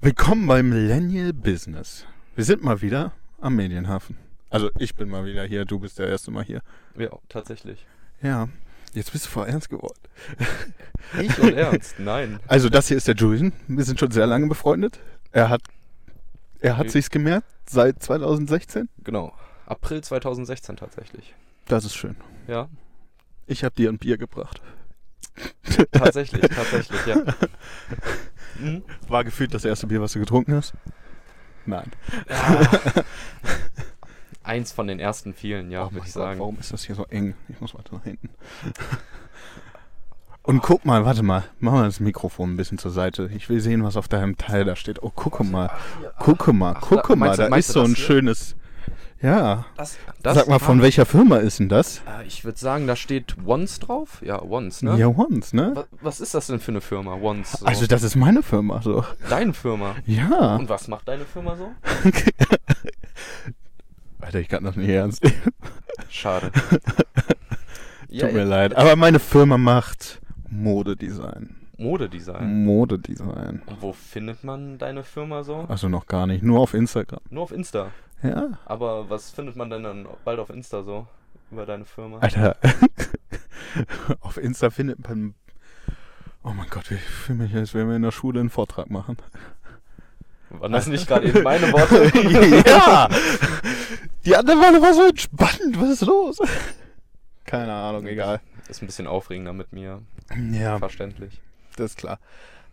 Willkommen 0.00 0.46
beim 0.46 0.68
Millennial 0.68 1.32
Business. 1.32 2.06
Wir 2.34 2.44
sind 2.44 2.62
mal 2.62 2.82
wieder 2.82 3.12
am 3.40 3.56
Medienhafen. 3.56 4.16
Also 4.50 4.70
ich 4.78 4.94
bin 4.94 5.08
mal 5.08 5.24
wieder 5.24 5.44
hier, 5.44 5.64
du 5.64 5.78
bist 5.78 5.98
der 5.98 6.08
erste 6.08 6.30
Mal 6.30 6.44
hier. 6.44 6.60
Ja, 6.96 7.08
tatsächlich. 7.28 7.86
Ja, 8.22 8.48
jetzt 8.92 9.12
bist 9.12 9.26
du 9.26 9.30
voll 9.30 9.46
ernst 9.48 9.68
geworden. 9.70 9.98
Ich 11.20 11.38
und 11.38 11.54
Ernst? 11.54 11.98
Nein. 11.98 12.38
Also 12.46 12.68
das 12.68 12.88
hier 12.88 12.96
ist 12.96 13.08
der 13.08 13.14
Julian. 13.14 13.52
Wir 13.68 13.84
sind 13.84 13.98
schon 13.98 14.10
sehr 14.10 14.26
lange 14.26 14.46
befreundet. 14.46 14.98
Er 15.32 15.48
hat, 15.48 15.62
er 16.60 16.76
hat 16.76 16.82
Okay. 16.86 16.90
sich's 16.92 17.10
gemerkt 17.10 17.46
seit 17.66 18.02
2016. 18.02 18.88
Genau. 19.04 19.32
April 19.66 20.02
2016 20.02 20.76
tatsächlich. 20.76 21.34
Das 21.66 21.84
ist 21.84 21.94
schön. 21.94 22.16
Ja, 22.46 22.68
Ich 23.46 23.64
habe 23.64 23.74
dir 23.74 23.88
ein 23.90 23.98
Bier 23.98 24.16
gebracht. 24.18 24.60
Tatsächlich, 25.92 26.40
tatsächlich, 26.42 27.06
ja. 27.06 27.16
Mhm. 28.56 28.84
War 29.08 29.24
gefühlt 29.24 29.52
das 29.52 29.64
erste 29.64 29.88
Bier, 29.88 30.00
was 30.00 30.12
du 30.12 30.20
getrunken 30.20 30.54
hast? 30.54 30.74
Nein. 31.66 31.90
Eins 34.44 34.70
von 34.72 34.86
den 34.86 35.00
ersten 35.00 35.34
vielen, 35.34 35.70
ja, 35.72 35.86
Oh 35.86 35.92
würde 35.92 36.06
ich 36.06 36.14
Gott, 36.14 36.22
sagen. 36.22 36.38
warum 36.40 36.58
ist 36.60 36.72
das 36.72 36.84
hier 36.84 36.94
so 36.94 37.04
eng? 37.06 37.34
Ich 37.48 37.60
muss 37.60 37.74
weiter 37.74 37.96
nach 37.96 38.04
hinten. 38.04 38.30
Und 40.42 40.60
guck 40.62 40.84
mal, 40.84 41.04
warte 41.06 41.22
mal, 41.22 41.42
mach 41.58 41.72
mal 41.72 41.84
das 41.84 42.00
Mikrofon 42.00 42.52
ein 42.52 42.56
bisschen 42.56 42.76
zur 42.78 42.90
Seite. 42.90 43.30
Ich 43.34 43.48
will 43.48 43.60
sehen, 43.60 43.82
was 43.82 43.96
auf 43.96 44.08
deinem 44.08 44.36
Teil 44.36 44.64
da 44.66 44.76
steht. 44.76 45.02
Oh, 45.02 45.10
guck 45.14 45.42
mal, 45.42 45.70
guck 46.18 46.46
mal, 46.52 46.74
guck 46.80 47.08
da- 47.08 47.16
mal, 47.16 47.28
meinst 47.28 47.38
du- 47.40 47.48
da 47.50 47.56
ist 47.56 47.68
so 47.68 47.82
ein 47.82 47.96
schönes. 47.96 48.54
Ja, 49.24 49.64
Das, 49.76 49.96
sag 50.22 50.48
mal, 50.48 50.58
von 50.58 50.82
welcher 50.82 51.06
Firma 51.06 51.38
ist 51.38 51.58
denn 51.58 51.70
das? 51.70 51.98
Äh, 52.06 52.26
Ich 52.26 52.44
würde 52.44 52.58
sagen, 52.58 52.86
da 52.86 52.94
steht 52.94 53.36
Once 53.46 53.78
drauf. 53.80 54.20
Ja, 54.22 54.42
Once, 54.42 54.82
ne? 54.82 54.96
Ja, 54.98 55.06
Once, 55.08 55.54
ne? 55.54 55.72
Wa- 55.74 55.86
Was 56.02 56.20
ist 56.20 56.34
das 56.34 56.48
denn 56.48 56.60
für 56.60 56.72
eine 56.72 56.82
Firma, 56.82 57.14
Once? 57.14 57.52
So? 57.52 57.64
Also, 57.64 57.86
das 57.86 58.02
ist 58.02 58.16
meine 58.16 58.42
Firma, 58.42 58.82
so. 58.82 59.02
Deine 59.30 59.54
Firma. 59.54 59.94
Ja. 60.04 60.56
Und 60.56 60.68
was 60.68 60.88
macht 60.88 61.08
deine 61.08 61.24
Firma 61.24 61.56
so? 61.56 61.72
Alter, 64.20 64.40
ich 64.40 64.48
kann 64.48 64.64
das 64.64 64.76
nicht 64.76 64.88
ernst. 64.90 65.22
Schade. 66.10 66.50
Tut 68.20 68.32
mir 68.32 68.44
leid. 68.44 68.74
Aber 68.76 68.94
meine 68.96 69.18
Firma 69.20 69.56
macht 69.58 70.20
Modedesign. 70.50 71.56
Modedesign. 71.76 72.64
Modedesign. 72.64 73.62
Und 73.66 73.82
wo 73.82 73.92
findet 73.92 74.44
man 74.44 74.78
deine 74.78 75.02
Firma 75.02 75.42
so? 75.42 75.64
Also 75.68 75.88
noch 75.88 76.06
gar 76.06 76.26
nicht, 76.26 76.42
nur 76.42 76.60
auf 76.60 76.74
Instagram. 76.74 77.20
Nur 77.30 77.44
auf 77.44 77.52
Insta. 77.52 77.90
Ja. 78.22 78.58
Aber 78.64 79.10
was 79.10 79.30
findet 79.30 79.56
man 79.56 79.70
denn 79.70 79.82
dann 79.82 80.06
bald 80.24 80.38
auf 80.38 80.50
Insta 80.50 80.82
so 80.82 81.06
über 81.50 81.66
deine 81.66 81.84
Firma? 81.84 82.18
Alter, 82.18 82.56
auf 84.20 84.36
Insta 84.36 84.70
findet 84.70 85.06
man. 85.08 85.34
Oh 86.42 86.50
mein 86.50 86.68
Gott, 86.68 86.90
ich 86.90 87.00
fühle 87.00 87.44
mich, 87.44 87.54
als 87.54 87.74
wenn 87.74 87.88
wir 87.88 87.96
in 87.96 88.02
der 88.02 88.12
Schule 88.12 88.40
einen 88.40 88.50
Vortrag 88.50 88.90
machen. 88.90 89.16
Waren 90.50 90.72
das 90.72 90.86
nicht 90.86 91.06
gerade 91.06 91.26
eben 91.28 91.42
meine 91.42 91.72
Worte? 91.72 92.12
ja! 92.68 93.08
Die 94.24 94.36
andere 94.36 94.56
Male 94.56 94.80
war 94.80 94.94
so 94.94 95.06
entspannt, 95.06 95.80
was 95.80 95.90
ist 95.90 96.02
los? 96.02 96.38
Keine 97.44 97.72
Ahnung, 97.72 98.06
egal. 98.06 98.40
Ist 98.68 98.82
ein 98.82 98.86
bisschen 98.86 99.06
aufregender 99.06 99.52
mit 99.52 99.72
mir. 99.72 100.02
Ja, 100.52 100.78
Verständlich. 100.78 101.40
Das 101.76 101.92
ist 101.92 101.96
klar. 101.98 102.18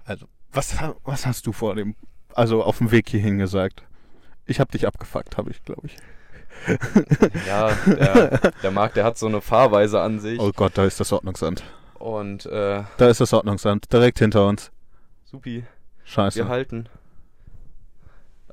Also, 0.05 0.27
was, 0.51 0.75
was 1.03 1.25
hast 1.25 1.47
du 1.47 1.51
vor 1.53 1.75
dem, 1.75 1.95
also 2.33 2.63
auf 2.63 2.77
dem 2.79 2.91
Weg 2.91 3.09
hierhin 3.09 3.37
gesagt? 3.37 3.83
Ich 4.45 4.59
hab 4.59 4.71
dich 4.71 4.87
abgefuckt, 4.87 5.37
habe 5.37 5.49
ich, 5.51 5.63
glaube 5.63 5.87
ich. 5.87 5.97
Ja, 7.47 7.71
der, 7.87 8.51
der 8.61 8.71
Marc, 8.71 8.93
der 8.93 9.03
hat 9.05 9.17
so 9.17 9.27
eine 9.27 9.41
Fahrweise 9.41 10.01
an 10.01 10.19
sich. 10.19 10.39
Oh 10.39 10.51
Gott, 10.55 10.73
da 10.77 10.85
ist 10.85 10.99
das 10.99 11.11
Ordnungsamt. 11.13 11.63
Und 11.95 12.45
äh, 12.47 12.83
Da 12.97 13.07
ist 13.09 13.21
das 13.21 13.33
Ordnungsamt, 13.33 13.91
direkt 13.93 14.19
hinter 14.19 14.47
uns. 14.47 14.71
supi, 15.23 15.63
Scheiße. 16.03 16.39
wir 16.39 16.47
halten. 16.49 16.87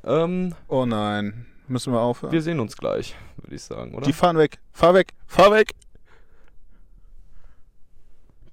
Ähm, 0.05 0.55
Oh 0.69 0.87
nein, 0.87 1.47
müssen 1.67 1.93
wir 1.93 2.01
aufhören? 2.01 2.33
wir 2.33 2.41
sehen 2.43 2.61
uns 2.61 2.77
gleich, 2.77 3.17
würde 3.37 3.57
ich 3.57 3.63
sagen, 3.63 3.95
oder? 3.95 4.07
Die 4.07 4.13
fahren 4.13 4.39
weg. 4.39 4.59
Fahr 4.73 4.95
weg. 4.95 5.13
Fahr 5.27 5.51
weg. 5.51 5.75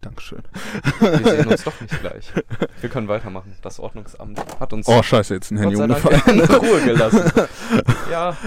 Dankeschön. 0.06 0.44
Wir 1.00 1.18
sehen 1.24 1.48
uns 1.48 1.64
doch 1.66 1.82
nicht 1.82 2.00
gleich. 2.00 2.32
Wir 2.80 2.90
können 2.90 3.08
weitermachen. 3.08 3.56
Das 3.64 3.80
Ordnungsamt 3.80 4.40
hat 4.60 4.72
uns 4.72 4.88
Oh, 4.88 5.02
scheiße, 5.02 5.34
jetzt 5.34 5.50
ein 5.52 5.58
Handy 5.58 5.76
umgefallen. 5.78 6.22
in 6.28 6.42
Ruhe 6.42 6.82
gelassen. 6.86 7.24
Ja, 8.12 8.38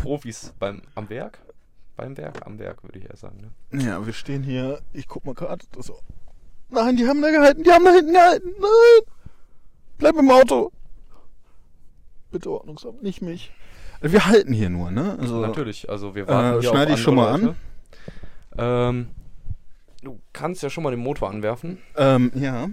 Profis 0.00 0.54
beim 0.60 0.80
am 0.94 1.10
Werk? 1.10 1.40
Beim 1.96 2.16
Werk? 2.16 2.46
Am 2.46 2.58
Werk, 2.60 2.84
würde 2.84 3.00
ich 3.00 3.10
eher 3.10 3.16
sagen. 3.16 3.52
Ne? 3.72 3.82
Ja, 3.84 4.06
wir 4.06 4.12
stehen 4.12 4.44
hier. 4.44 4.80
Ich 4.92 5.08
guck 5.08 5.24
mal 5.26 5.34
gerade. 5.34 5.66
Nein, 6.70 6.96
die 6.96 7.08
haben 7.08 7.20
da 7.20 7.30
gehalten. 7.32 7.64
Die 7.64 7.70
haben 7.72 7.84
da 7.84 7.90
hinten 7.92 8.12
gehalten. 8.12 8.48
Nein. 8.60 9.12
Bleib 9.98 10.14
im 10.16 10.30
Auto. 10.30 10.70
Bitte 12.30 12.50
Ordnungsamt, 12.50 13.02
nicht 13.02 13.22
mich. 13.22 13.50
Wir 14.00 14.26
halten 14.26 14.52
hier 14.52 14.70
nur, 14.70 14.92
ne? 14.92 15.16
Also, 15.20 15.40
Natürlich, 15.40 15.90
also 15.90 16.14
wir 16.14 16.28
warten 16.28 16.58
Äh, 16.58 16.60
hier 16.60 16.70
schneide 16.70 16.92
ich 16.92 17.00
schon 17.00 17.16
mal 17.16 17.40
Leute. 17.40 17.56
Ähm, 18.56 19.08
du 20.02 20.20
kannst 20.32 20.62
ja 20.62 20.70
schon 20.70 20.84
mal 20.84 20.90
den 20.90 21.00
Motor 21.00 21.30
anwerfen. 21.30 21.78
Ähm, 21.96 22.30
ja. 22.34 22.68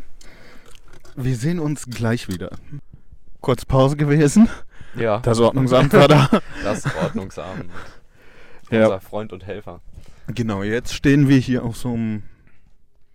Wir 1.16 1.36
sehen 1.36 1.60
uns 1.60 1.86
gleich 1.88 2.28
wieder. 2.28 2.52
Kurz 3.42 3.66
Pause 3.66 3.96
gewesen. 3.98 4.50
Ja, 4.96 5.20
Das 5.20 5.40
Ordnungsamt 5.40 5.94
war 5.94 6.08
da. 6.08 6.30
das 6.64 6.86
Ordnungsamt. 7.04 7.66
Ja. 8.72 8.86
Unser 8.86 9.02
Freund 9.02 9.34
und 9.34 9.46
Helfer. 9.46 9.82
Genau, 10.28 10.64
jetzt 10.64 10.94
stehen 10.94 11.28
wir 11.28 11.38
hier 11.38 11.64
auf 11.64 11.78
so 11.78 11.94
einem. 11.94 12.24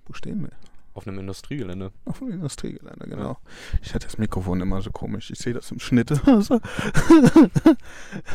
Wo 0.06 0.12
stehen 0.12 0.42
wir? 0.42 0.50
Auf 0.94 1.06
einem 1.06 1.18
Industriegelände. 1.18 1.92
Auf 2.04 2.18
dem 2.18 2.30
Industriegelände, 2.30 3.06
genau. 3.08 3.38
Ich 3.82 3.94
hatte 3.94 4.06
das 4.06 4.18
Mikrofon 4.18 4.60
immer 4.60 4.82
so 4.82 4.90
komisch. 4.90 5.30
Ich 5.30 5.38
sehe 5.38 5.52
das 5.54 5.70
im 5.70 5.80
Schnitt. 5.80 6.10
Also, 6.26 6.60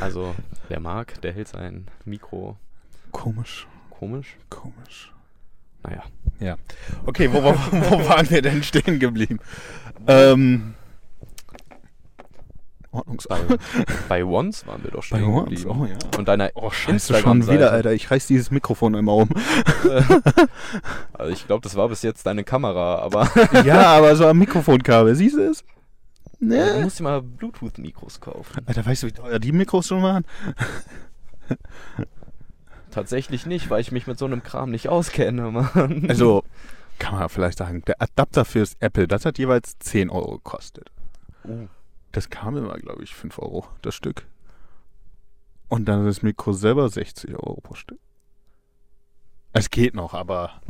Also, 0.01 0.35
der 0.69 0.79
Marc, 0.79 1.21
der 1.21 1.33
hält 1.33 1.47
sein 1.47 1.87
Mikro 2.05 2.57
komisch, 3.11 3.67
komisch. 3.89 4.37
komisch. 4.49 5.13
Naja. 5.85 6.03
Ja. 6.39 6.55
Okay, 7.05 7.31
wo, 7.31 7.43
wo, 7.43 7.53
wo 7.53 8.09
waren 8.09 8.29
wir 8.29 8.41
denn 8.41 8.63
stehen 8.63 8.99
geblieben? 8.99 9.39
Ähm. 10.07 10.73
Bei, 12.91 12.99
Ordnungsamt. 12.99 13.59
bei 14.09 14.23
Once 14.23 14.65
waren 14.67 14.83
wir 14.83 14.91
doch 14.91 15.01
Bei 15.09 15.17
stehen 15.17 15.23
uns? 15.25 15.49
geblieben. 15.49 15.69
Oh 15.81 15.85
ja. 15.85 15.97
Und 16.17 16.27
deiner 16.27 16.49
Oh, 16.55 16.69
scheiße, 16.71 17.15
schon 17.19 17.47
wieder, 17.47 17.71
Alter. 17.71 17.91
Ich 17.93 18.09
reiß 18.09 18.25
dieses 18.27 18.51
Mikrofon 18.51 18.93
immer 18.95 19.15
um. 19.15 19.29
Also 21.13 21.31
ich 21.31 21.45
glaube, 21.47 21.61
das 21.61 21.75
war 21.75 21.87
bis 21.89 22.01
jetzt 22.01 22.25
deine 22.25 22.43
Kamera, 22.43 22.99
aber 22.99 23.29
ja, 23.63 23.83
aber 23.97 24.15
so 24.15 24.27
am 24.27 24.37
Mikrofonkabel. 24.39 25.15
Siehst 25.15 25.35
du 25.37 25.41
es? 25.49 25.63
du 26.39 26.47
Ne? 26.47 26.79
musst 26.83 26.99
dir 26.99 27.03
mal 27.03 27.21
Bluetooth-Mikros 27.21 28.19
kaufen. 28.19 28.61
Alter, 28.65 28.85
weißt 28.85 29.03
du, 29.03 29.07
wie 29.07 29.11
teuer 29.13 29.39
die 29.39 29.51
Mikros 29.51 29.87
schon 29.87 30.03
waren? 30.03 30.25
Tatsächlich 32.95 33.45
nicht, 33.45 33.69
weil 33.69 33.81
ich 33.81 33.91
mich 33.91 34.07
mit 34.07 34.17
so 34.17 34.23
einem 34.23 34.41
Kram 34.41 34.71
nicht 34.71 34.87
auskenne, 34.87 35.51
Mann. 35.51 36.05
Also, 36.07 36.43
kann 36.97 37.13
man 37.13 37.27
vielleicht 37.27 37.57
sagen, 37.57 37.83
der 37.85 38.01
Adapter 38.01 38.45
fürs 38.45 38.77
Apple, 38.79 39.05
das 39.05 39.25
hat 39.25 39.37
jeweils 39.37 39.77
10 39.79 40.09
Euro 40.09 40.37
gekostet. 40.37 40.89
Uh, 41.43 41.67
Das 42.13 42.29
kam 42.29 42.55
immer, 42.55 42.77
glaube 42.77 43.03
ich, 43.03 43.13
5 43.13 43.37
Euro 43.39 43.67
das 43.81 43.95
Stück. 43.95 44.25
Und 45.67 45.89
dann 45.89 46.05
das 46.05 46.21
Mikro 46.21 46.53
selber 46.53 46.87
60 46.87 47.33
Euro 47.33 47.59
pro 47.59 47.73
Stück. 47.73 47.99
Es 49.51 49.69
geht 49.69 49.93
noch, 49.93 50.13
aber 50.13 50.61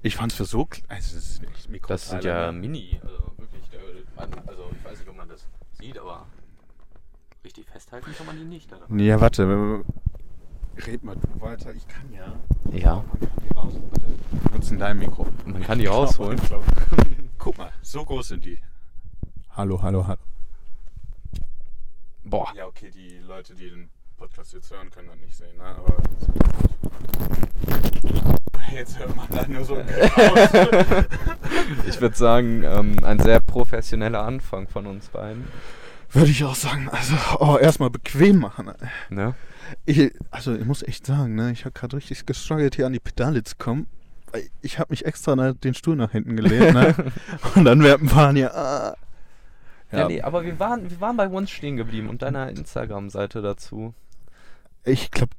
ich 0.00 0.16
fand 0.16 0.32
es 0.32 0.38
für 0.38 0.46
so 0.46 0.64
klein. 0.64 0.86
Also, 0.88 1.16
das 1.16 1.24
ist 1.28 1.42
nicht 1.42 1.68
Mikro 1.68 1.88
das 1.88 2.08
sind 2.08 2.24
ja 2.24 2.50
Mini, 2.50 2.98
also 3.02 3.32
wirklich, 3.36 3.68
der, 3.68 3.80
man, 4.16 4.32
also 4.46 4.70
ich 4.72 4.84
weiß 4.90 5.00
nicht, 5.00 5.08
ob 5.10 5.16
man 5.18 5.28
das 5.28 5.46
sieht, 5.78 5.98
aber 5.98 6.24
richtig 7.44 7.66
festhalten 7.66 8.10
kann 8.16 8.24
man 8.24 8.38
die 8.38 8.44
nicht. 8.44 8.72
Oder? 8.72 9.02
Ja, 9.02 9.20
warte. 9.20 9.84
Red 10.86 11.02
mal 11.02 11.16
du 11.16 11.40
weiter. 11.40 11.72
Ich 11.74 11.86
kann 11.88 12.12
ja. 12.12 12.32
Ja, 12.72 13.04
Man 13.08 13.20
kann 13.20 13.30
die 13.42 13.48
raus. 13.54 13.72
Warte, 13.90 14.06
wir 14.30 14.50
nutzen 14.52 14.78
dein 14.78 14.98
Mikro. 14.98 15.26
man 15.44 15.62
kann 15.62 15.78
die 15.78 15.86
rausholen. 15.86 16.40
Guck 17.38 17.58
mal, 17.58 17.72
so 17.82 18.04
groß 18.04 18.28
sind 18.28 18.44
die. 18.44 18.58
Hallo, 19.56 19.82
hallo, 19.82 20.06
hallo. 20.06 20.20
Boah, 22.24 22.52
Ja, 22.54 22.66
okay, 22.66 22.90
die 22.90 23.18
Leute, 23.26 23.54
die 23.54 23.70
den 23.70 23.88
Podcast 24.16 24.52
jetzt 24.52 24.70
hören, 24.70 24.90
können 24.90 25.08
das 25.08 25.16
nicht 25.18 25.36
sehen, 25.36 25.56
ne? 25.56 25.64
Aber. 25.64 25.96
Jetzt 28.70 28.98
hört 28.98 29.16
man 29.16 29.26
da 29.30 29.48
nur 29.48 29.64
so 29.64 29.76
ein 29.76 29.88
ich 31.88 31.98
würde 32.02 32.14
sagen, 32.16 32.62
ähm, 32.64 33.02
ein 33.02 33.18
sehr 33.18 33.40
professioneller 33.40 34.22
Anfang 34.22 34.68
von 34.68 34.84
uns 34.86 35.08
beiden. 35.08 35.48
Würde 36.10 36.30
ich 36.30 36.44
auch 36.44 36.54
sagen. 36.54 36.90
Also, 36.90 37.14
oh, 37.40 37.56
erstmal 37.56 37.88
bequem 37.88 38.40
machen. 38.40 38.70
Ne? 39.08 39.34
Ich, 39.84 40.12
also, 40.30 40.54
ich 40.54 40.64
muss 40.64 40.82
echt 40.82 41.06
sagen, 41.06 41.34
ne? 41.34 41.52
Ich 41.52 41.64
habe 41.64 41.72
gerade 41.72 41.96
richtig 41.96 42.26
gestruggelt, 42.26 42.76
hier 42.76 42.86
an 42.86 42.92
die 42.92 43.00
Pedale 43.00 43.42
zu 43.44 43.56
kommen. 43.56 43.86
Ich 44.60 44.78
habe 44.78 44.90
mich 44.90 45.06
extra 45.06 45.34
na- 45.36 45.52
den 45.52 45.74
Stuhl 45.74 45.96
nach 45.96 46.12
hinten 46.12 46.36
gelehnt, 46.36 46.74
ne? 46.74 46.94
Und 47.54 47.64
dann 47.64 47.80
dem 47.80 48.08
Fahren 48.08 48.36
hier. 48.36 48.54
Ah. 48.54 48.94
Ja, 49.90 50.06
nee, 50.06 50.20
aber 50.20 50.44
wir 50.44 50.58
waren, 50.60 50.90
wir 50.90 51.00
waren 51.00 51.16
bei 51.16 51.26
uns 51.28 51.50
stehen 51.50 51.78
geblieben 51.78 52.10
und 52.10 52.20
deiner 52.20 52.50
Instagram-Seite 52.50 53.40
dazu. 53.40 53.94
Ich 54.84 55.10
glaube, 55.10 55.32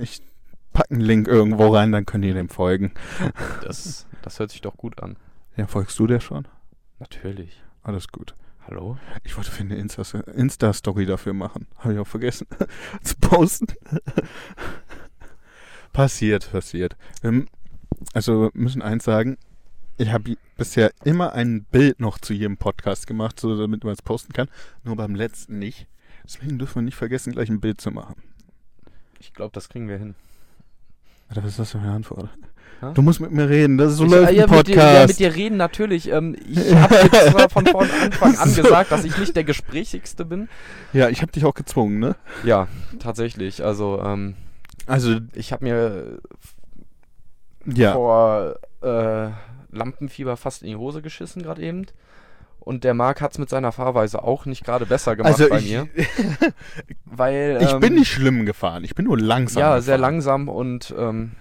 ich 0.00 0.22
packe 0.72 0.92
einen 0.92 1.02
Link 1.02 1.28
irgendwo 1.28 1.68
rein, 1.68 1.92
dann 1.92 2.06
könnt 2.06 2.24
ihr 2.24 2.32
dem 2.32 2.48
folgen. 2.48 2.92
Das, 3.62 4.06
das 4.22 4.38
hört 4.38 4.50
sich 4.50 4.62
doch 4.62 4.78
gut 4.78 5.02
an. 5.02 5.16
Ja, 5.56 5.66
folgst 5.66 5.98
du 5.98 6.06
der 6.06 6.20
schon? 6.20 6.48
Natürlich. 7.00 7.62
Alles 7.82 8.08
gut. 8.08 8.34
Hallo? 8.66 8.98
Ich 9.24 9.36
wollte 9.36 9.50
für 9.50 9.62
eine 9.62 9.76
Insta- 9.76 10.28
Insta-Story 10.30 11.06
dafür 11.06 11.32
machen. 11.32 11.66
Habe 11.78 11.94
ich 11.94 11.98
auch 11.98 12.06
vergessen 12.06 12.46
zu 13.02 13.16
posten. 13.16 13.66
passiert, 15.92 16.50
passiert. 16.52 16.96
Ähm, 17.22 17.46
also 18.12 18.42
wir 18.44 18.50
müssen 18.54 18.82
eins 18.82 19.04
sagen. 19.04 19.38
Ich 19.96 20.10
habe 20.12 20.36
bisher 20.56 20.92
immer 21.04 21.32
ein 21.34 21.64
Bild 21.64 22.00
noch 22.00 22.18
zu 22.18 22.32
jedem 22.32 22.56
Podcast 22.56 23.06
gemacht, 23.06 23.38
so 23.38 23.58
damit 23.58 23.84
man 23.84 23.92
es 23.92 24.02
posten 24.02 24.32
kann. 24.32 24.48
Nur 24.84 24.96
beim 24.96 25.14
letzten 25.14 25.58
nicht. 25.58 25.86
Deswegen 26.24 26.58
dürfen 26.58 26.76
wir 26.76 26.82
nicht 26.82 26.96
vergessen, 26.96 27.32
gleich 27.32 27.48
ein 27.50 27.60
Bild 27.60 27.80
zu 27.80 27.90
machen. 27.90 28.22
Ich 29.18 29.34
glaube, 29.34 29.52
das 29.52 29.68
kriegen 29.68 29.88
wir 29.88 29.98
hin. 29.98 30.14
Was 31.28 31.44
ist 31.44 31.58
das 31.58 31.72
für 31.72 31.78
eine 31.78 31.92
Antwort? 31.92 32.30
Hä? 32.80 32.86
Du 32.94 33.02
musst 33.02 33.20
mit 33.20 33.30
mir 33.30 33.48
reden, 33.48 33.76
das 33.78 33.92
ist 33.92 33.98
so 33.98 34.04
ich, 34.06 34.10
läuft 34.10 34.32
äh, 34.32 34.36
ja, 34.36 34.44
ein 34.46 34.50
mit 34.50 34.66
dir, 34.68 34.74
ja, 34.76 34.82
Podcast. 34.84 35.08
mit 35.08 35.18
dir 35.18 35.34
reden 35.34 35.56
natürlich. 35.58 36.10
Ähm, 36.10 36.36
ich 36.48 36.74
habe 36.74 36.94
jetzt 36.94 37.30
zwar 37.30 37.50
von 37.50 37.66
vorn 37.66 37.88
Anfang 38.02 38.36
an 38.38 38.48
So. 38.54 38.62
gesagt, 38.62 38.90
dass 38.90 39.04
ich 39.04 39.16
nicht 39.18 39.36
der 39.36 39.44
Gesprächigste 39.44 40.24
bin. 40.24 40.48
ja, 40.92 41.08
ich 41.10 41.20
habe 41.22 41.30
dich 41.32 41.44
auch 41.44 41.54
gezwungen, 41.54 41.98
ne? 41.98 42.16
Ja, 42.42 42.68
tatsächlich. 42.98 43.62
Also, 43.64 44.00
ähm, 44.02 44.34
Also, 44.86 45.16
ich 45.34 45.52
habe 45.52 45.64
mir 45.64 46.18
ja. 47.66 47.92
vor 47.92 48.54
äh, 48.82 49.28
Lampenfieber 49.72 50.36
fast 50.36 50.62
in 50.62 50.68
die 50.68 50.76
Hose 50.76 51.02
geschissen 51.02 51.42
gerade 51.42 51.62
eben. 51.62 51.86
Und 52.60 52.84
der 52.84 52.92
Marc 52.94 53.20
hat 53.20 53.32
es 53.32 53.38
mit 53.38 53.48
seiner 53.48 53.72
Fahrweise 53.72 54.22
auch 54.22 54.44
nicht 54.46 54.64
gerade 54.64 54.84
besser 54.86 55.16
gemacht 55.16 55.32
Also 55.32 55.48
bei 55.48 55.58
ich, 55.58 55.70
mir. 55.70 55.88
Weil, 57.04 57.58
ich 57.62 57.72
ähm, 57.72 57.80
bin 57.80 57.94
nicht 57.94 58.10
schlimm 58.12 58.44
gefahren, 58.46 58.84
ich 58.84 58.94
bin 58.94 59.06
nur 59.06 59.18
langsam. 59.18 59.60
Ja, 59.60 59.80
sehr 59.80 59.96
gefahren. 59.96 60.12
langsam 60.14 60.48
und 60.48 60.94
ähm, 60.98 61.32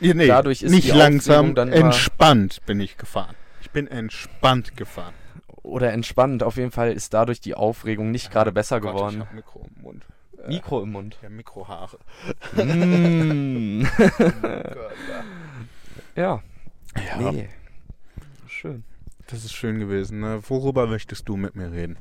Ja, 0.00 0.14
nee, 0.14 0.26
dadurch 0.26 0.62
ist 0.62 0.70
nicht 0.72 0.88
die 0.88 0.96
langsam, 0.96 1.54
dann 1.54 1.72
entspannt 1.72 2.60
bin 2.66 2.80
ich 2.80 2.96
gefahren. 2.96 3.34
Ich 3.60 3.70
bin 3.70 3.86
entspannt 3.86 4.76
gefahren. 4.76 5.14
oder 5.62 5.92
entspannt. 5.92 6.42
Auf 6.42 6.56
jeden 6.56 6.70
Fall 6.70 6.92
ist 6.92 7.14
dadurch 7.14 7.40
die 7.40 7.54
Aufregung 7.54 8.10
nicht 8.10 8.30
gerade 8.30 8.52
besser 8.52 8.80
Gott, 8.80 8.90
Ich 8.90 8.96
geworden. 8.96 9.20
hab 9.20 9.32
Mikro 9.34 9.66
im 9.76 9.82
Mund. 9.82 10.02
Äh, 10.44 10.48
Mikro 10.48 10.82
im 10.82 10.92
Mund. 10.92 11.16
Ja, 11.22 11.28
Mikrohaare. 11.30 11.98
mm. 12.56 13.82
Oh 13.86 13.86
ja, 16.16 16.42
Ja, 16.96 17.32
nee. 17.32 17.48
Schön. 18.46 18.84
das 19.28 19.44
ist 19.44 19.52
schön 19.54 19.78
gewesen. 19.78 20.20
Ne? 20.20 20.40
Worüber 20.48 20.86
möchtest 20.86 21.28
du 21.28 21.36
mit 21.36 21.56
mir 21.56 21.72
reden? 21.72 21.96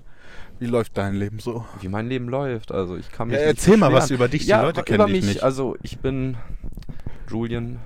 Wie 0.60 0.66
läuft 0.68 0.98
dein 0.98 1.16
Leben 1.16 1.40
so? 1.40 1.66
Wie 1.82 1.88
mein 1.88 2.08
Leben 2.08 2.28
läuft. 2.30 2.72
Also 2.72 2.96
ich 2.98 3.12
kann 3.12 3.28
mich 3.30 3.38
Ja, 3.38 3.44
erzähl 3.46 3.78
mal 3.78 3.92
was 3.94 4.12
über 4.12 4.28
dich. 4.28 4.44
Die 4.44 4.50
ja, 4.50 4.62
Leute 4.62 4.82
über 4.82 4.86
kennen 4.86 5.08
dich 5.08 5.16
mich. 5.24 5.26
nicht. 5.36 5.44
Also 5.44 5.76
ich 5.82 6.00
bin 6.00 6.38
Julian, 7.30 7.80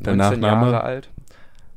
Der 0.00 0.14
19 0.16 0.40
Nachname? 0.40 0.70
Jahre 0.72 0.84
alt. 0.84 1.10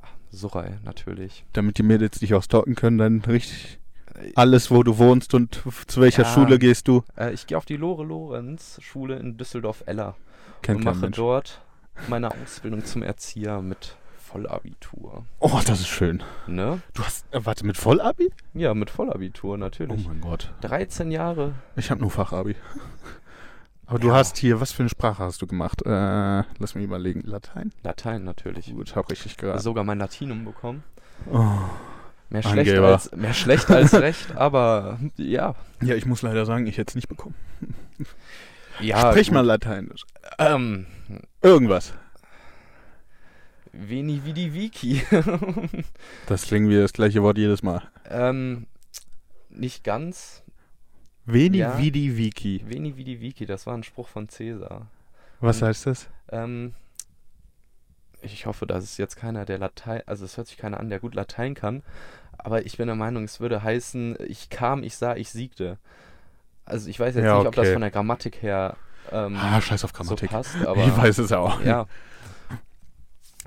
Ach, 0.02 0.10
Surai, 0.32 0.78
natürlich. 0.84 1.46
Damit 1.54 1.78
die 1.78 1.84
Mädels 1.84 2.20
dich 2.20 2.34
auch 2.34 2.44
stalken 2.44 2.76
können, 2.76 2.98
dann 2.98 3.22
richtig 3.22 3.80
alles, 4.36 4.72
wo 4.72 4.82
du 4.84 4.98
wohnst 4.98 5.34
und 5.34 5.62
zu 5.88 6.00
welcher 6.02 6.24
Ja. 6.24 6.30
Schule 6.34 6.58
gehst 6.58 6.88
du. 6.88 7.04
Äh, 7.18 7.34
ich 7.34 7.48
gehe 7.48 7.58
auf 7.58 7.66
die 7.66 7.76
Lore 7.76 8.04
Lorenz 8.06 8.80
Schule 8.82 9.18
in 9.18 9.38
Düsseldorf-Eller 9.38 10.16
und 10.68 10.84
mache 10.86 10.96
Mensch. 11.00 11.18
dort 11.18 11.62
meine 12.08 12.32
Ausbildung 12.32 12.86
zum 12.86 13.04
Erzieher 13.04 13.62
mit 13.62 13.98
Vollabitur. 14.18 15.26
Oh, 15.40 15.60
das 15.66 15.82
ist 15.82 15.88
schön. 15.88 16.24
Ne? 16.48 16.82
Du 16.94 17.04
hast, 17.04 17.26
äh, 17.34 17.46
warte, 17.46 17.66
mit 17.66 17.78
Vollabi? 17.78 18.32
Ja, 18.54 18.74
mit 18.74 18.90
Vollabitur 18.90 19.54
Oh 19.54 19.58
natürlich. 19.58 20.08
mein 20.08 20.22
Gott. 20.22 20.54
13 20.62 21.12
Jahre. 21.12 21.54
Ich 21.76 21.92
habe 21.92 22.00
nur 22.02 22.10
Fachabi. 22.12 22.56
Aber 23.88 24.00
du 24.00 24.08
Ja. 24.08 24.16
hast 24.16 24.38
hier, 24.38 24.60
was 24.60 24.72
für 24.72 24.84
eine 24.84 24.90
Sprache 24.90 25.24
hast 25.24 25.42
du 25.42 25.48
gemacht? 25.48 25.82
Äh, 25.86 25.90
lass 26.60 26.74
mich 26.76 26.84
überlegen. 26.84 27.22
Latein? 27.22 27.72
Latein 27.84 28.24
natürlich. 28.24 28.74
Gut, 28.74 28.96
hab 28.96 29.10
richtig 29.12 29.38
geraten. 29.38 29.60
Sogar 29.60 29.84
mein 29.84 30.00
Latinum 30.00 30.44
bekommen. 30.46 30.84
Oh. 31.32 31.44
Mehr 32.30 32.42
schlecht, 32.42 32.70
Angeber. 32.72 32.88
als, 32.94 33.12
mehr 33.16 33.34
schlecht 33.34 33.70
als 33.70 33.94
recht, 33.94 34.32
aber 34.36 35.00
ja. 35.18 35.54
Ja, 35.82 35.94
ich 35.96 36.06
muss 36.08 36.24
leider 36.24 36.46
sagen, 36.46 36.66
ich 36.66 36.78
hätte 36.80 36.90
es 36.92 36.96
nicht 36.96 37.08
bekommen. 37.08 37.36
ja 38.82 39.12
Sprich 39.12 39.28
gut. 39.28 39.36
mal 39.36 39.46
Lateinisch. 39.46 40.04
Ähm, 40.40 40.88
Irgendwas. 41.44 41.94
Veni 43.72 44.22
vidi 44.26 44.54
vici. 44.54 45.04
Das 46.28 46.44
klingt 46.44 46.70
wie 46.70 46.78
das 46.78 46.94
gleiche 46.94 47.22
Wort 47.22 47.38
jedes 47.38 47.62
Mal. 47.62 47.84
ähm, 48.10 48.68
nicht 49.50 49.84
ganz. 49.84 50.44
Veni 51.26 51.58
Ja. 51.58 51.78
vidi 51.78 52.16
vici. 52.18 52.62
Veni 52.66 52.96
vidi 52.98 53.20
vici, 53.20 53.46
das 53.46 53.66
war 53.66 53.74
ein 53.76 53.84
Spruch 53.84 54.08
von 54.08 54.28
Caesar. 54.28 54.88
Was 55.40 55.62
Hm. 55.62 55.68
heißt 55.68 55.86
das? 55.88 56.08
Ähm, 56.30 56.74
ich 58.22 58.46
hoffe, 58.46 58.66
dass 58.66 58.84
es 58.84 58.98
jetzt 58.98 59.16
keiner, 59.16 59.46
der 59.46 59.58
Latein, 59.60 60.02
also 60.06 60.26
es 60.26 60.38
hört 60.38 60.48
sich 60.48 60.58
keiner 60.58 60.80
an, 60.80 60.90
der 60.90 61.00
gut 61.00 61.16
Latein 61.16 61.54
kann, 61.54 61.84
aber 62.38 62.66
ich 62.66 62.78
bin 62.78 62.88
der 62.88 62.96
Meinung, 62.96 63.24
es 63.24 63.40
würde 63.40 63.62
heißen, 63.64 64.18
ich 64.28 64.50
kam, 64.50 64.84
ich 64.84 64.96
sah, 64.96 65.16
ich 65.16 65.30
siegte. 65.30 65.78
Also 66.66 66.90
ich 66.90 67.00
weiß 67.00 67.16
jetzt 67.16 67.26
Ja, 67.26 67.38
nicht, 67.38 67.48
ob 67.48 67.56
das 67.56 67.64
okay. 67.66 67.74
von 67.74 67.82
der 67.82 67.92
Grammatik 67.92 68.42
her 68.42 68.78
ähm, 69.12 69.36
Ah, 69.38 69.62
scheiß 69.62 69.84
auf 69.84 69.92
so 69.92 69.98
Grammatik. 69.98 70.32
passt, 70.32 70.56
aber 70.66 70.86
ich 70.88 70.98
weiß 70.98 71.20
es 71.20 71.32
auch. 71.32 71.62
ja. 71.62 71.86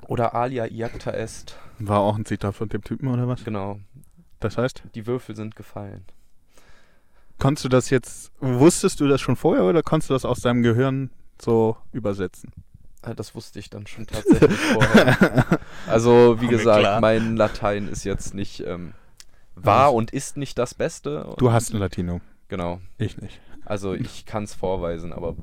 Oder 0.07 0.33
alia 0.33 0.65
iacta 0.67 1.11
est, 1.11 1.57
War 1.79 1.99
auch 1.99 2.17
ein 2.17 2.25
Zitat 2.25 2.55
von 2.55 2.69
dem 2.69 2.83
Typen 2.83 3.07
oder 3.09 3.27
was? 3.27 3.43
genau. 3.43 3.79
Das 4.39 4.57
heißt, 4.57 4.83
Die 4.95 5.05
Würfel 5.05 5.35
sind 5.35 5.55
gefallen. 5.57 6.05
Konntest 7.39 7.65
du 7.65 7.69
das 7.69 7.89
jetzt, 7.89 8.31
wusstest 8.39 8.99
du 8.99 9.07
das 9.07 9.21
schon 9.21 9.35
vorher 9.35 9.63
oder 9.63 9.81
konntest 9.81 10.09
du 10.09 10.13
das 10.13 10.25
aus 10.25 10.41
deinem 10.41 10.61
Gehirn 10.61 11.09
so 11.41 11.77
übersetzen? 11.91 12.51
Äh, 13.01 13.15
Das 13.15 13.33
wusste 13.35 13.59
ich 13.59 13.69
dann 13.69 13.87
schon 13.87 14.05
tatsächlich 14.07 14.57
vorher. 14.73 15.45
Also, 15.87 16.37
wie 16.41 16.45
War 16.45 16.51
gesagt, 16.51 16.79
klar. 16.81 17.01
mein 17.01 17.35
Latein 17.37 17.87
ist 17.87 18.03
jetzt 18.03 18.33
nicht, 18.33 18.59
ähm, 18.65 18.93
war 19.55 19.93
und 19.93 20.11
ist 20.11 20.37
nicht 20.37 20.57
das 20.57 20.73
Beste. 20.73 21.33
Du 21.37 21.51
hast 21.51 21.73
ein 21.73 21.77
Latinum, 21.79 22.21
Genau. 22.49 22.79
ich 22.97 23.17
nicht. 23.17 23.39
Also, 23.65 23.93
ich 23.93 24.25
kann 24.25 24.43
es 24.43 24.53
vorweisen, 24.53 25.13
aber 25.13 25.35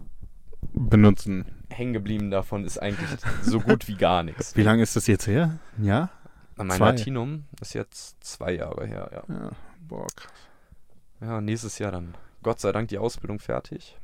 Benutzen. 0.72 1.44
hängen 1.70 1.92
geblieben 1.92 2.31
davon 2.31 2.64
ist 2.64 2.78
eigentlich 2.78 3.08
so 3.42 3.60
gut 3.60 3.88
wie 3.88 3.94
gar 3.96 4.22
nichts. 4.22 4.54
Wie 4.56 4.62
lange 4.62 4.82
ist 4.82 4.96
das 4.96 5.06
jetzt 5.06 5.26
her? 5.26 5.58
Ja? 5.81 6.10
Mein 6.56 6.70
Zwei. 6.70 6.87
Latinum 6.90 7.44
ist 7.60 7.75
jetzt 7.75 8.22
zwei 8.25 8.52
Jahre 8.54 8.87
her, 8.87 9.10
ja. 9.12 9.34
Ja. 9.34 9.50
Boah, 9.81 10.06
krass. 10.16 10.32
Ja, 11.20 11.40
nächstes 11.40 11.78
Jahr 11.78 11.92
dann. 11.92 12.14
Gott 12.42 12.60
sei 12.60 12.72
Dank 12.72 12.88
die 12.88 12.98
Ausbildung 12.98 13.38
fertig. 13.38 13.96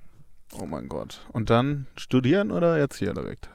Oh 0.60 0.66
mein 0.66 0.88
Gott. 0.88 1.26
Und 1.32 1.50
dann 1.50 1.86
studieren 1.96 2.50
oder 2.50 2.76
Erzieher 2.78 3.14
direkt? 3.14 3.48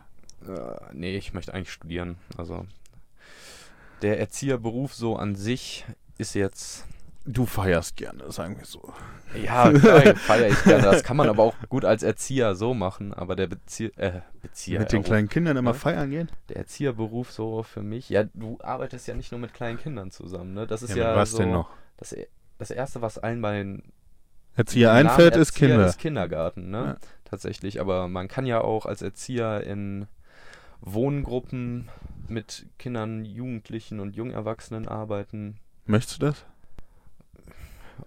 Äh, 0.48 0.76
nee, 0.94 1.18
ich 1.18 1.34
möchte 1.34 1.54
eigentlich 1.54 1.72
studieren. 1.72 2.18
Also, 2.38 2.66
der 4.02 4.20
Erzieherberuf 4.20 4.94
so 4.94 5.16
an 5.16 5.36
sich 5.36 5.86
ist 6.18 6.34
jetzt 6.34 6.86
Du 7.30 7.46
feierst 7.46 7.98
gerne, 7.98 8.32
sagen 8.32 8.58
wir 8.58 8.64
so. 8.64 8.94
Ja, 9.36 9.70
klar, 9.74 10.16
feiere 10.16 10.48
ich 10.48 10.64
gerne. 10.64 10.84
Das 10.84 11.04
kann 11.04 11.18
man 11.18 11.28
aber 11.28 11.44
auch 11.44 11.54
gut 11.68 11.84
als 11.84 12.02
Erzieher 12.02 12.56
so 12.56 12.74
machen. 12.74 13.14
Aber 13.14 13.36
der 13.36 13.48
Bezier 13.48 13.92
äh, 13.98 14.22
Bezieher, 14.42 14.80
Mit 14.80 14.94
den 14.94 15.04
kleinen 15.04 15.28
Kindern 15.28 15.58
immer 15.58 15.74
feiern 15.74 16.10
gehen? 16.10 16.32
der 16.48 16.56
Erzieherberuf 16.56 17.34
so 17.34 17.64
für 17.64 17.84
mich. 17.84 18.08
Ja, 18.10 18.24
du 18.34 18.58
arbeitest 18.62 19.08
ja 19.10 19.14
nicht 19.14 19.34
nur 19.34 19.42
mit 19.42 19.54
kleinen 19.54 19.78
Kindern 19.78 20.10
zusammen. 20.10 20.54
Ne? 20.54 20.68
Das 20.68 20.82
ist 20.82 20.92
Ja, 20.96 21.12
ja, 21.12 21.16
was 21.18 21.32
so 21.32 21.40
denn 21.40 21.52
noch? 21.52 21.70
Das, 21.98 22.14
e- 22.14 22.30
das 22.58 22.72
erste, 22.72 23.02
was 23.02 23.18
allen 23.18 23.42
bei 23.42 23.54
den 23.60 23.84
Erzieher 24.56 24.92
einfällt, 24.92 25.36
ist 25.36 25.50
Erzieher 25.52 25.70
Kinder. 25.70 25.86
ist 25.88 26.00
Kindergarten, 26.00 26.70
ne? 26.72 26.78
Ja. 26.84 26.98
Tatsächlich. 27.26 27.80
Aber 27.82 28.08
man 28.08 28.28
kann 28.28 28.46
ja 28.46 28.62
auch 28.62 28.86
als 28.86 29.02
Erzieher 29.02 29.62
in 29.64 30.08
Wohngruppen 30.82 31.90
mit 32.28 32.66
Kindern, 32.80 33.26
Jugendlichen 33.26 34.00
und 34.00 34.16
Jungerwachsenen 34.16 34.88
arbeiten. 34.88 35.60
Möchtest 35.86 36.22
du 36.22 36.28
das? 36.28 36.46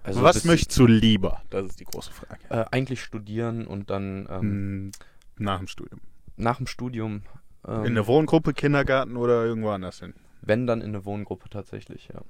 Also 0.05 0.23
was 0.23 0.45
möchtest 0.45 0.79
du 0.79 0.87
lieber? 0.87 1.43
Das 1.51 1.67
ist 1.67 1.81
die 1.81 1.85
große 1.85 2.13
Frage. 2.13 2.41
Äh, 2.49 2.65
eigentlich 2.71 3.03
studieren 3.03 3.67
und 3.67 3.91
dann 3.91 4.27
ähm, 4.31 4.41
Hm, 4.41 4.91
Nach 5.39 5.59
dem 5.59 5.67
Studium. 5.67 6.01
nach 6.37 6.57
dem 6.59 6.67
Studium. 6.67 7.23
Ähm, 7.67 7.81
In 7.85 7.87
eine 7.93 8.07
Wohngruppe, 8.07 8.55
Kindergarten 8.55 9.17
oder 9.17 9.45
irgendwo 9.45 9.71
anders 9.71 9.99
hin? 10.01 10.15
Wenn 10.43 10.67
dann 10.67 10.81
in 10.81 10.89
eine 10.91 11.05
Wohngruppe 11.05 11.49
tatsächlich, 11.51 12.09
ja. 12.15 12.21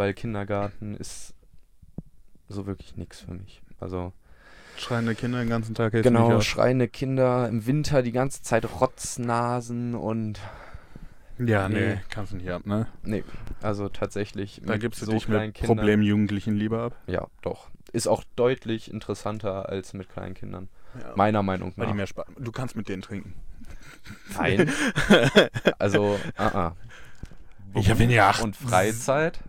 Weil 0.00 0.14
Kindergarten 0.14 0.94
ist 0.96 1.34
so 2.48 2.64
wirklich 2.66 2.96
nichts 2.96 3.20
für 3.20 3.34
mich. 3.34 3.60
Also 3.80 4.14
Schreiende 4.78 5.14
Kinder 5.14 5.40
den 5.40 5.50
ganzen 5.50 5.74
Tag 5.74 5.92
genau, 5.92 6.40
schreiende 6.40 6.88
Kinder 6.88 7.46
im 7.50 7.66
Winter 7.66 8.00
die 8.00 8.12
ganze 8.12 8.40
Zeit 8.40 8.64
Rotznasen 8.80 9.94
und 9.94 10.40
Ja, 11.38 11.68
nee, 11.68 11.96
Nee. 11.96 12.00
kannst 12.08 12.32
du 12.32 12.36
nicht 12.36 12.48
ab, 12.48 12.64
ne? 12.64 12.86
nee, 13.02 13.24
also 13.60 13.90
tatsächlich 13.90 14.62
Da 14.64 14.78
gibst 14.78 15.02
du 15.02 15.04
so 15.04 15.12
dich 15.12 15.28
mit 15.28 15.52
Kindern- 15.52 15.76
Problemjugendlichen 15.76 16.56
lieber 16.56 16.80
ab. 16.84 16.96
Ja, 17.06 17.26
doch. 17.42 17.68
Ist 17.92 18.06
auch 18.08 18.24
deutlich 18.36 18.90
interessanter 18.90 19.68
als 19.68 19.92
mit 19.92 20.08
kleinen 20.08 20.32
Kindern. 20.32 20.70
Ja. 20.98 21.12
Meiner 21.14 21.42
Meinung 21.42 21.74
Weil 21.76 21.84
die 21.88 21.90
nach. 21.90 21.96
mehr 21.96 22.06
Spaß. 22.06 22.24
Du 22.38 22.52
kannst 22.52 22.74
mit 22.74 22.88
denen 22.88 23.02
trinken. 23.02 23.34
Nein. 24.34 24.70
also, 25.78 26.18
ah, 26.38 26.46
ah. 26.46 26.76
Ja, 27.74 27.98
wenn 27.98 28.08
ihr 28.08 28.24
acht- 28.24 28.42
und 28.42 28.56
Freizeit 28.56 29.40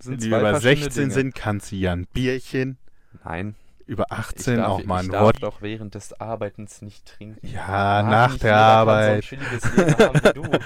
sind 0.00 0.12
Wenn 0.14 0.20
die 0.20 0.28
über 0.28 0.40
verschiedene 0.50 0.82
16 0.84 1.02
Dinge. 1.02 1.14
sind, 1.14 1.34
kannst 1.34 1.72
du 1.72 1.76
ja 1.76 1.92
ein 1.92 2.06
Bierchen. 2.12 2.78
Nein. 3.24 3.54
Über 3.86 4.06
Ich 4.10 4.12
18 4.18 4.56
darf, 4.56 4.68
auch 4.68 4.84
mal 4.84 5.02
ich 5.02 5.08
ein 5.08 5.12
darf 5.12 5.22
Wort. 5.22 5.42
doch 5.42 5.62
während 5.62 5.94
des 5.94 6.12
Arbeitens 6.20 6.82
nicht 6.82 7.06
trinken. 7.06 7.46
Ja, 7.46 7.66
Ah, 7.66 8.02
nach 8.02 8.36
der 8.38 8.52
kann 8.52 8.60
Arbeit. 8.60 9.24
So 9.24 9.36
ein 9.36 9.42
Leben 9.76 9.98
haben 9.98 10.20
wie 10.24 10.32
du. 10.32 10.58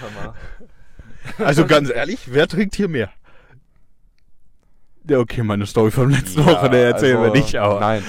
Also 1.45 1.67
ganz 1.67 1.91
ehrlich, 1.91 2.33
wer 2.33 2.49
trinkt 2.49 2.75
hier 2.77 2.89
mehr? 2.89 3.11
Ja, 5.09 5.19
okay, 5.19 5.43
meine 5.43 5.67
Story 5.67 5.91
von 5.91 6.11
letzten 6.11 6.41
Ja, 6.41 6.47
Woche, 6.47 6.71
der 6.71 6.87
erzählen 6.89 7.19
also, 7.19 7.35
wir 7.35 7.41
nicht, 7.41 7.57
aber. 7.57 7.81
Nein. 7.81 8.03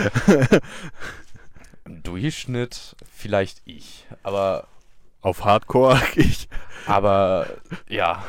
Im 1.85 2.03
Durchschnitt 2.03 2.95
vielleicht 3.13 3.61
ich. 3.65 4.07
Aber, 4.23 4.67
Auf 5.21 5.43
Hardcore 5.43 6.01
ich. 6.15 6.47
aber 6.87 7.47
ja. 7.89 8.23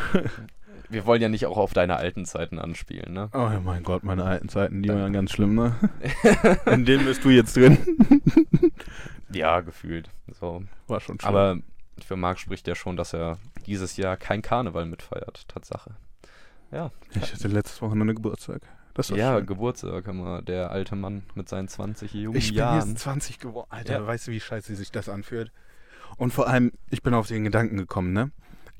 Wir 0.92 1.06
wollen 1.06 1.22
ja 1.22 1.28
nicht 1.28 1.46
auch 1.46 1.56
auf 1.56 1.72
deine 1.72 1.96
alten 1.96 2.24
Zeiten 2.26 2.58
anspielen, 2.58 3.12
ne? 3.14 3.28
Oh 3.32 3.38
ja, 3.38 3.60
mein 3.64 3.82
Gott, 3.82 4.04
meine 4.04 4.24
alten 4.24 4.48
Zeiten, 4.48 4.82
die 4.82 4.88
waren 4.90 5.12
ganz 5.12 5.32
schlimm, 5.32 5.54
ne? 5.54 5.74
In 6.66 6.84
denen 6.84 7.04
bist 7.06 7.24
du 7.24 7.30
jetzt 7.30 7.56
drin. 7.56 7.78
Ja, 9.34 9.60
gefühlt. 9.60 10.10
So. 10.38 10.62
War 10.88 11.00
schon 11.00 11.18
schlimm. 11.18 11.28
Aber 11.34 11.58
für 12.04 12.16
Marc 12.16 12.38
spricht 12.38 12.68
ja 12.68 12.74
schon, 12.74 12.98
dass 12.98 13.14
er 13.14 13.38
dieses 13.66 13.96
Jahr 13.96 14.18
kein 14.18 14.42
Karneval 14.42 14.84
mitfeiert. 14.84 15.48
Tatsache. 15.48 15.92
Ja. 16.70 16.90
ich 17.14 17.32
hatte 17.32 17.48
letztes 17.48 17.80
Wochenende 17.80 18.14
Geburtstag. 18.14 18.60
Das 18.92 19.10
war 19.10 19.16
Ja, 19.16 19.36
schön. 19.38 19.46
Geburtstag 19.46 20.06
wir. 20.06 20.42
Der 20.42 20.70
alte 20.70 20.96
Mann 20.96 21.22
mit 21.34 21.48
seinen 21.48 21.68
20 21.68 22.12
jungen 22.12 22.36
Ich 22.36 22.48
bin 22.48 22.58
Jahren. 22.58 22.90
jetzt 22.90 22.98
20 23.00 23.38
geworden. 23.38 23.68
Alter, 23.70 24.00
Ja. 24.00 24.06
weißt 24.06 24.28
du, 24.28 24.32
wie 24.32 24.40
scheiße 24.40 24.74
sich 24.76 24.92
das 24.92 25.08
anfühlt? 25.08 25.50
Und 26.18 26.32
vor 26.34 26.46
allem, 26.46 26.72
ich 26.90 27.02
bin 27.02 27.14
auf 27.14 27.26
den 27.28 27.44
Gedanken 27.44 27.78
gekommen, 27.78 28.12
ne? 28.12 28.30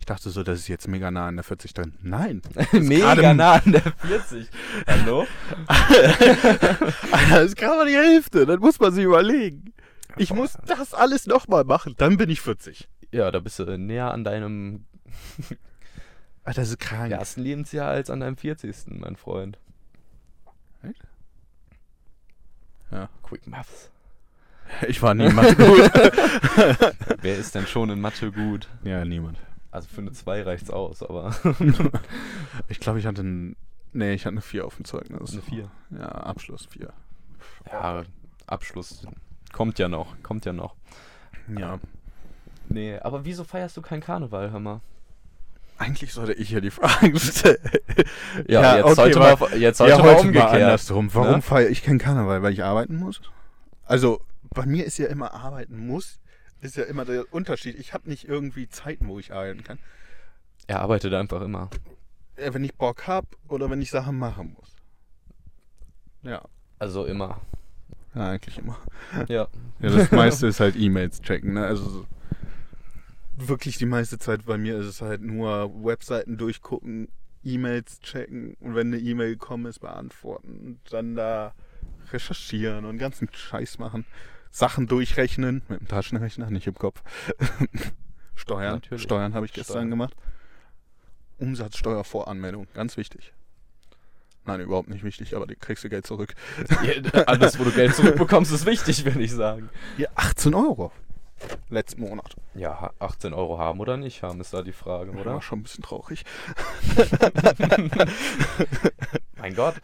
Ich 0.03 0.07
dachte 0.07 0.31
so, 0.31 0.43
das 0.43 0.59
ist 0.59 0.67
jetzt 0.67 0.89
mega 0.89 1.13
nah 1.13 1.29
an 1.29 1.37
der 1.37 1.45
40 1.45 1.75
drin. 1.75 1.95
Nein. 2.03 2.43
Mega 2.73 3.35
nah 3.35 3.53
an 3.53 3.71
der 3.71 3.83
40. 3.83 4.49
Hallo? 4.85 5.29
Alter, 5.69 6.95
das 7.31 7.45
ist 7.45 7.57
gerade 7.57 7.77
mal 7.77 7.87
die 7.87 7.95
Hälfte. 7.95 8.45
Das 8.45 8.59
muss 8.59 8.81
man 8.81 8.93
sich 8.93 9.05
überlegen. 9.05 9.73
Ich 10.17 10.35
muss 10.35 10.59
das 10.67 10.93
alles 10.93 11.29
nochmal 11.29 11.63
machen. 11.63 11.95
Dann 11.99 12.17
bin 12.17 12.31
ich 12.31 12.41
40. 12.41 12.89
Ja, 13.13 13.31
da 13.31 13.39
bist 13.39 13.61
du 13.61 13.79
näher 13.79 14.11
an 14.11 14.25
deinem 14.25 14.87
Alter, 16.43 16.61
das 16.63 16.71
ist 16.71 16.81
krank. 16.81 17.13
ersten 17.13 17.43
Lebensjahr 17.43 17.89
als 17.89 18.11
an 18.11 18.19
deinem 18.19 18.37
40. 18.37 18.75
mein 18.99 19.15
Freund. 19.15 19.57
Ja. 22.91 23.09
Quick 23.23 23.47
Maths. 23.47 23.93
Ich 24.89 25.01
war 25.01 25.15
niemand 25.15 25.57
gut. 25.57 25.93
Wer 27.21 27.37
ist 27.39 27.55
denn 27.55 27.69
schon 27.69 27.89
in 27.91 28.01
Mathe 28.01 28.33
gut? 28.33 28.69
ja, 28.83 29.05
niemand. 29.05 29.39
Also 29.73 29.89
für 29.89 30.03
eine 30.03 30.13
2 30.13 30.43
reicht's 30.43 30.71
aus, 30.71 31.03
aber 31.03 31.35
Ich 32.69 32.79
glaube, 32.79 32.99
ich 33.01 33.07
hatte 33.07 33.23
ein. 33.23 33.57
Nee, 33.93 34.13
ich 34.15 34.23
hatte 34.25 34.35
eine 34.35 34.41
4 34.43 34.65
auf 34.67 34.77
dem 34.77 34.85
Zeugnis. 34.85 35.33
Eine 35.33 35.43
4? 35.43 35.71
Ja, 35.99 36.09
Abschluss 36.09 36.67
4. 36.67 36.93
ja, 37.71 38.05
Abschluss 38.47 39.07
kommt 39.53 39.79
ja 39.79 39.89
noch, 39.89 40.15
kommt 40.23 40.45
ja 40.45 40.53
noch. 40.53 40.77
Ja. 41.59 41.79
Nee, 42.69 42.99
aber 43.01 43.25
wieso 43.25 43.45
feierst 43.45 43.77
du 43.77 43.83
kein 43.83 44.01
Karneval, 44.01 44.51
hör 44.53 44.61
mal? 44.61 44.81
Eigentlich 45.79 46.13
sollte 46.13 46.35
ich 46.35 46.51
ja 46.51 46.61
die 46.61 46.71
Fragen 46.71 47.19
stellen. 47.19 47.59
Ja, 48.47 48.77
jetzt 48.77 48.85
okay, 48.85 48.95
sollte 48.95 49.21
wa- 49.21 49.37
mal, 49.37 49.59
jetzt 49.59 49.79
sollte 49.79 49.93
ja, 49.93 49.99
mal 49.99 50.05
heute 50.05 50.15
mal 50.17 50.27
umgekehrt. 50.27 50.53
andersrum. 50.55 51.15
Warum 51.15 51.37
ne? 51.37 51.43
feiere 51.43 51.71
ich 51.71 51.83
keinen 51.83 51.99
Karneval? 51.99 52.43
Weil 52.43 52.53
ich 52.53 52.63
arbeiten 52.63 52.97
muss? 52.97 53.21
Also, 53.85 54.21
bei 54.55 54.65
mir 54.65 54.85
ist 54.85 54.99
ja 54.99 55.09
immer 55.09 55.35
arbeiten 55.35 55.87
muss. 55.87 56.21
Ist 56.63 56.77
ja 56.77 56.85
immer 56.85 57.05
der 57.05 57.33
Unterschied. 57.35 57.79
Ich 57.79 57.93
habe 57.93 58.09
nicht 58.09 58.29
irgendwie 58.29 58.69
Zeiten, 58.69 59.09
wo 59.09 59.19
ich 59.19 59.33
arbeiten 59.33 59.65
kann. 59.65 59.79
Er 60.69 60.81
arbeitet 60.81 61.13
einfach 61.13 61.43
immer. 61.43 61.69
Wenn 62.37 62.63
ich 62.63 62.75
Bock 62.77 63.09
habe 63.09 63.27
oder 63.49 63.69
wenn 63.69 63.83
ich 63.83 63.91
Sachen 63.91 64.17
machen 64.17 64.57
muss. 64.57 64.77
Ja. 66.23 66.41
Also 66.79 67.05
immer. 67.05 67.41
Ja, 68.15 68.31
eigentlich 68.31 68.59
immer. 68.59 68.79
Ja. 69.29 69.49
Ja, 69.81 69.89
das 69.91 70.13
meiste 70.13 70.47
ist 70.47 70.61
halt 70.61 70.77
E-Mails 70.77 71.21
checken. 71.21 71.55
Ne? 71.55 71.67
Also 71.67 71.89
so 71.89 72.07
wirklich 73.37 73.77
die 73.79 73.87
meiste 73.87 74.19
Zeit 74.19 74.45
bei 74.47 74.57
mir 74.57 74.79
ist 74.79 74.87
es 74.87 75.03
halt 75.03 75.21
nur 75.21 75.85
Webseiten 75.85 76.37
durchgucken, 76.37 77.09
E-Mails 77.43 77.99
checken 78.01 78.55
und 78.61 78.77
wenn 78.77 78.89
eine 78.89 78.99
E-Mail 78.99 79.33
gekommen 79.33 79.67
ist, 79.67 79.81
beantworten 79.81 80.61
und 80.65 80.93
dann 80.93 81.17
da 81.17 81.55
recherchieren 82.13 82.85
und 82.85 82.99
ganzen 82.99 83.29
Scheiß 83.33 83.79
machen. 83.79 84.05
Sachen 84.53 84.87
durchrechnen 84.87 85.63
mit 85.69 85.81
dem 85.81 85.89
Taschenrechner, 85.89 86.51
nicht 86.51 86.67
im 86.69 86.75
Kopf. 86.75 87.03
Steuern. 88.37 88.75
Natürlich. 88.75 89.03
Steuern 89.03 89.35
habe 89.35 89.47
ich 89.47 89.53
gestern 89.53 89.73
Steuern. 89.75 89.91
gemacht. 89.91 90.15
Umsatzsteuervoranmeldung, 91.39 92.67
ganz 92.75 92.97
wichtig. 92.97 93.33
Nein, 94.45 94.61
überhaupt 94.61 94.89
nicht 94.89 95.05
wichtig, 95.05 95.35
aber 95.37 95.47
die 95.47 95.55
kriegst 95.57 95.85
du 95.85 95.89
Geld 95.89 96.07
zurück. 96.07 96.35
Ja, 96.85 97.23
Alles, 97.25 97.59
wo 97.59 97.65
du 97.65 97.71
Geld 97.73 97.95
zurückbekommst, 97.95 98.53
ist 98.53 98.67
wichtig, 98.67 99.05
würde 99.05 99.23
ich 99.23 99.33
sagen. 99.33 99.71
Hier 99.97 100.11
18 100.17 100.55
Euro. 100.55 100.93
Letzten 101.71 102.03
Monat. 102.03 102.37
Ja, 102.55 102.81
ha- 102.81 102.93
18 103.01 103.33
Euro 103.35 103.59
haben 103.59 103.81
oder 103.81 103.97
nicht 103.97 104.23
haben, 104.23 104.41
ist 104.41 104.53
da 104.55 104.63
die 104.63 104.73
Frage, 104.73 105.13
War 105.15 105.21
oder? 105.21 105.43
schon 105.43 105.61
ein 105.61 105.63
bisschen 105.65 105.83
traurig. 105.83 106.25
Mein 109.37 109.55
Gott. 109.55 109.75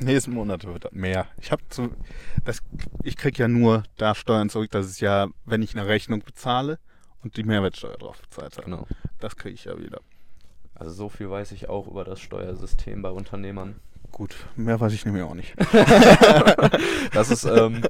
Nächsten 0.00 0.32
Monat 0.32 0.64
wird 0.64 0.86
das 0.86 0.92
mehr. 0.92 1.26
Ich 1.40 1.52
habe 1.52 1.62
zu, 1.68 1.90
das, 2.44 2.62
ich 3.02 3.16
krieg 3.16 3.38
ja 3.38 3.48
nur 3.48 3.84
da 3.96 4.14
Steuern 4.14 4.48
zurück. 4.48 4.70
Das 4.70 4.86
ist 4.86 5.00
ja, 5.00 5.28
wenn 5.44 5.62
ich 5.62 5.76
eine 5.76 5.86
Rechnung 5.86 6.20
bezahle 6.20 6.78
und 7.22 7.36
die 7.36 7.44
Mehrwertsteuer 7.44 7.96
drauf 7.96 8.20
bezahlt 8.20 8.56
habe. 8.56 8.64
Genau. 8.64 8.86
Das 9.20 9.36
kriege 9.36 9.54
ich 9.54 9.64
ja 9.64 9.78
wieder. 9.78 10.00
Also 10.74 10.92
so 10.92 11.08
viel 11.08 11.30
weiß 11.30 11.52
ich 11.52 11.68
auch 11.68 11.86
über 11.86 12.04
das 12.04 12.20
Steuersystem 12.20 13.02
bei 13.02 13.10
Unternehmern. 13.10 13.76
Gut, 14.10 14.34
mehr 14.56 14.78
weiß 14.78 14.92
ich 14.92 15.04
nämlich 15.04 15.22
auch 15.22 15.34
nicht. 15.34 15.54
Das 17.12 17.30
ist, 17.30 17.44
ähm, 17.44 17.82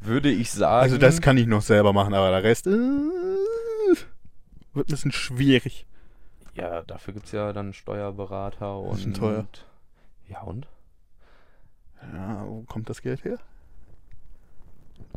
würde 0.00 0.28
ich 0.28 0.50
sagen. 0.50 0.82
Also 0.82 0.98
das 0.98 1.20
kann 1.20 1.36
ich 1.36 1.46
noch 1.46 1.62
selber 1.62 1.92
machen, 1.92 2.14
aber 2.14 2.30
der 2.30 2.42
Rest 2.42 2.66
äh, 2.66 2.70
wird 2.70 4.88
ein 4.88 4.90
bisschen 4.90 5.12
schwierig. 5.12 5.86
Ja, 6.54 6.82
dafür 6.82 7.14
gibt 7.14 7.26
es 7.26 7.32
ja 7.32 7.52
dann 7.52 7.72
Steuerberater 7.72 8.78
und. 8.78 8.96
Bisschen 8.96 9.14
teuer. 9.14 9.46
Ja, 10.28 10.42
und? 10.42 10.66
Ja, 12.12 12.44
wo 12.46 12.62
kommt 12.62 12.88
das 12.88 13.02
Geld 13.02 13.24
her? 13.24 13.38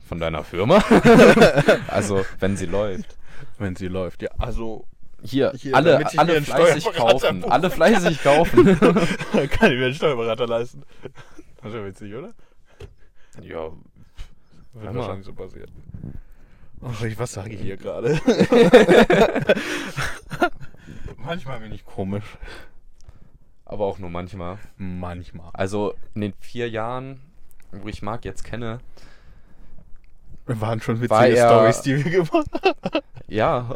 Von 0.05 0.19
deiner 0.19 0.43
Firma? 0.43 0.77
also, 1.87 2.25
wenn 2.39 2.57
sie 2.57 2.65
läuft. 2.65 3.17
Wenn 3.57 3.75
sie 3.75 3.87
läuft, 3.87 4.21
ja. 4.21 4.29
Also 4.37 4.85
Hier, 5.23 5.51
Hier, 5.55 5.75
alle, 5.75 6.05
alle 6.17 6.41
fleißig 6.41 6.93
kaufen. 6.93 7.41
buchen 7.41 7.51
Alle 7.51 7.69
fleißig 7.69 8.21
kaufen. 8.21 8.65
kann 8.79 9.71
ich 9.71 9.77
mir 9.77 9.85
einen 9.85 9.93
Steuerberater 9.93 10.47
leisten. 10.47 10.83
Das 11.57 11.71
ist 11.71 11.75
ja 11.75 11.85
witzig, 11.85 12.13
oder? 12.13 12.33
ja, 13.41 13.71
Wird 14.73 14.85
mal. 14.85 14.95
wahrscheinlich 14.95 15.25
so 15.25 15.33
passieren. 15.33 15.71
Ach, 16.85 17.01
ich, 17.03 17.17
was 17.17 17.31
sage 17.31 17.53
ich 17.53 17.61
hier 17.61 17.77
gerade? 17.77 18.19
Manchmal 21.17 21.61
bin 21.61 21.71
ich 21.71 21.85
komisch. 21.85 22.37
Aber 23.73 23.85
auch 23.85 23.99
nur 23.99 24.09
manchmal. 24.09 24.57
Manchmal. 24.77 25.49
Also, 25.53 25.95
in 26.13 26.21
den 26.21 26.33
vier 26.39 26.69
Jahren, 26.69 27.19
wo 27.71 27.87
ich 27.89 28.01
Marc 28.01 28.23
jetzt 28.23 28.43
kenne, 28.43 28.79
Wir 30.45 30.59
waren 30.61 30.79
schon 30.81 31.01
witzige 31.01 31.35
Stories, 31.37 31.81
die 31.81 32.03
wir 32.03 32.11
gemacht 32.11 32.47
haben. 32.63 32.99
ja, 33.27 33.75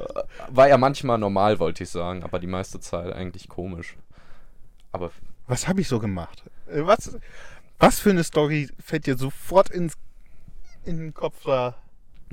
war 0.49 0.67
er 0.67 0.77
manchmal 0.77 1.17
normal, 1.17 1.59
wollte 1.59 1.83
ich 1.83 1.89
sagen, 1.89 2.23
aber 2.23 2.39
die 2.39 2.47
meiste 2.47 2.79
Zeit 2.79 3.11
eigentlich 3.13 3.47
komisch. 3.49 3.97
Aber 4.91 5.11
Was 5.47 5.67
habe 5.67 5.81
ich 5.81 5.87
so 5.87 5.99
gemacht? 5.99 6.43
Äh, 6.67 6.85
Was, 6.85 7.17
was 7.79 7.99
für 7.99 8.09
eine 8.11 8.23
Story 8.23 8.69
fällt 8.83 9.05
dir 9.07 9.17
sofort 9.17 9.69
ins, 9.69 9.93
in 10.85 10.97
den 10.97 11.13
Kopf 11.13 11.43
da? 11.45 11.75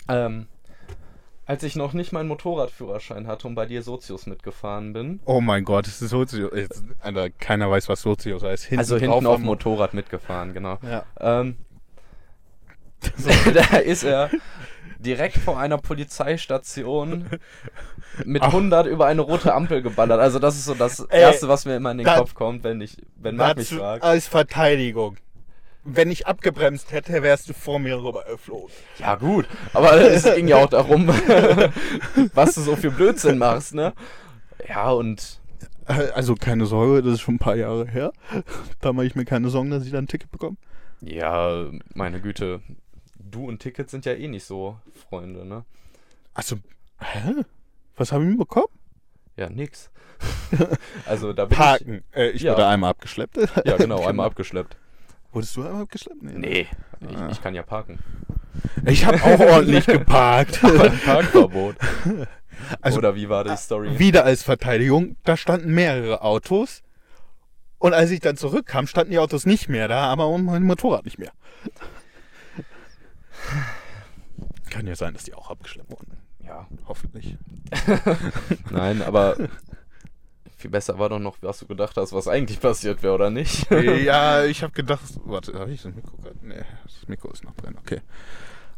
ähm, 0.09 0.47
als 1.47 1.63
ich 1.63 1.77
noch 1.77 1.93
nicht 1.93 2.13
meinen 2.13 2.29
Motorradführerschein 2.29 3.27
hatte 3.27 3.47
und 3.47 3.55
bei 3.55 3.67
dir 3.67 3.83
Sozius 3.83 4.27
mitgefahren 4.27 4.93
bin, 4.93 5.21
Oh 5.25 5.41
mein 5.41 5.65
Gott, 5.65 5.87
das 5.87 6.01
ist 6.01 6.11
Sozius. 6.11 6.51
Jetzt, 6.55 6.83
Alter, 7.01 7.31
keiner 7.31 7.71
weiß, 7.71 7.89
was 7.89 8.01
Sozius 8.01 8.43
heißt. 8.43 8.65
Hinten 8.65 8.79
also 8.79 8.97
hinten 8.97 9.27
auf 9.27 9.37
dem 9.37 9.45
Motorrad 9.45 9.95
mitgefahren, 9.95 10.55
genau. 10.55 10.79
Ja. 10.83 11.05
Ähm, 11.21 11.57
da 13.55 13.77
ist 13.79 14.05
er 14.05 14.31
direkt 14.99 15.37
vor 15.37 15.59
einer 15.59 15.79
Polizeistation 15.79 17.29
mit 18.25 18.43
Ach. 18.43 18.49
100 18.49 18.87
über 18.87 19.07
eine 19.07 19.21
rote 19.21 19.55
Ampel 19.55 19.83
geballert. 19.83 20.21
Also 20.21 20.39
das 20.39 20.57
ist 20.57 20.65
so 20.65 20.75
das 20.75 21.01
Ey, 21.01 21.21
Erste, 21.21 21.49
was 21.49 21.67
mir 21.67 21.77
immer 21.77 21.91
in 21.91 21.99
den 21.99 22.07
Kopf 22.07 22.35
kommt, 22.35 22.65
wenn 22.65 22.81
ich, 22.81 22.97
wenn 23.17 23.37
Marc 23.37 23.59
mich 23.59 23.69
fragt. 23.69 24.03
als 24.03 24.27
Verteidigung. 24.27 25.19
Wenn 25.87 26.11
ich 26.11 26.27
abgebremst 26.27 26.93
hätte, 26.93 27.23
wärst 27.23 27.49
du 27.49 27.53
vor 27.53 27.79
mir 27.79 28.03
rüber 28.03 28.25
geflogen. 28.29 28.71
Ja 28.99 29.17
gut, 29.17 29.47
aber 29.75 29.93
es 30.01 30.25
ging 30.25 30.49
ja 30.49 30.57
auch 30.57 30.71
darum, 30.71 31.09
was 32.35 32.55
du 32.55 32.63
so 32.63 32.75
für 32.77 32.91
Blödsinn 32.91 33.39
machst, 33.39 33.75
ne? 33.75 33.93
Ja 34.69 34.91
und 34.91 35.41
Also 35.87 36.35
keine 36.37 36.65
Sorge, 36.67 37.03
das 37.03 37.15
ist 37.15 37.21
schon 37.21 37.35
ein 37.35 37.39
paar 37.39 37.57
Jahre 37.57 37.87
her. 37.87 38.13
Da 38.81 38.93
mache 38.95 39.05
ich 39.07 39.15
mir 39.15 39.25
keine 39.27 39.51
Sorgen, 39.51 39.71
dass 39.71 39.85
ich 39.85 39.93
da 39.93 39.99
ein 39.99 40.07
Ticket 40.09 40.31
bekomme. 40.31 40.57
ja, 41.03 41.67
meine 41.95 42.21
Güte, 42.21 42.61
du 43.19 43.47
und 43.47 43.59
Tickets 43.61 43.91
sind 43.91 44.07
ja 44.07 44.13
eh 44.15 44.29
nicht 44.29 44.45
so 44.45 44.79
Freunde, 45.09 45.45
ne? 45.45 45.65
Also, 46.33 46.57
hä? 47.01 47.45
Was 47.97 48.11
habe 48.11 48.25
ich 48.25 48.31
denn 48.31 48.39
bekommen? 48.39 48.67
Ja, 49.37 49.51
nix. 49.51 49.91
also 51.07 51.33
da 51.33 51.45
bin 51.45 51.59
Parken. 51.59 52.05
Äh, 52.15 52.31
ich 52.31 52.43
Ja. 52.43 52.53
wurde 52.53 52.67
einmal 52.67 52.91
abgeschleppt. 52.91 53.37
ich. 53.37 53.51
Ja, 53.67 53.77
genau, 53.77 54.05
einmal 54.07 54.27
abgeschleppt. 54.27 54.77
Wurdest 55.35 55.57
du 55.57 55.65
einmal 55.65 55.83
abgeschleppt? 55.83 56.23
Nee, 56.23 56.67
ich, 57.11 57.17
Ah. 57.17 57.29
ich 57.31 57.43
kann 57.43 57.55
ja 57.55 57.63
parken. 57.63 57.99
Ich 58.87 59.05
habe 59.05 59.23
auch 59.23 59.41
ordentlich 59.41 59.85
geparkt. 59.87 60.61
Parkverbot. 61.05 61.77
Also, 62.81 62.99
Oder 62.99 63.15
wie 63.17 63.29
war 63.29 63.43
die 63.45 63.55
Story? 63.57 63.99
Wieder 63.99 64.25
als 64.25 64.43
Verteidigung, 64.45 65.17
da 65.25 65.37
standen 65.37 65.75
mehrere 65.75 66.23
Autos 66.23 66.83
Und 67.79 67.93
als 67.93 68.11
ich 68.13 68.21
dann 68.21 68.37
zurückkam, 68.39 68.87
standen 68.87 69.11
die 69.11 69.19
Autos 69.19 69.45
nicht 69.45 69.69
mehr 69.69 69.89
da, 69.89 70.05
aber 70.05 70.39
mein 70.39 70.63
Motorrad 70.63 71.05
nicht 71.05 71.19
mehr. 71.19 71.33
Kann 74.71 74.87
ja 74.87 74.95
sein, 74.97 75.15
dass 75.15 75.25
die 75.25 75.35
auch 75.35 75.51
abgeschleppt 75.51 75.91
wurden. 75.91 76.17
Ja. 76.45 76.67
Hoffentlich. 76.87 77.37
Nein, 78.71 79.03
aber 79.03 79.37
viel 80.65 80.71
besser 80.71 80.99
war 80.99 81.11
doch 81.11 81.19
noch, 81.19 81.37
was 81.43 81.59
du 81.59 81.67
gedacht 81.67 81.95
hast, 81.99 82.15
was 82.15 82.27
eigentlich 82.27 82.59
passiert 82.59 83.03
wäre, 83.03 83.15
oder 83.15 83.29
nicht? 83.29 83.71
ja, 84.03 84.45
ich 84.47 84.63
habe 84.63 84.73
gedacht, 84.73 85.03
warte, 85.25 85.53
habe 85.59 85.71
ich 85.71 85.83
das 85.83 85.95
Mikro 85.95 86.17
gerade? 86.17 86.39
Nee, 86.41 86.65
das 86.85 87.07
Mikro 87.07 87.31
ist 87.31 87.45
noch 87.45 87.55
drin, 87.55 87.77
okay. 87.79 88.01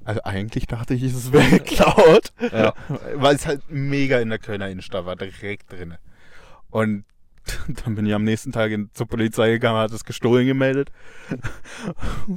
Also 0.05 0.21
eigentlich 0.25 0.67
dachte 0.67 0.95
ich, 0.95 1.05
es 1.05 1.33
wäre 1.33 1.49
geklaut. 1.61 2.33
Ja. 2.53 2.75
Weil 3.15 3.37
es 3.37 3.47
halt 3.47 3.63
mega 3.69 4.19
in 4.19 4.31
der 4.31 4.41
Kölner 4.41 4.69
Innenstadt 4.69 5.07
war, 5.07 5.15
direkt 5.15 5.73
drin. 5.73 5.95
Und 6.71 7.05
dann 7.85 7.95
bin 7.95 8.05
ich 8.05 8.15
am 8.15 8.25
nächsten 8.25 8.51
Tag 8.51 8.73
in, 8.73 8.91
zur 8.93 9.07
Polizei 9.07 9.51
gegangen, 9.51 9.79
hat 9.79 9.93
es 9.93 10.05
gestohlen 10.05 10.47
gemeldet. 10.49 10.91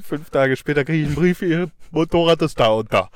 Fünf 0.04 0.30
Tage 0.30 0.58
später 0.58 0.86
kriege 0.86 1.02
ich 1.02 1.08
einen 1.08 1.16
Brief, 1.16 1.42
ihr 1.42 1.72
Motorrad 1.90 2.44
ist 2.44 2.60
da 2.60 2.68
und 2.68 2.94
da. 2.94 3.10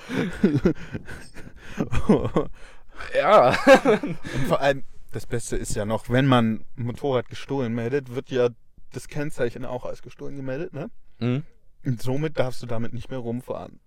ja. 3.15 3.49
Und 3.83 4.47
vor 4.47 4.59
allem, 4.61 4.83
das 5.13 5.25
Beste 5.25 5.55
ist 5.55 5.75
ja 5.75 5.85
noch, 5.85 6.09
wenn 6.09 6.25
man 6.25 6.65
ein 6.77 6.83
Motorrad 6.85 7.29
gestohlen 7.29 7.73
meldet, 7.73 8.13
wird 8.15 8.29
ja 8.29 8.49
das 8.91 9.07
Kennzeichen 9.07 9.65
auch 9.65 9.85
als 9.85 10.01
gestohlen 10.01 10.35
gemeldet, 10.35 10.73
ne? 10.73 10.89
Hm? 11.19 11.43
Und 11.85 12.01
somit 12.01 12.37
darfst 12.37 12.61
du 12.61 12.65
damit 12.65 12.93
nicht 12.93 13.09
mehr 13.09 13.19
rumfahren. 13.19 13.79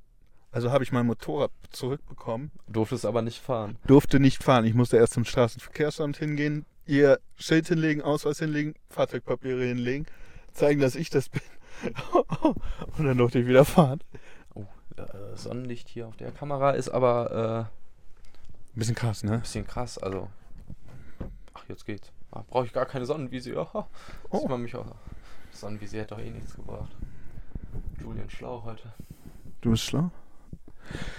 Also 0.50 0.70
habe 0.70 0.84
ich 0.84 0.92
mein 0.92 1.06
Motorrad 1.06 1.50
zurückbekommen, 1.70 2.50
Durftest 2.68 3.04
aber 3.04 3.22
nicht 3.22 3.42
fahren. 3.42 3.78
durfte 3.86 4.20
nicht 4.20 4.42
fahren. 4.42 4.64
Ich 4.64 4.74
musste 4.74 4.96
erst 4.96 5.12
zum 5.14 5.24
Straßenverkehrsamt 5.24 6.16
hingehen, 6.16 6.64
ihr 6.86 7.20
Schild 7.36 7.68
hinlegen, 7.68 8.00
Ausweis 8.02 8.38
hinlegen, 8.38 8.74
Fahrzeugpapiere 8.88 9.64
hinlegen, 9.64 10.06
zeigen, 10.52 10.80
dass 10.80 10.94
ich 10.94 11.10
das 11.10 11.28
bin. 11.28 11.42
Und 12.96 13.04
dann 13.04 13.18
durfte 13.18 13.38
ich 13.40 13.46
wieder 13.46 13.64
fahren. 13.64 14.00
Oh, 14.54 14.64
äh, 14.96 15.36
Sonnenlicht 15.36 15.88
hier 15.88 16.06
auf 16.08 16.16
der 16.16 16.30
Kamera 16.30 16.70
ist 16.70 16.88
aber 16.88 17.68
äh, 18.74 18.78
bisschen 18.78 18.94
krass, 18.94 19.24
ne? 19.24 19.38
bisschen 19.38 19.66
krass. 19.66 19.98
Also, 19.98 20.28
jetzt 21.68 21.84
geht's. 21.86 22.12
Ah, 22.32 22.42
Brauche 22.48 22.66
ich 22.66 22.72
gar 22.72 22.86
keine 22.86 23.06
Sonnenvisier. 23.06 23.66
Oh. 23.74 23.84
Sieht 24.38 24.48
man 24.48 24.62
mich 24.62 24.74
auch. 24.74 24.86
Sonnenvisier 25.52 26.02
hätte 26.02 26.14
doch 26.14 26.22
eh 26.22 26.30
nichts 26.30 26.54
gebracht. 26.54 26.94
Julian 28.00 28.28
schlau 28.30 28.62
heute. 28.64 28.92
Du 29.60 29.70
bist 29.70 29.84
schlau? 29.84 30.10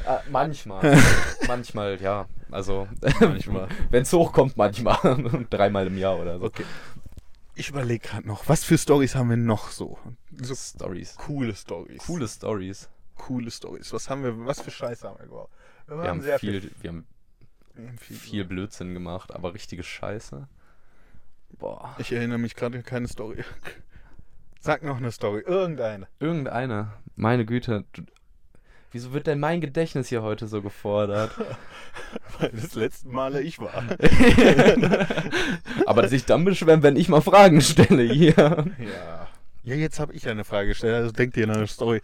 Ah, 0.06 0.20
manchmal. 0.30 0.98
manchmal, 1.48 2.00
ja. 2.02 2.28
Also, 2.52 2.88
Manchmal. 3.20 3.68
wenn 3.90 4.04
es 4.04 4.14
hochkommt, 4.14 4.56
manchmal. 4.56 4.98
Dreimal 5.50 5.88
im 5.88 5.98
Jahr 5.98 6.18
oder 6.18 6.40
so. 6.40 6.46
Okay. 6.46 6.64
Ich 7.56 7.70
überlege 7.70 8.08
gerade 8.08 8.28
noch, 8.28 8.48
was 8.48 8.64
für 8.64 8.78
Stories 8.78 9.16
haben 9.16 9.30
wir 9.30 9.38
noch 9.38 9.70
so? 9.72 9.98
So 10.42 10.56
Stories. 10.56 11.16
coole 11.18 11.54
Stories. 11.56 11.98
Coole 12.06 12.28
Stories. 12.28 12.90
coole 13.18 13.52
Stories. 13.52 13.92
Was 13.92 14.10
haben 14.10 14.24
wir, 14.24 14.46
was 14.46 14.62
für 14.62 14.72
Scheiße 14.72 15.08
haben 15.10 15.18
wir 15.20 15.26
gebaut? 15.26 15.50
Wir, 15.88 16.02
Wir 16.04 16.10
haben 16.10 16.22
sehr 16.22 16.40
viel, 16.40 16.62
haben 16.62 16.72
wir 16.82 16.90
haben 16.92 17.08
viel. 18.00 18.46
Blödsinn 18.46 18.94
gemacht, 18.94 19.34
aber 19.34 19.54
richtige 19.54 19.84
Scheiße. 19.84 20.48
Boah. 21.60 21.96
Ich 21.98 22.12
erinnere 22.12 22.38
mich 22.38 22.56
gerade 22.56 22.78
an 22.78 22.84
keine 22.84 23.08
Story. 23.08 23.44
Sag 24.60 24.84
noch 24.84 24.98
eine 24.98 25.12
Story, 25.12 25.44
irgendeine. 25.46 26.08
Irgendeine. 26.20 26.94
Meine 27.16 27.46
Güte. 27.46 27.86
Du, 27.94 28.04
wieso 28.92 29.14
wird 29.14 29.28
denn 29.28 29.40
mein 29.40 29.62
Gedächtnis 29.62 30.10
hier 30.10 30.24
heute 30.24 30.48
so 30.48 30.62
gefordert? 30.62 31.32
Weil 32.40 32.50
das 32.50 32.76
letzte 32.76 33.08
Male 33.08 33.42
ich 33.42 33.60
war. 33.60 33.84
aber 35.86 36.08
sich 36.08 36.26
dann 36.26 36.44
beschweren, 36.46 36.84
wenn 36.84 36.96
ich 36.96 37.10
mal 37.10 37.22
Fragen 37.22 37.62
stelle 37.62 38.04
hier. 38.04 38.34
Ja. 38.36 39.28
Ja, 39.64 39.76
jetzt 39.76 40.00
habe 40.00 40.14
ich 40.14 40.30
eine 40.30 40.46
Frage 40.46 40.70
gestellt, 40.70 40.96
also 40.96 41.12
denk 41.12 41.34
dir 41.34 41.44
eine 41.44 41.68
Story. 41.68 42.02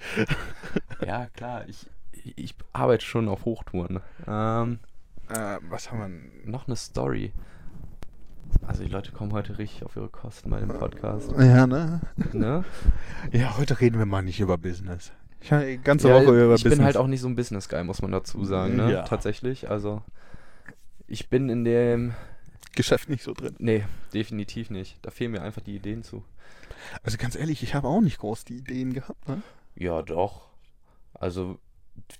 Ja, 1.05 1.27
klar. 1.27 1.63
Ich, 1.67 1.87
ich 2.35 2.55
arbeite 2.73 3.05
schon 3.05 3.29
auf 3.29 3.45
Hochtouren. 3.45 4.01
Ähm, 4.27 4.79
Äh, 5.29 5.57
was 5.69 5.91
haben 5.91 5.99
wir 6.43 6.49
noch 6.51 6.67
eine 6.67 6.75
Story. 6.75 7.31
Also 8.67 8.83
die 8.83 8.89
Leute 8.89 9.11
kommen 9.11 9.33
heute 9.33 9.57
richtig 9.57 9.83
auf 9.83 9.95
ihre 9.95 10.09
Kosten 10.09 10.49
bei 10.49 10.59
dem 10.59 10.69
Podcast. 10.69 11.31
Ja, 11.37 11.65
ne? 11.67 12.01
Ne? 12.33 12.63
Ja, 13.31 13.57
heute 13.57 13.79
reden 13.79 13.97
wir 13.97 14.05
mal 14.05 14.21
nicht 14.21 14.39
über 14.39 14.57
Business. 14.57 15.11
Ich 15.41 15.51
habe 15.51 15.65
die 15.65 15.77
ganze 15.77 16.09
Ja, 16.09 16.15
Woche 16.15 16.31
über 16.45 16.55
ich 16.55 16.63
Business. 16.63 16.77
bin 16.77 16.85
halt 16.85 16.97
auch 16.97 17.07
nicht 17.07 17.21
so 17.21 17.27
ein 17.27 17.35
Business 17.35 17.67
Guy, 17.67 17.83
muss 17.83 18.01
man 18.01 18.11
dazu 18.11 18.45
sagen, 18.45 18.75
ne? 18.77 18.91
Ja. 18.91 19.01
Tatsächlich. 19.03 19.69
Also 19.69 20.01
ich 21.07 21.29
bin 21.29 21.49
in 21.49 21.63
dem. 21.65 22.13
Geschäft 22.75 23.07
nicht 23.07 23.21
so 23.23 23.33
drin. 23.33 23.55
Nee, 23.59 23.83
definitiv 24.15 24.71
nicht. 24.71 24.97
Da 25.05 25.11
fehlen 25.11 25.31
mir 25.31 25.43
einfach 25.43 25.61
die 25.61 25.75
Ideen 25.75 26.01
zu. 26.03 26.23
Also 27.03 27.17
ganz 27.17 27.35
ehrlich, 27.35 27.61
ich 27.61 27.75
habe 27.75 27.87
auch 27.87 28.01
nicht 28.01 28.17
groß 28.17 28.45
die 28.45 28.57
Ideen 28.57 28.93
gehabt, 28.93 29.27
ne? 29.27 29.41
Ja, 29.75 30.01
doch. 30.01 30.47
Also 31.13 31.59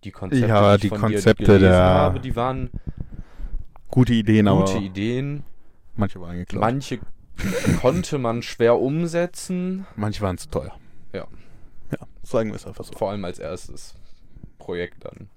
die 0.03 0.11
Konzepte, 0.11 0.47
Ja, 0.47 0.69
die 0.71 0.75
ich 0.75 0.81
die 0.81 0.89
von 0.89 1.09
dir 1.09 1.15
Konzepte 1.15 1.43
gelesen 1.45 1.61
der- 1.71 1.83
habe, 1.83 2.19
die 2.19 2.35
waren 2.35 2.69
Gute 3.89 4.13
Ideen, 4.13 4.47
gute 4.47 4.71
aber 4.73 4.81
Ideen. 4.81 5.43
manche 5.95 6.19
waren 6.19 6.37
geklaut. 6.37 6.61
Manche 6.61 6.99
konnte 7.81 8.17
man 8.17 8.41
schwer 8.41 8.79
umsetzen. 8.79 9.85
manche 9.95 10.21
waren 10.21 10.37
zu 10.37 10.49
teuer. 10.49 10.75
Ja. 11.13 11.27
Ja, 11.91 11.99
sagen 12.23 12.49
wir 12.49 12.55
es 12.55 12.65
einfach 12.65 12.83
so. 12.85 12.93
Vor 12.93 13.11
allem 13.11 13.23
als 13.25 13.37
erstes 13.39 13.93
Projekt 14.57 15.05
dann. 15.05 15.29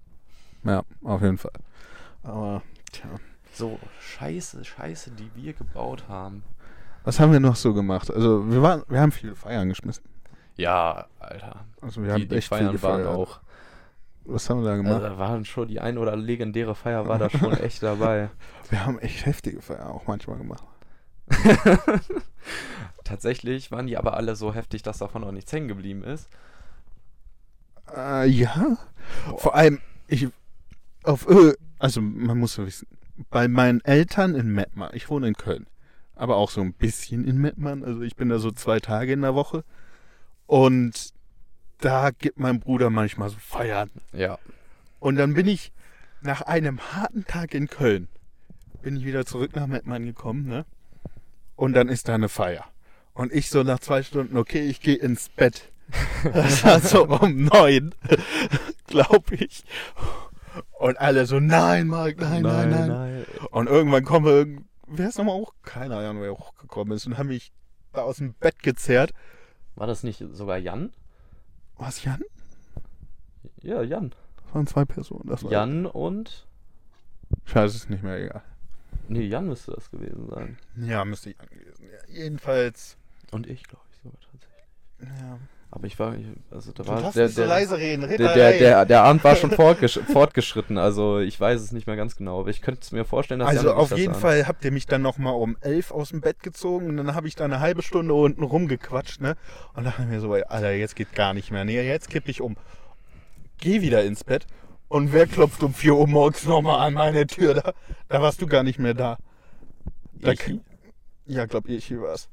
Ja, 0.65 0.85
auf 1.05 1.21
jeden 1.23 1.37
Fall. 1.39 1.53
Aber, 2.23 2.63
tja. 2.93 3.09
So, 3.53 3.79
Scheiße, 4.01 4.65
Scheiße, 4.65 5.11
die 5.13 5.31
wir 5.35 5.53
gebaut 5.53 6.05
haben. 6.09 6.43
Was 7.05 7.21
haben 7.21 7.33
wir 7.33 7.41
noch 7.41 7.57
so 7.57 7.73
gemacht? 7.75 8.11
Also, 8.11 8.51
wir 8.51 8.63
waren, 8.63 8.83
wir 8.89 9.01
haben 9.01 9.13
viele 9.13 9.35
Feiern 9.35 9.69
geschmissen. 9.69 10.05
Ja, 10.57 11.07
Alter. 11.21 11.65
Also, 11.81 12.01
wir 12.03 12.09
Die, 12.09 12.13
haben 12.23 12.29
die 12.29 12.35
echt 12.37 12.49
viel 12.49 12.57
Feiern 12.59 12.83
waren 12.83 13.03
gefeiert. 13.03 13.07
auch. 13.07 13.41
Was 14.29 14.51
haben 14.51 14.63
wir 14.63 14.65
da 14.65 14.73
Also, 14.73 14.83
gemacht? 14.83 15.03
da 15.03 15.19
waren 15.19 15.45
schon 15.45 15.69
die 15.69 15.81
ein 15.81 15.99
oder 15.99 16.17
legendäre 16.17 16.75
Feier 16.75 17.07
war 17.09 17.19
da 17.19 17.31
schon 17.31 17.53
echt 17.53 17.83
dabei. 17.83 18.31
wir 18.71 18.85
haben 18.85 18.99
echt 18.99 19.25
heftige 19.27 19.63
Feiern 19.63 19.89
auch 19.89 20.07
manchmal 20.07 20.39
gemacht. 20.39 20.65
Tatsächlich 23.05 23.71
waren 23.71 23.87
die 23.87 23.97
aber 23.97 24.15
alle 24.17 24.37
so 24.37 24.55
heftig, 24.55 24.83
dass 24.83 24.99
davon 24.99 25.25
auch 25.25 25.33
nichts 25.33 25.53
hängen 25.53 25.69
geblieben 25.69 26.03
ist. 26.05 26.29
Äh, 27.97 28.29
ja. 28.29 28.77
Vor 29.37 29.55
allem, 29.55 29.81
ich 30.09 30.29
auf 31.05 31.29
Ö, 31.29 31.55
also 31.79 32.01
man 32.01 32.39
muss 32.39 32.57
ja 32.57 32.67
wissen, 32.67 32.89
bei 33.31 33.49
meinen 33.49 33.81
Eltern 33.85 34.35
in 34.35 34.49
Mettmann, 34.53 34.91
ich 34.93 35.09
wohne 35.09 35.29
in 35.29 35.35
Köln, 35.35 35.67
aber 36.17 36.37
auch 36.37 36.51
so 36.51 36.61
ein 36.61 36.73
bisschen 36.73 37.25
in 37.25 37.39
Mettmann, 37.39 37.85
also 37.85 38.03
ich 38.03 38.17
bin 38.17 38.29
da 38.29 38.39
so 38.39 38.51
zwei 38.51 38.81
Tage 38.81 39.13
in 39.13 39.23
der 39.23 39.35
Woche 39.35 39.65
und 40.47 41.13
da 41.79 42.11
gibt 42.11 42.39
mein 42.39 42.61
Bruder 42.61 42.91
manchmal 42.91 43.31
so 43.31 43.37
Feiern. 43.39 43.91
Ja. 44.13 44.39
Und 45.01 45.17
dann 45.17 45.35
bin 45.35 45.47
ich 45.47 45.73
nach 46.23 46.43
einem 46.43 46.81
harten 46.93 47.25
Tag 47.27 47.55
in 47.55 47.69
Köln, 47.69 48.09
bin 48.83 48.97
ich 48.97 49.05
wieder 49.05 49.27
zurück 49.27 49.55
nach 49.55 49.67
Mettmann 49.67 50.05
gekommen, 50.05 50.47
ne? 50.47 50.65
Und 51.55 51.73
dann 51.73 51.89
ist 51.89 52.09
da 52.09 52.15
eine 52.15 52.29
Feier. 52.29 52.65
Und 53.15 53.33
ich 53.33 53.49
so 53.49 53.63
nach 53.63 53.79
zwei 53.79 54.03
Stunden, 54.03 54.37
okay, 54.37 54.67
ich 54.67 54.81
gehe 54.81 54.97
ins 54.97 55.29
Bett. 55.29 55.73
Das 56.33 56.65
war 56.65 56.81
so 56.81 57.07
um 57.07 57.45
neun, 57.45 57.95
glaube 58.87 59.37
ich. 59.37 59.65
Und 60.79 60.99
alle 60.99 61.27
so, 61.27 61.39
nein, 61.39 61.87
Marc, 61.87 62.19
nein, 62.19 62.43
nein, 62.43 62.71
nein. 62.71 63.27
Und 63.51 63.69
irgendwann 63.69 64.05
kommen 64.05 64.27
irgend, 64.27 64.65
wer 64.89 65.09
ist 65.09 65.19
nochmal 65.19 65.37
hoch? 65.37 65.55
Keine 65.63 65.97
Ahnung, 65.97 66.23
wer 66.23 66.33
hochgekommen 66.33 66.95
ist 66.97 67.07
und 67.07 67.17
haben 67.17 67.29
mich 67.29 67.53
da 67.93 68.03
aus 68.03 68.17
dem 68.17 68.35
Bett 68.35 68.63
gezerrt. 68.63 69.13
War 69.77 69.87
das 69.87 70.03
nicht 70.03 70.25
sogar 70.33 70.59
Jan? 70.59 70.93
Was, 71.79 72.05
Jan? 72.05 72.23
Ja, 73.63 73.83
Jan. 73.83 74.15
Das 74.45 74.55
waren 74.55 74.67
zwei 74.67 74.85
Personen. 74.85 75.29
Das 75.29 75.45
war 75.45 75.51
Jan 75.51 75.87
und. 75.87 76.47
Scheiße, 77.45 77.77
ist 77.77 77.91
nicht 77.91 78.03
mehr 78.03 78.19
egal. 78.19 78.43
Nee, 79.09 79.23
Jan 79.27 79.47
müsste 79.47 79.73
das 79.73 79.91
gewesen 79.91 80.29
sein. 80.29 80.59
Ja, 80.77 81.05
müsste 81.05 81.31
ich 81.31 81.41
angelesen. 81.41 81.87
Ja, 81.87 82.15
jedenfalls. 82.15 82.97
Und 83.31 83.47
ich, 83.47 83.65
glaube 83.65 83.85
ich, 83.93 83.99
sogar 84.03 84.21
tatsächlich. 84.21 85.21
Ja. 85.21 85.39
Aber 85.71 85.87
ich 85.87 85.99
war. 85.99 86.15
Also 86.51 86.73
da 86.73 86.83
Du 86.85 86.89
war 86.89 87.13
der, 87.13 87.29
so 87.29 87.41
der, 87.41 87.49
leise 87.49 87.77
reden, 87.77 88.05
red 88.05 88.21
der, 88.21 88.35
der, 88.35 88.59
der, 88.59 88.85
der 88.87 89.03
Abend 89.03 89.25
war 89.25 89.37
schon 89.37 89.51
fortgesch 89.51 89.99
fortgeschritten, 90.13 90.79
also 90.79 91.19
ich 91.19 91.39
weiß 91.39 91.61
es 91.61 91.73
nicht 91.73 91.87
mehr 91.87 91.97
ganz 91.97 92.17
genau, 92.17 92.41
aber 92.41 92.51
ich 92.51 92.63
könnte 92.63 92.81
es 92.83 92.93
mir 92.93 93.05
vorstellen, 93.05 93.41
dass 93.41 93.49
Also 93.49 93.75
auf 93.75 93.97
jeden. 93.97 94.15
Fall 94.15 94.47
habt 94.47 94.65
ihr 94.65 94.71
mich 94.71 94.87
dann 94.87 95.03
nochmal 95.03 95.35
um 95.35 95.57
elf 95.61 95.91
aus 95.91 96.11
dem 96.11 96.21
Bett 96.21 96.43
gezogen 96.43 96.89
und 96.89 96.97
dann 96.97 97.15
habe 97.15 97.29
ich 97.29 97.35
da 97.35 97.45
eine 97.45 97.61
halbe 97.61 97.83
Stunde 97.83 98.15
unten 98.15 98.43
rumgequatscht, 98.43 99.21
ne? 99.21 99.37
Und 99.75 99.85
da 99.85 99.99
haben 99.99 100.11
wir 100.11 100.21
so, 100.21 100.33
Alter, 100.33 100.73
jetzt 100.73 100.97
geht 100.97 101.13
gar 101.15 101.35
nicht 101.35 101.51
mehr. 101.51 101.65
Nee, 101.65 101.83
jetzt 101.83 102.09
kipp 102.09 102.29
ich 102.29 102.41
um. 102.41 102.57
Geh 103.59 103.81
wieder 103.81 104.05
ins 104.05 104.25
Bett. 104.25 104.47
Und 104.89 105.13
wer 105.13 105.27
klopft 105.27 105.63
um 105.63 105.75
4 105.75 105.95
Uhr 105.95 106.07
morgens 106.07 106.45
nochmal 106.47 106.87
an 106.87 106.95
meine 106.95 107.27
Tür? 107.27 107.55
Da, 107.55 107.73
da 108.09 108.23
warst 108.23 108.41
du 108.41 108.47
gar 108.47 108.63
nicht 108.63 108.79
mehr 108.79 108.95
da. 108.95 109.19
Da 110.15 110.33
Ich? 110.33 110.61
Ja, 111.27 111.47
glaub 111.47 111.69
ich, 111.69 111.87
hier 111.87 112.03
war's. 112.03 112.29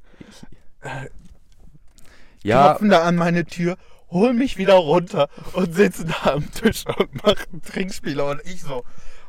Ja, 2.44 2.68
Klopfen 2.68 2.90
da 2.90 3.02
an 3.02 3.16
meine 3.16 3.44
Tür, 3.44 3.76
hol 4.10 4.32
mich 4.34 4.56
wieder 4.58 4.74
runter 4.74 5.28
und 5.54 5.74
sitzen 5.74 6.08
da 6.08 6.34
am 6.34 6.50
Tisch 6.52 6.84
und 6.86 7.24
machen 7.24 7.62
Trinkspiele 7.62 8.24
und 8.24 8.40
ich 8.44 8.62
so, 8.62 8.84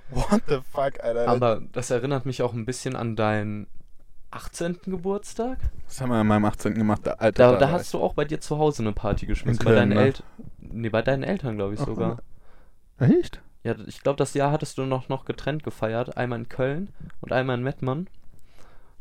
what 0.09 0.43
the 0.47 0.59
fuck, 0.71 1.03
Alter. 1.03 1.27
aber 1.27 1.61
das 1.71 1.89
erinnert 1.89 2.25
mich 2.25 2.43
auch 2.43 2.53
ein 2.53 2.65
bisschen 2.65 2.95
an 2.95 3.15
dein 3.15 3.67
18. 4.31 4.79
Geburtstag? 4.85 5.57
Was 5.87 6.01
haben 6.01 6.09
wir 6.09 6.17
an 6.17 6.27
meinem 6.27 6.45
18. 6.45 6.75
gemacht? 6.75 7.07
Alter, 7.07 7.53
Da, 7.53 7.57
da 7.57 7.71
hast 7.71 7.93
du 7.93 8.01
auch 8.01 8.13
bei 8.13 8.25
dir 8.25 8.41
zu 8.41 8.57
Hause 8.57 8.83
eine 8.83 8.91
Party 8.91 9.25
geschmissen. 9.25 9.63
Bei 9.63 9.73
deinen 9.73 9.93
ne? 9.93 10.01
Eltern. 10.01 10.25
Nee, 10.59 10.89
bei 10.89 11.01
deinen 11.01 11.23
Eltern, 11.23 11.55
glaube 11.55 11.73
ich 11.73 11.79
Ach, 11.79 11.85
sogar. 11.85 12.17
Echt? 12.99 13.41
Ja, 13.63 13.75
ich 13.87 14.01
glaube, 14.01 14.17
das 14.17 14.33
Jahr 14.33 14.51
hattest 14.51 14.77
du 14.77 14.83
noch, 14.83 15.07
noch 15.07 15.23
getrennt 15.23 15.63
gefeiert. 15.63 16.17
Einmal 16.17 16.39
in 16.39 16.49
Köln 16.49 16.89
und 17.21 17.31
einmal 17.31 17.57
in 17.57 17.63
Mettmann. 17.63 18.07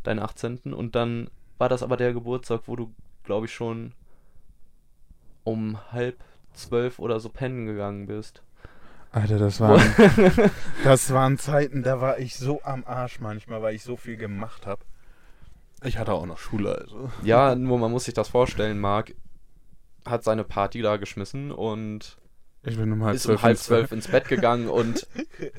Deinen 0.05 0.21
18. 0.21 0.73
Und 0.73 0.95
dann 0.95 1.29
war 1.59 1.69
das 1.69 1.83
aber 1.83 1.97
der 1.97 2.13
Geburtstag, 2.13 2.63
wo 2.67 2.77
du, 2.77 2.95
glaube 3.25 3.47
ich, 3.47 3.53
schon 3.53 3.93
um 5.45 5.79
halb 5.93 6.17
zwölf 6.55 6.99
oder 6.99 7.21
so 7.21 7.29
pennen 7.29 7.67
gegangen 7.67 8.07
bist. 8.07 8.43
Alter, 9.13 9.39
das 9.39 9.61
waren, 9.61 9.81
das 10.85 11.13
waren 11.13 11.39
Zeiten, 11.39 11.85
da 11.85 12.01
war 12.01 12.19
ich 12.19 12.35
so 12.35 12.63
am 12.65 12.83
Arsch 12.85 13.21
manchmal, 13.21 13.63
weil 13.63 13.77
ich 13.77 13.85
so 13.85 13.97
viel 13.97 14.17
gemacht 14.17 14.67
habe. 14.67 14.83
Ich 15.85 15.99
hatte 15.99 16.13
auch 16.13 16.27
noch 16.27 16.39
Schule, 16.39 16.77
also. 16.77 17.11
Ja, 17.23 17.55
nur 17.55 17.79
man 17.79 17.93
muss 17.93 18.07
sich 18.07 18.15
das 18.15 18.29
vorstellen, 18.29 18.81
Marc 18.81 19.15
hat 20.05 20.25
seine 20.25 20.43
Party 20.43 20.83
da 20.83 20.97
geschmissen 20.97 21.53
und 21.53 22.17
Ich 22.65 22.77
bin 22.77 22.91
um 22.93 23.05
halb 23.05 23.15
ist 23.15 23.27
um 23.27 23.41
halb 23.41 23.57
zwölf 23.57 23.93
ins 23.93 24.09
Bett 24.09 24.29
gegangen 24.29 24.69
und 24.69 25.07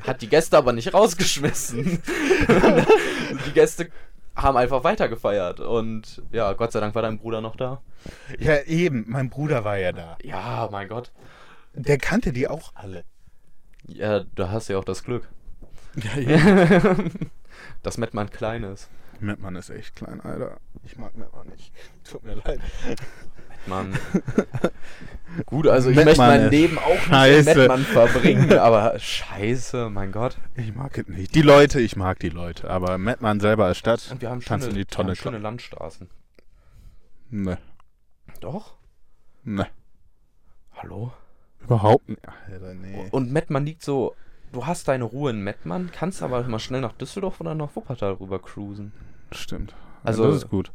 hat 0.04 0.22
die 0.22 0.28
Gäste 0.28 0.58
aber 0.58 0.74
nicht 0.74 0.94
rausgeschmissen. 0.94 2.02
die 3.48 3.52
Gäste 3.54 3.90
haben 4.36 4.58
einfach 4.58 4.84
weitergefeiert 4.84 5.60
und 5.60 6.22
ja, 6.32 6.54
Gott 6.54 6.72
sei 6.72 6.80
Dank 6.80 6.94
war 6.96 7.02
dein 7.02 7.18
Bruder 7.18 7.42
noch 7.42 7.56
da. 7.56 7.82
Ja, 8.40 8.62
eben. 8.64 9.06
Mein 9.08 9.30
Bruder 9.30 9.64
war 9.64 9.78
ja 9.78 9.92
da. 9.92 10.18
Ja, 10.24 10.68
mein 10.72 10.88
Gott. 10.88 11.12
Der 11.74 11.98
kannte 11.98 12.34
die 12.34 12.48
auch 12.48 12.72
alle. 12.76 13.04
Ja, 13.88 14.22
da 14.36 14.52
hast 14.52 14.70
du 14.70 14.74
ja 14.74 14.80
auch 14.80 14.86
das 14.86 15.04
Glück. 15.04 15.30
Ja, 15.96 16.20
ja. 16.38 16.96
Dass 17.84 17.98
Mettmann 17.98 18.30
klein 18.30 18.64
ist. 18.64 18.90
Mettmann 19.20 19.56
ist 19.56 19.70
echt 19.70 19.96
klein, 19.96 20.20
Alter. 20.22 20.58
Ich 20.84 20.98
mag 20.98 21.16
Mettmann 21.16 21.48
nicht. 21.48 21.72
Tut 22.04 22.24
mir 22.24 22.36
leid. 22.36 22.60
Mann. 23.68 23.98
Gut, 25.46 25.68
also 25.68 25.90
ich 25.90 25.96
Mettmann 25.98 26.16
möchte 26.18 26.22
mein 26.44 26.50
Leben 26.50 26.78
auch 26.80 26.88
nicht 26.90 27.04
in 27.06 27.10
scheiße. 27.12 27.44
Mettmann 27.60 27.84
verbringen, 27.84 28.54
aber 28.58 28.98
scheiße, 28.98 29.90
mein 29.90 30.12
Gott. 30.14 30.38
Ich 30.56 30.74
mag 30.74 30.98
es 30.98 31.08
nicht. 31.08 31.36
Die 31.36 31.42
Leute, 31.42 31.82
ich 31.82 31.96
mag 31.98 32.20
die 32.20 32.30
Leute. 32.30 32.70
Aber 32.70 32.98
Mettmann 32.98 33.40
selber 33.42 33.66
als 33.66 33.78
Stadt. 33.78 34.08
Und 34.12 34.22
wir 34.22 34.30
haben 34.30 34.40
Kannst 34.40 34.66
schöne, 34.68 34.78
in 34.80 34.86
die 34.86 34.86
Tonne 34.86 35.10
haben 35.10 35.16
schöne. 35.16 35.38
Landstraßen. 35.40 36.10
Ne, 37.32 37.58
Doch? 38.40 38.76
ne. 39.44 39.68
Hallo? 40.78 41.12
Überhaupt 41.64 42.08
nicht. 42.08 42.22
Alter, 42.50 42.74
nee. 42.74 43.08
Und 43.12 43.32
Mettmann 43.32 43.66
liegt 43.66 43.84
so, 43.84 44.16
du 44.54 44.66
hast 44.66 44.88
deine 44.88 45.04
Ruhe 45.04 45.32
in 45.32 45.42
Mettmann, 45.44 45.90
kannst 45.92 46.22
aber 46.22 46.44
mal 46.44 46.60
schnell 46.60 46.82
nach 46.82 46.94
Düsseldorf 46.94 47.42
oder 47.42 47.56
nach 47.56 47.76
Wuppertal 47.76 48.14
rüber 48.14 48.40
cruisen. 48.40 48.94
Stimmt. 49.32 49.74
Also- 50.04 50.24
Also, 50.24 50.34
das 50.36 50.44
ist 50.44 50.50
gut. 50.50 50.72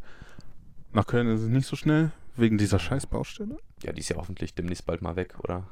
Nach 0.93 1.07
Köln 1.07 1.29
ist 1.33 1.41
es 1.43 1.49
nicht 1.49 1.67
so 1.67 1.77
schnell, 1.77 2.11
wegen 2.37 2.59
dieser 2.59 2.79
scheiß 2.79 3.07
Baustelle. 3.07 3.57
Ja, 3.83 3.93
die 3.93 4.01
ist 4.01 4.09
ja 4.09 4.17
hoffentlich 4.17 4.55
demnächst 4.55 4.87
bald 4.87 5.03
mal 5.03 5.17
weg, 5.17 5.35
oder? 5.43 5.65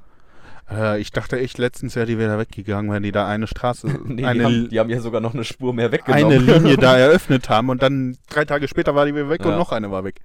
Äh, 0.70 1.00
ich 1.00 1.10
dachte 1.12 1.38
echt, 1.38 1.58
letztens 1.58 1.96
wäre 1.96 2.06
die 2.06 2.18
wieder 2.18 2.38
weggegangen, 2.38 2.90
weil 2.90 3.00
die 3.00 3.12
da 3.12 3.26
eine 3.26 3.46
Straße, 3.46 3.86
Nee, 4.04 4.24
eine, 4.24 4.38
die, 4.38 4.44
haben, 4.44 4.68
die 4.70 4.80
haben 4.80 4.90
ja 4.90 5.00
sogar 5.00 5.20
noch 5.20 5.34
eine 5.34 5.44
Spur 5.44 5.72
mehr 5.74 5.92
weggenommen. 5.92 6.26
eine 6.26 6.36
Linie 6.58 6.76
da 6.78 6.96
eröffnet 6.96 7.48
haben 7.48 7.68
und 7.70 7.82
dann 7.82 8.16
drei 8.28 8.44
Tage 8.44 8.68
später 8.68 8.94
war 8.94 9.06
die 9.06 9.14
wieder 9.14 9.28
weg 9.30 9.40
Ja. 9.44 9.50
und 9.52 9.56
noch 9.58 9.72
eine 9.72 9.90
war 9.90 10.04
weg. 10.04 10.20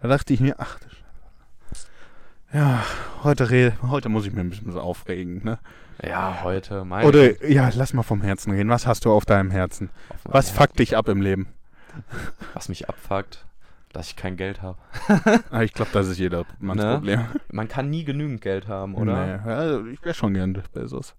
Da 0.00 0.08
dachte 0.08 0.32
ich 0.34 0.40
mir, 0.40 0.56
ach, 0.58 0.78
du 0.78 0.86
Scheiße. 0.88 1.86
ja, 2.52 2.82
heute, 3.24 3.50
rede, 3.50 3.76
heute 3.82 4.08
muss 4.08 4.26
ich 4.26 4.32
mir 4.32 4.40
ein 4.40 4.50
bisschen 4.50 4.72
so 4.72 4.80
aufregen. 4.80 5.42
Ne? 5.44 5.58
Ja, 6.04 6.40
heute, 6.42 6.84
mein 6.84 7.06
Oder, 7.06 7.44
ja, 7.48 7.70
lass 7.74 7.92
mal 7.92 8.02
vom 8.02 8.22
Herzen 8.22 8.52
reden. 8.52 8.68
Was 8.70 8.86
hast 8.86 9.04
du 9.04 9.12
auf 9.12 9.24
deinem 9.24 9.50
Herzen? 9.50 9.90
auf 10.24 10.32
Was 10.32 10.50
fuckt 10.50 10.78
dich 10.78 10.96
ab 10.96 11.08
im 11.08 11.20
Leben? 11.22 11.48
Was 12.54 12.68
mich 12.68 12.88
abfuckt, 12.88 13.44
dass 13.92 14.08
ich 14.08 14.16
kein 14.16 14.36
Geld 14.36 14.62
habe. 14.62 14.78
Ah, 15.50 15.62
ich 15.62 15.72
glaube, 15.72 15.90
das 15.92 16.08
ist 16.08 16.18
jeder 16.18 16.44
Manns 16.58 16.82
Ne? 16.82 16.94
Problem. 16.94 17.26
Man 17.50 17.68
kann 17.68 17.90
nie 17.90 18.04
genügend 18.04 18.40
Geld 18.40 18.68
haben, 18.68 18.94
oder? 18.94 19.38
Nee, 19.38 19.50
also 19.50 19.86
ich 19.86 20.02
wäre 20.02 20.14
schon 20.14 20.34
gern 20.34 20.60
Bezos. 20.72 21.14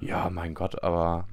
Ja, 0.00 0.28
mein 0.30 0.54
Gott, 0.54 0.82
aber 0.82 1.26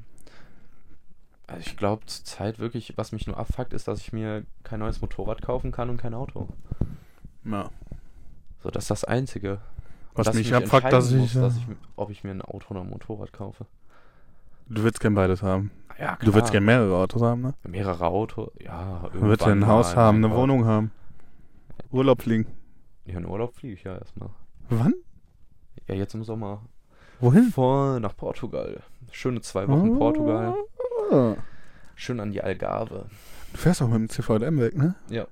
also 1.48 1.62
ich 1.66 1.76
glaube 1.76 2.06
zur 2.06 2.24
Zeit 2.24 2.60
wirklich, 2.60 2.94
was 2.96 3.12
mich 3.12 3.28
nur 3.28 3.38
abfuckt, 3.38 3.74
ist, 3.74 3.88
dass 3.88 4.00
ich 4.00 4.14
mir 4.14 4.46
kein 4.64 4.80
neues 4.80 5.02
Motorrad 5.02 5.42
kaufen 5.42 5.72
kann 5.72 5.90
und 5.90 5.98
kein 5.98 6.14
Auto. 6.14 6.48
Ja. 7.44 7.70
So, 8.64 8.70
das 8.70 8.86
ist 8.86 8.92
das 8.92 9.04
Einzige. 9.04 9.60
Was 10.14 10.26
dass 10.28 10.36
mich 10.36 10.48
ich 10.48 10.56
abfuckt, 10.56 10.92
dass 10.94 11.12
ich. 11.12 11.18
muss, 11.18 11.34
dass 11.34 11.56
äh, 11.56 11.60
ich, 11.60 11.66
ob 11.96 12.10
ich 12.10 12.24
mir 12.24 12.32
ein 12.32 12.42
Auto 12.42 12.74
oder 12.74 12.82
ein 12.82 12.90
Motorrad 12.90 13.34
kaufe. 13.34 13.66
du 14.70 14.84
willst 14.84 15.00
gern 15.00 15.16
beides 15.16 15.42
haben. 15.42 15.72
Ja, 16.00 16.18
Du 16.22 16.34
willst 16.34 16.52
gern 16.52 16.66
mehrere 16.66 16.96
Autos 16.96 17.22
haben, 17.22 17.42
ne? 17.42 17.54
mehrere 17.68 18.06
Autos, 18.06 18.52
ja. 18.60 19.10
Du 19.14 19.22
willst 19.22 19.46
ja 19.46 19.52
ein 19.52 19.68
Haus 19.68 19.96
haben, 19.96 20.24
eine. 20.24 20.34
Wohnung 20.36 20.66
haben. 20.66 20.92
Urlaub 21.92 22.22
fliegen. 22.22 22.48
Ja, 23.06 23.18
in 23.18 23.26
Urlaub 23.26 23.56
fliege 23.56 23.74
ich 23.74 23.84
ja 23.84 23.98
erstmal. 23.98 24.30
Wann? 24.70 24.94
Ja, 25.88 25.96
jetzt 25.96 26.14
im 26.14 26.24
Sommer. 26.24 26.62
Wohin? 27.20 27.52
Vor 27.52 28.00
nach 28.00 28.16
Portugal. 28.16 28.82
Schöne 29.12 29.42
zwei 29.42 29.68
Wochen 29.68 29.98
Portugal. 29.98 30.56
Ah. 31.12 31.34
Schön 31.96 32.20
an 32.20 32.32
die 32.32 32.42
Algarve. 32.42 33.06
Du 33.52 33.58
fährst 33.58 33.82
auch 33.82 33.88
mit 33.88 34.00
dem 34.00 34.10
CVM 34.10 34.60
weg, 34.60 34.76
ne? 34.78 34.96
Ja. 35.10 35.26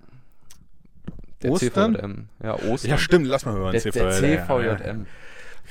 Der 1.41 1.51
Ostern? 1.51 1.95
CVJM. 1.95 2.27
Ja, 2.43 2.55
Ostern. 2.55 2.91
Ja, 2.91 2.97
stimmt, 2.97 3.27
lass 3.27 3.45
mal 3.45 3.71
den 3.71 3.81
Der, 3.81 3.91
der 3.91 4.11
CVM. 4.11 5.05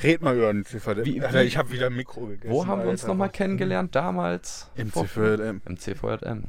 Red 0.03 0.23
mal 0.23 0.37
über 0.37 0.53
den 0.53 0.65
CVM. 0.65 1.23
Alter, 1.25 1.43
ich 1.45 1.57
habe 1.57 1.73
wieder 1.73 1.87
ein 1.87 1.95
Mikro 1.97 2.27
gegessen. 2.27 2.51
Wo 2.53 2.67
haben 2.67 2.83
wir 2.83 2.89
uns 2.91 3.07
nochmal 3.07 3.31
kennengelernt? 3.31 3.95
Damals? 3.95 4.71
Im 4.77 4.93
CVM. 4.93 5.61
Im 5.67 5.77
CVJM. 5.79 6.45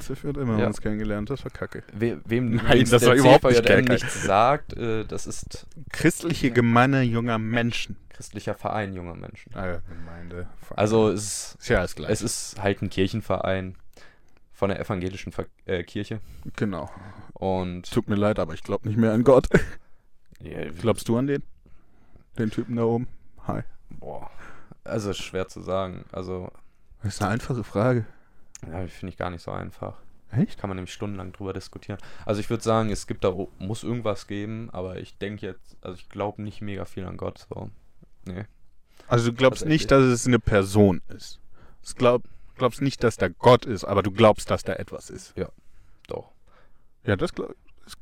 CVM 0.00 0.36
haben 0.36 0.46
wir 0.56 0.58
Ja. 0.60 0.66
uns 0.66 0.80
kennengelernt, 0.80 1.30
das 1.30 1.44
war 1.44 1.50
kacke. 1.50 1.82
We 1.92 2.20
wem 2.24 2.56
Nein, 2.56 2.86
das 2.90 3.00
der 3.02 3.10
war 3.10 3.14
überhaupt 3.16 3.44
nicht 3.44 3.56
CVJM 3.56 3.84
geil. 3.84 3.94
nichts 3.96 4.22
sagt, 4.22 4.72
äh, 4.76 5.04
das 5.04 5.26
ist 5.26 5.66
Christliche 5.92 6.50
Gemeinde 6.50 7.02
junger 7.02 7.38
Menschen. 7.38 7.96
christlicher 8.08 8.54
Verein 8.54 8.94
junger 8.94 9.14
Menschen. 9.14 9.52
Ah, 9.54 9.66
ja, 9.66 9.78
Gemeinde. 9.88 10.48
Also 10.76 11.10
es, 11.10 11.56
ist 11.60 11.68
ja 11.68 11.84
es 11.84 12.22
ist 12.22 12.60
halt 12.62 12.82
ein 12.82 12.90
Kirchenverein 12.90 13.76
von 14.52 14.68
der 14.70 14.78
evangelischen 14.80 15.32
Ver 15.32 15.46
äh, 15.66 15.82
Kirche. 15.82 16.20
genau. 16.56 16.90
Und 17.34 17.90
Tut 17.90 18.08
mir 18.08 18.16
leid, 18.16 18.38
aber 18.38 18.54
ich 18.54 18.62
glaube 18.62 18.86
nicht 18.88 18.96
mehr 18.98 19.12
an 19.12 19.24
Gott. 19.24 19.48
ja, 20.40 20.68
Glaubst 20.80 21.08
du 21.08 21.16
an 21.16 21.26
den? 21.26 21.42
Den 22.38 22.50
Typen 22.50 22.76
da 22.76 22.84
oben? 22.84 23.06
Hi. 23.46 23.62
boah, 23.90 24.30
also 24.84 25.12
schwer 25.12 25.48
zu 25.48 25.60
sagen. 25.60 26.04
Also 26.12 26.50
Das 27.02 27.14
ist 27.14 27.22
eine 27.22 27.32
einfache 27.32 27.64
Frage. 27.64 28.06
ja, 28.66 28.86
finde 28.86 29.12
ich 29.12 29.18
gar 29.18 29.30
nicht 29.30 29.42
so 29.42 29.50
einfach. 29.50 29.94
Echt? 30.30 30.58
Kann 30.58 30.70
man 30.70 30.76
nämlich 30.76 30.94
stundenlang 30.94 31.32
drüber 31.32 31.52
diskutieren. 31.52 31.98
Also 32.24 32.40
ich 32.40 32.48
würde 32.48 32.62
sagen, 32.62 32.90
es 32.90 33.06
gibt 33.06 33.22
da 33.24 33.34
muss 33.58 33.82
irgendwas 33.82 34.26
geben, 34.26 34.70
aber 34.72 34.98
ich 34.98 35.18
denke 35.18 35.44
jetzt, 35.46 35.76
also 35.82 35.94
ich 35.96 36.08
glaube 36.08 36.40
nicht 36.42 36.62
mega 36.62 36.86
viel 36.86 37.04
an 37.04 37.18
Gott. 37.18 37.46
So, 37.50 37.70
nee. 38.24 38.44
Also 39.08 39.30
du 39.30 39.36
glaubst 39.36 39.60
Tatsächlich. 39.60 39.82
nicht, 39.82 39.90
dass 39.90 40.02
es 40.04 40.26
eine 40.26 40.38
Person 40.38 41.02
ist. 41.08 41.38
Du 41.86 41.94
glaub, 41.96 42.22
glaubst 42.56 42.80
nicht, 42.80 43.04
dass 43.04 43.16
da 43.18 43.28
Gott 43.28 43.66
ist, 43.66 43.84
aber 43.84 44.02
du 44.02 44.10
glaubst, 44.10 44.50
dass 44.50 44.62
da 44.62 44.72
etwas 44.74 45.10
ist. 45.10 45.34
Doch. 46.06 46.30
Ja, 47.04 47.16
das 47.16 47.34
glaub 47.34 47.48
das- 47.48 47.56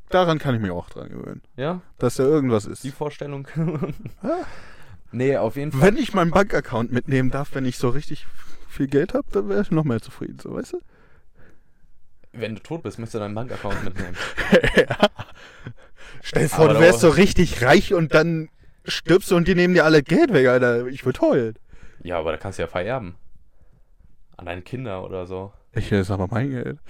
Daran 0.09 0.39
kann 0.39 0.55
ich 0.57 0.61
mich 0.61 0.71
auch 0.71 0.91
dran 0.91 1.09
gewöhnen. 1.09 1.43
Ja, 1.57 1.83
Dass 1.99 2.17
da 2.17 2.25
irgendwas 2.25 2.65
ist. 2.67 2.83
die 2.85 2.91
Vorstellung. 2.91 3.47
Ja. 4.23 4.47
nee, 5.13 5.37
auf 5.37 5.57
jeden 5.57 5.73
Fall. 5.73 5.81
Wenn 5.83 5.97
ich 5.97 6.15
meinen 6.15 6.31
Bankaccount 6.31 6.93
mitnehmen 6.93 7.31
darf, 7.31 7.55
wenn 7.55 7.65
ich 7.65 7.79
so 7.79 7.89
richtig 7.89 8.27
viel 8.69 8.87
Geld 8.87 9.15
habe, 9.15 9.27
dann 9.33 9.49
wäre 9.49 9.63
ich 9.63 9.71
noch 9.71 9.85
mehr 9.85 10.01
zufrieden, 10.01 10.39
so 10.41 10.55
weißt 10.55 10.75
du? 10.75 10.81
Wenn 12.33 12.55
du 12.57 12.63
tot 12.63 12.83
bist, 12.83 12.99
müsst 12.99 13.15
du 13.15 13.19
deinen 13.19 13.35
Bankaccount 13.35 13.83
mitnehmen. 13.85 14.17
ja. 14.77 14.97
Stell 16.23 16.45
dir 16.45 16.49
vor, 16.49 16.65
Aber 16.67 16.75
du 16.75 16.81
wärst 16.81 17.01
so 17.01 17.09
richtig 17.09 17.63
reich 17.63 17.95
und 17.95 18.15
dann 18.15 18.49
stirbst 18.85 19.31
du 19.31 19.37
und 19.37 19.49
die 19.49 19.55
nehmen 19.55 19.75
dir 19.75 19.85
alle 19.85 20.03
Geld 20.03 20.33
weg, 20.33 20.47
Alter. 20.47 20.87
Ich 20.87 21.05
würde 21.05 21.21
heulen. 21.21 21.55
Ja, 22.03 22.19
aber 22.19 22.33
da 22.33 22.37
kannst 22.39 22.59
du 22.59 22.63
ja 22.63 22.69
vererben. 22.69 23.17
An 24.37 24.47
deine 24.47 24.63
Kinder 24.63 25.05
oder 25.05 25.27
so. 25.27 25.53
Ich 25.73 25.91
will 25.91 26.01
es 26.01 26.11
aber 26.11 26.27
mein 26.31 26.51
Geld. 26.51 26.79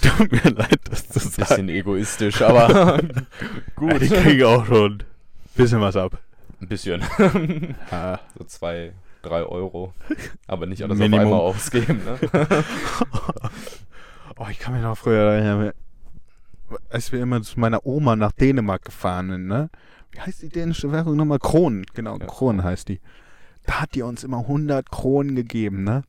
Tut 0.00 0.32
mir 0.32 0.50
leid, 0.50 0.78
das 0.90 1.08
zu 1.08 1.18
sagen. 1.20 1.36
Bisschen 1.48 1.68
egoistisch, 1.68 2.42
aber 2.42 3.00
Gut, 3.76 4.02
ich 4.02 4.12
kriege 4.12 4.48
auch 4.48 4.66
schon 4.66 4.92
ein 4.94 5.04
bisschen 5.56 5.80
was 5.80 5.96
ab. 5.96 6.18
ein 6.60 6.68
bisschen. 6.68 7.02
Ja. 7.90 8.20
So 8.38 8.44
zwei, 8.44 8.92
drei 9.22 9.42
Euro. 9.44 9.94
Aber 10.46 10.66
nicht 10.66 10.82
alles 10.82 10.98
Minimum. 10.98 11.20
auf 11.20 11.24
einmal 11.26 11.40
ausgeben, 11.40 12.00
ne? 12.04 12.18
Oh, 14.36 14.46
ich 14.50 14.58
kann 14.58 14.74
mich 14.74 14.82
noch 14.82 14.96
früher 14.98 15.32
erinnern, 15.32 15.72
als 16.90 17.12
wir 17.12 17.20
immer 17.20 17.42
zu 17.42 17.60
meiner 17.60 17.84
Oma 17.86 18.16
nach 18.16 18.32
Dänemark 18.32 18.84
gefahren 18.84 19.30
sind, 19.30 19.46
ne? 19.46 19.70
Wie 20.10 20.20
heißt 20.20 20.42
die 20.42 20.48
dänische 20.48 20.90
Währung 20.92 21.16
nochmal? 21.16 21.38
Kronen, 21.38 21.86
genau, 21.94 22.18
Ja. 22.18 22.26
Kronen 22.26 22.64
heißt 22.64 22.88
die. 22.88 23.00
Da 23.66 23.80
hat 23.82 23.94
die 23.94 24.02
uns 24.02 24.24
immer 24.24 24.38
100 24.40 24.90
Kronen 24.90 25.36
gegeben, 25.36 25.84
ne? 25.84 26.02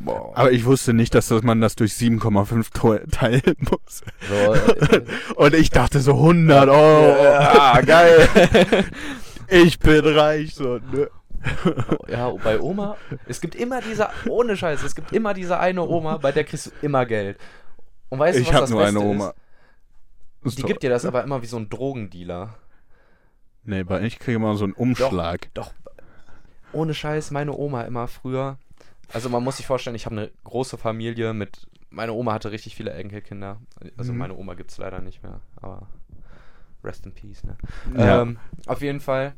Boah. 0.00 0.32
Aber 0.36 0.50
ich 0.52 0.64
wusste 0.64 0.94
nicht, 0.94 1.14
dass 1.14 1.28
das- 1.28 1.42
man 1.42 1.60
das 1.60 1.76
durch 1.76 1.92
7,5 1.94 2.70
to- 2.70 2.98
teilen 3.10 3.56
muss. 3.70 4.02
So, 4.28 4.54
Und 5.36 5.54
ich 5.54 5.70
dachte 5.70 6.00
so 6.00 6.12
100 6.14 6.68
Euro. 6.68 7.24
ja, 7.24 7.80
geil. 7.82 8.28
Ich 9.48 9.78
bin 9.80 10.00
reich, 10.06 10.54
so, 10.54 10.78
ne? 10.78 11.10
Ja, 12.08 12.30
bei 12.42 12.58
Oma, 12.58 12.96
es 13.26 13.40
gibt 13.42 13.54
immer 13.54 13.82
diese, 13.82 14.08
ohne 14.26 14.56
Scheiß, 14.56 14.82
es 14.82 14.94
gibt 14.94 15.12
immer 15.12 15.34
diese 15.34 15.58
eine 15.58 15.82
Oma, 15.86 16.16
bei 16.16 16.32
der 16.32 16.44
kriegst 16.44 16.66
du 16.68 16.70
immer 16.80 17.04
Geld. 17.04 17.36
Und 18.08 18.18
weißt 18.18 18.38
du, 18.38 18.42
ich 18.42 18.48
was 18.48 18.54
habe 18.54 18.62
das 18.62 18.70
nur 18.70 18.80
Beste 18.80 18.98
eine 18.98 19.06
Oma. 19.08 19.34
Ist? 20.44 20.56
Die 20.56 20.62
gibt 20.62 20.82
dir 20.82 20.88
das 20.88 21.04
aber 21.04 21.22
immer 21.22 21.42
wie 21.42 21.46
so 21.46 21.58
ein 21.58 21.68
Drogendealer. 21.68 22.54
Nee, 23.64 23.82
bei 23.84 24.00
ich 24.02 24.18
kriege 24.18 24.36
immer 24.36 24.54
so 24.56 24.64
einen 24.64 24.72
Umschlag. 24.72 25.50
Doch, 25.52 25.72
ohne 26.72 26.94
Scheiß, 26.94 27.30
meine 27.30 27.52
Oma 27.56 27.82
immer 27.82 28.08
früher. 28.08 28.58
Also 29.12 29.28
man 29.28 29.42
muss 29.44 29.58
sich 29.58 29.66
vorstellen, 29.66 29.96
ich 29.96 30.06
habe 30.06 30.16
eine 30.16 30.30
große 30.44 30.78
Familie 30.78 31.34
mit. 31.34 31.66
Meine 31.90 32.12
Oma 32.14 32.32
hatte 32.32 32.50
richtig 32.50 32.74
viele 32.76 32.92
Enkelkinder. 32.92 33.58
Also 33.98 34.12
Mhm. 34.12 34.18
meine 34.18 34.34
Oma 34.36 34.54
gibt 34.54 34.70
es 34.70 34.78
leider 34.78 35.00
nicht 35.00 35.22
mehr, 35.22 35.40
aber 35.60 35.86
rest 36.82 37.04
in 37.06 37.12
peace, 37.12 37.44
ne? 37.44 37.56
Ja. 37.96 38.22
Ähm, 38.22 38.38
auf 38.66 38.80
jeden 38.80 39.00
Fall, 39.00 39.34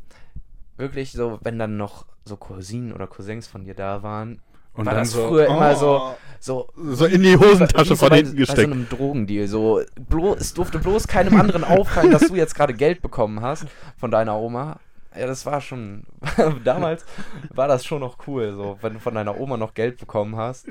wirklich 0.76 1.12
so, 1.12 1.38
wenn 1.42 1.58
dann 1.58 1.76
noch 1.76 2.06
so 2.24 2.36
Cousinen 2.36 2.92
oder 2.92 3.06
Cousins 3.06 3.46
von 3.46 3.64
dir 3.64 3.74
da 3.74 4.02
waren, 4.02 4.40
Und 4.74 4.86
war 4.86 4.94
dann 4.94 5.02
das 5.02 5.10
so, 5.12 5.28
früher 5.28 5.46
immer 5.46 5.72
oh, 5.72 6.16
so, 6.40 6.68
so 6.74 6.94
so 6.94 7.04
in 7.06 7.22
die 7.22 7.36
Hosentasche 7.36 7.90
so 7.90 7.96
von 7.96 8.12
hinten 8.12 8.30
Bei 8.32 8.36
so 8.36 8.36
gesteckt. 8.38 8.72
einem 8.72 8.88
Drogendeal. 8.88 9.46
So, 9.48 9.82
blo, 10.08 10.34
es 10.34 10.54
durfte 10.54 10.78
bloß 10.78 11.06
keinem 11.06 11.38
anderen 11.40 11.64
auffallen, 11.64 12.10
dass 12.12 12.28
du 12.28 12.34
jetzt 12.36 12.54
gerade 12.54 12.74
Geld 12.74 13.02
bekommen 13.02 13.40
hast 13.40 13.66
von 13.98 14.10
deiner 14.10 14.36
Oma. 14.38 14.78
Ja, 15.16 15.26
das 15.26 15.46
war 15.46 15.60
schon. 15.60 16.04
damals 16.64 17.04
war 17.50 17.68
das 17.68 17.84
schon 17.84 18.00
noch 18.00 18.26
cool, 18.26 18.52
so, 18.54 18.78
wenn 18.80 18.94
du 18.94 19.00
von 19.00 19.14
deiner 19.14 19.38
Oma 19.38 19.56
noch 19.56 19.74
Geld 19.74 19.98
bekommen 19.98 20.36
hast. 20.36 20.66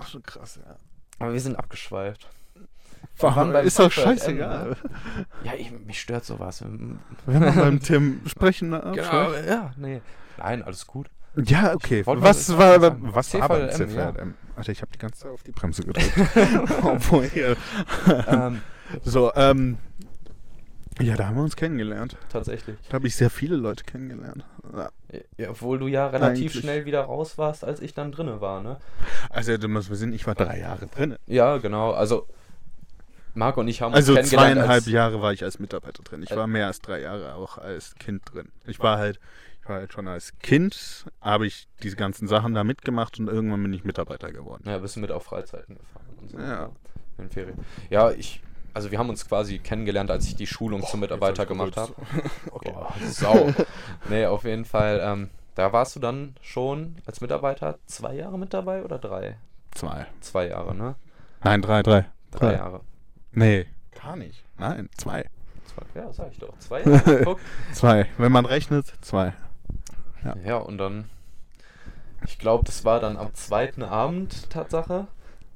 Ach, 0.00 0.08
schon 0.08 0.22
krass, 0.22 0.60
ja. 0.64 0.76
Aber 1.18 1.32
wir 1.32 1.40
sind 1.40 1.56
abgeschweift. 1.56 2.28
Warum? 3.18 3.54
Ist 3.56 3.78
doch 3.78 3.90
scheißegal. 3.90 4.76
Ja, 5.42 5.54
ich, 5.54 5.72
mich 5.72 6.00
stört 6.00 6.24
sowas. 6.24 6.62
Wenn 6.62 7.00
wir 7.26 7.52
beim 7.52 7.80
Tim 7.80 8.20
sprechen, 8.26 8.70
ne? 8.70 8.92
Genau, 8.94 9.32
ja, 9.34 9.72
nee. 9.76 10.00
Nein, 10.36 10.62
alles 10.62 10.86
gut. 10.86 11.10
Ja, 11.36 11.74
okay. 11.74 12.02
Was 12.06 12.56
war, 12.56 12.80
sagen. 12.80 13.08
was 13.12 13.34
war 13.34 13.48
beim 13.48 13.62
ja. 13.62 13.70
CVLM? 13.70 14.34
Alter, 14.56 14.72
ich 14.72 14.80
habe 14.82 14.90
die 14.92 14.98
ganze 14.98 15.20
Zeit 15.20 15.30
auf 15.32 15.42
die 15.42 15.52
Bremse 15.52 15.82
gedrückt. 15.82 16.12
Obwohl 16.82 17.30
ähm, 18.28 18.60
So, 19.04 19.32
ähm. 19.34 19.78
Ja, 21.00 21.16
da 21.16 21.26
haben 21.28 21.36
wir 21.36 21.42
uns 21.42 21.56
kennengelernt. 21.56 22.16
tatsächlich. 22.28 22.76
Da 22.88 22.94
habe 22.94 23.06
ich 23.06 23.14
sehr 23.16 23.30
viele 23.30 23.56
Leute 23.56 23.84
kennengelernt. 23.84 24.44
Ja. 24.74 24.90
Ja, 25.38 25.50
obwohl 25.50 25.78
du 25.78 25.86
ja 25.86 26.08
relativ 26.08 26.50
Eigentlich. 26.52 26.62
schnell 26.62 26.84
wieder 26.84 27.02
raus 27.02 27.38
warst, 27.38 27.64
als 27.64 27.80
ich 27.80 27.94
dann 27.94 28.12
drinne 28.12 28.40
war, 28.40 28.62
ne? 28.62 28.78
Also, 29.30 29.56
du 29.56 29.68
musst 29.68 29.90
wissen, 29.90 30.12
ich 30.12 30.26
war 30.26 30.34
drei 30.34 30.58
Jahre 30.60 30.86
drin. 30.86 31.16
Ja, 31.26 31.56
genau. 31.58 31.92
Also, 31.92 32.26
Marc 33.34 33.56
und 33.56 33.68
ich 33.68 33.80
haben 33.80 33.88
uns 33.92 33.96
Also 33.96 34.14
kennengelernt 34.14 34.52
zweieinhalb 34.54 34.70
als, 34.82 34.86
Jahre 34.86 35.22
war 35.22 35.32
ich 35.32 35.44
als 35.44 35.58
Mitarbeiter 35.58 36.02
drin. 36.02 36.22
Ich 36.22 36.30
Äh, 36.30 36.36
war 36.36 36.46
mehr 36.46 36.66
als 36.66 36.80
drei 36.80 37.00
Jahre 37.00 37.34
auch 37.34 37.56
als 37.58 37.94
Kind 37.94 38.22
drin. 38.32 38.48
Ich 38.66 38.80
war 38.80 38.98
halt, 38.98 39.20
ich 39.62 39.68
war 39.68 39.76
halt 39.76 39.92
schon 39.92 40.08
als 40.08 40.36
Kind, 40.40 41.06
habe 41.20 41.46
ich 41.46 41.68
diese 41.82 41.96
ganzen 41.96 42.26
Sachen 42.28 42.52
da 42.54 42.64
mitgemacht 42.64 43.18
und 43.20 43.28
irgendwann 43.28 43.62
bin 43.62 43.72
ich 43.72 43.84
Mitarbeiter 43.84 44.32
geworden. 44.32 44.64
Ja, 44.66 44.78
bist 44.78 44.96
du 44.96 45.00
mit 45.00 45.12
auf 45.12 45.24
Freizeiten 45.24 45.76
gefahren 45.76 46.06
und 46.20 46.30
so. 46.30 46.38
Ja. 46.38 46.70
In 47.18 47.24
den 47.24 47.30
Ferien. 47.30 47.58
Ja, 47.90 48.10
ich, 48.10 48.42
also 48.78 48.92
wir 48.92 48.98
haben 49.00 49.10
uns 49.10 49.26
quasi 49.26 49.58
kennengelernt, 49.58 50.08
als 50.08 50.24
ich 50.24 50.36
die 50.36 50.46
Schulung 50.46 50.84
zum 50.86 51.00
Mitarbeiter 51.00 51.46
gemacht 51.46 51.76
habe. 51.76 51.92
Okay. 52.52 52.70
Boah, 52.72 52.94
Sau. 53.04 53.52
nee, 54.08 54.24
auf 54.24 54.44
jeden 54.44 54.64
Fall, 54.64 55.00
ähm, 55.02 55.30
da 55.56 55.72
warst 55.72 55.96
du 55.96 56.00
dann 56.00 56.36
schon 56.42 56.94
als 57.04 57.20
Mitarbeiter 57.20 57.80
zwei 57.86 58.14
Jahre 58.14 58.38
mit 58.38 58.54
dabei 58.54 58.84
oder 58.84 59.00
drei? 59.00 59.36
Zwei. 59.72 60.06
Zwei 60.20 60.46
Jahre, 60.46 60.76
ne? 60.76 60.94
Nein, 61.42 61.60
drei, 61.60 61.82
drei. 61.82 62.06
Drei 62.30 62.52
Jahre. 62.52 62.82
Nee, 63.32 63.66
gar 64.00 64.14
nicht. 64.14 64.44
Nein, 64.58 64.88
zwei. 64.96 65.24
Zwei, 65.66 66.00
ja, 66.00 66.12
sag 66.12 66.30
ich 66.30 66.38
doch. 66.38 66.56
Zwei 66.60 66.82
Jahre, 66.82 67.20
guck. 67.24 67.40
Zwei. 67.72 68.06
Wenn 68.16 68.30
man 68.30 68.46
rechnet, 68.46 68.86
zwei. 69.00 69.32
Ja. 70.24 70.36
Ja, 70.44 70.56
und 70.58 70.78
dann, 70.78 71.10
ich 72.26 72.38
glaube, 72.38 72.64
das 72.64 72.84
war 72.84 73.00
dann 73.00 73.16
am 73.16 73.34
zweiten 73.34 73.82
Abend 73.82 74.50
Tatsache. 74.50 75.08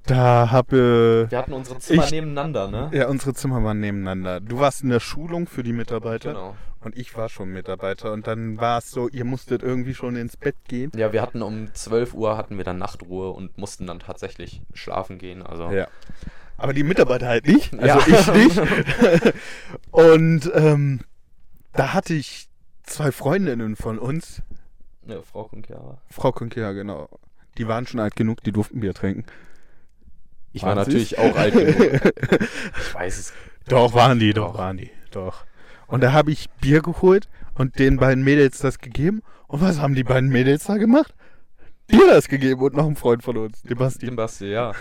Da 0.06 0.50
habe 0.50 1.26
Wir 1.30 1.38
hatten 1.38 1.52
unsere 1.52 1.78
Zimmer 1.78 2.04
Ich- 2.04 2.10
nebeneinander, 2.10 2.68
ne? 2.68 2.90
ja 2.92 3.08
unsere 3.08 3.34
Zimmer 3.34 3.62
waren 3.62 3.78
nebeneinander. 3.80 4.40
Du 4.40 4.58
warst 4.58 4.82
in 4.82 4.88
der 4.88 5.00
Schulung 5.00 5.46
für 5.46 5.62
die 5.62 5.72
Mitarbeiter 5.72 6.30
Genau. 6.32 6.56
und 6.80 6.96
ich 6.98 7.16
war 7.16 7.28
schon 7.28 7.50
Mitarbeiter 7.52 8.12
und 8.12 8.26
dann 8.26 8.58
war 8.58 8.78
es 8.78 8.90
so, 8.90 9.08
ihr 9.08 9.24
musstet 9.24 9.62
irgendwie 9.62 9.94
schon 9.94 10.16
ins 10.16 10.36
Bett 10.36 10.56
gehen. 10.66 10.90
Ja, 10.96 11.12
wir 11.12 11.22
hatten 11.22 11.40
um 11.42 11.72
12 11.72 12.14
Uhr 12.14 12.36
hatten 12.36 12.56
wir 12.56 12.64
dann 12.64 12.78
Nachtruhe 12.78 13.30
und 13.30 13.56
mussten 13.58 13.86
dann 13.86 14.00
tatsächlich 14.00 14.60
schlafen 14.74 15.18
gehen. 15.18 15.42
Also 15.42 15.70
Ja. 15.70 15.86
Aber 16.58 16.72
die 16.74 16.82
Mitarbeiter 16.84 17.28
halt 17.28 17.46
nicht. 17.46 17.72
Also 17.74 18.10
Ja. 18.10 18.18
ich 18.18 18.32
nicht. 18.34 19.34
Und 19.92 20.50
ähm, 20.54 21.00
da 21.74 21.92
hatte 21.94 22.14
ich 22.14 22.48
zwei 22.82 23.12
Freundinnen 23.12 23.76
von 23.76 23.98
uns, 23.98 24.42
ja, 25.06 25.20
Frau 25.22 25.44
Kunkiara. 25.44 25.98
Frau 26.10 26.32
Kunkia, 26.32 26.72
genau. 26.72 27.08
Die 27.58 27.68
waren 27.68 27.86
schon 27.86 28.00
alt 28.00 28.16
genug, 28.16 28.42
die 28.42 28.52
durften 28.52 28.80
Bier 28.80 28.94
trinken. 28.94 29.24
Ich 30.52 30.62
war 30.62 30.74
natürlich 30.74 31.18
auch 31.18 31.36
alt 31.36 31.54
genug. 31.54 31.76
Ich 32.78 32.94
weiß 32.94 33.18
es. 33.18 33.32
Doch, 33.68 33.94
waren 33.94 34.18
die, 34.18 34.32
Doch. 34.32 34.52
doch, 34.52 34.58
waren 34.58 34.76
die, 34.76 34.90
doch. 35.10 35.44
Und 35.86 36.02
da 36.02 36.12
habe 36.12 36.30
ich 36.30 36.50
Bier 36.60 36.82
geholt 36.82 37.28
und 37.54 37.78
den 37.78 37.96
beiden 37.98 38.24
Mädels 38.24 38.58
das 38.58 38.78
gegeben. 38.78 39.22
Und 39.46 39.60
was 39.60 39.80
haben 39.80 39.94
die 39.94 40.04
beiden 40.04 40.30
Mädels 40.30 40.64
da 40.64 40.76
gemacht? 40.78 41.14
Dir 41.90 42.06
das 42.08 42.28
gegeben 42.28 42.60
und 42.62 42.74
noch 42.74 42.86
ein 42.86 42.96
Freund 42.96 43.22
von 43.22 43.36
uns, 43.36 43.62
dem 43.62 43.76
Basti. 43.76 44.06
Dem 44.06 44.16
Basti, 44.16 44.46
ja. 44.46 44.72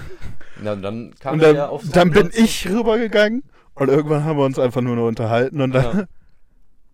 Na, 0.61 0.75
dann 0.75 1.13
kam 1.19 1.33
Und 1.33 1.43
dann, 1.43 1.55
ja 1.55 1.67
auf 1.67 1.83
so 1.83 1.91
dann 1.91 2.11
bin 2.11 2.31
ich 2.33 2.69
rübergegangen 2.69 3.43
und 3.73 3.89
irgendwann 3.89 4.23
haben 4.23 4.37
wir 4.37 4.45
uns 4.45 4.59
einfach 4.59 4.81
nur 4.81 4.95
noch 4.95 5.07
unterhalten 5.07 5.59
und 5.61 5.73
dann 5.73 5.97
Ja. 5.97 6.05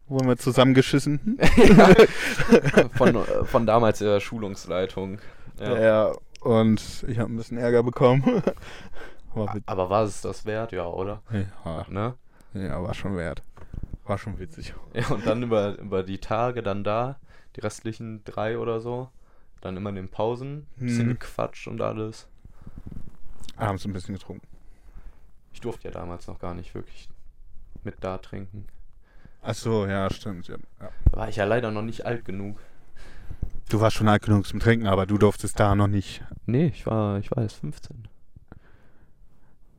Wurden 0.07 0.27
wir 0.27 0.37
zusammengeschissen. 0.37 1.37
von, 2.95 3.15
äh, 3.15 3.45
von 3.45 3.65
damals 3.65 3.99
der 3.99 4.19
Schulungsleitung. 4.19 5.19
Ja. 5.59 5.79
Ja. 5.79 6.11
und 6.41 7.03
ich 7.07 7.17
habe 7.19 7.31
ein 7.31 7.37
bisschen 7.37 7.57
Ärger 7.57 7.83
bekommen. 7.83 8.23
war, 9.33 9.55
Aber 9.65 9.89
war 9.89 10.03
es 10.03 10.21
das 10.21 10.45
wert? 10.45 10.71
Ja, 10.71 10.85
oder? 10.87 11.21
ja, 11.65 11.85
Ne? 11.89 12.13
ja, 12.53 12.81
war 12.81 12.93
schon 12.93 13.17
wert. 13.17 13.43
War 14.05 14.17
schon 14.17 14.39
witzig. 14.39 14.73
Ja, 14.93 15.07
und 15.09 15.25
dann 15.25 15.43
über, 15.43 15.77
über 15.79 16.03
die 16.03 16.19
Tage 16.19 16.63
dann 16.63 16.83
da, 16.83 17.17
die 17.55 17.59
restlichen 17.61 18.23
drei 18.23 18.57
oder 18.57 18.79
so, 18.79 19.09
dann 19.61 19.75
immer 19.75 19.89
in 19.89 19.95
den 19.95 20.09
Pausen, 20.09 20.67
bisschen 20.77 21.07
Mhm. 21.07 21.11
gequatscht 21.19 21.67
und 21.67 21.81
alles. 21.81 22.27
Abends 23.57 23.83
ein 23.85 23.93
bisschen 23.93 24.13
getrunken. 24.15 24.47
Ich 25.51 25.59
durfte 25.61 25.87
ja 25.87 25.91
damals 25.91 26.27
noch 26.27 26.37
gar 26.39 26.53
nicht 26.53 26.75
wirklich 26.75 27.09
mit 27.83 27.95
da 28.01 28.19
trinken. 28.19 28.65
Ach 29.49 29.55
so, 29.55 29.85
ja, 29.87 30.09
stimmt. 30.11 30.49
Ja. 30.49 30.57
Da 30.79 30.91
war 31.11 31.29
ich 31.29 31.37
ja 31.37 31.45
leider 31.45 31.71
noch 31.71 31.81
nicht 31.81 32.05
alt 32.05 32.25
genug. 32.25 32.59
Du 33.69 33.79
warst 33.79 33.95
schon 33.95 34.09
alt 34.09 34.23
genug 34.23 34.45
zum 34.45 34.59
Trinken, 34.59 34.87
aber 34.87 35.05
du 35.05 35.17
durftest 35.17 35.57
da 35.57 35.73
noch 35.73 35.87
nicht. 35.87 36.21
Nee, 36.45 36.67
ich 36.67 36.85
war, 36.85 37.17
ich 37.19 37.31
war 37.31 37.43
erst 37.43 37.55
15. 37.61 38.09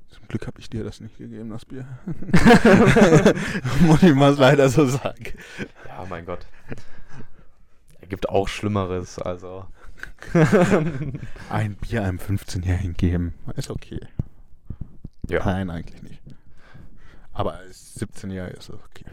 Zum 0.09 0.27
Glück 0.27 0.47
habe 0.47 0.59
ich 0.59 0.71
dir 0.71 0.85
das 0.85 1.01
nicht 1.01 1.19
gegeben, 1.19 1.51
das 1.51 1.67
Bier. 1.67 1.87
Muss 3.81 4.03
ich 4.03 4.15
mal 4.15 4.35
leider 4.35 4.71
so 4.71 4.87
sagen. 4.87 5.35
Ja, 5.87 6.07
mein 6.09 6.25
Gott. 6.25 6.47
Er 8.01 8.09
gibt 8.09 8.31
auch 8.31 8.49
Schlimmeres, 8.49 9.19
also. 9.19 9.67
Ein 11.51 11.75
Bier 11.75 12.05
einem 12.05 12.19
15-Jährigen 12.19 12.95
geben, 12.95 13.35
ist 13.57 13.69
okay. 13.69 14.01
Ja. 15.29 15.45
Nein, 15.45 15.69
eigentlich 15.69 16.03
nicht. 16.03 16.23
Aber 17.35 17.57
als 17.57 18.01
17-Jähriger 18.01 18.57
ist 18.57 18.71
es 18.71 18.79
okay. 18.83 19.05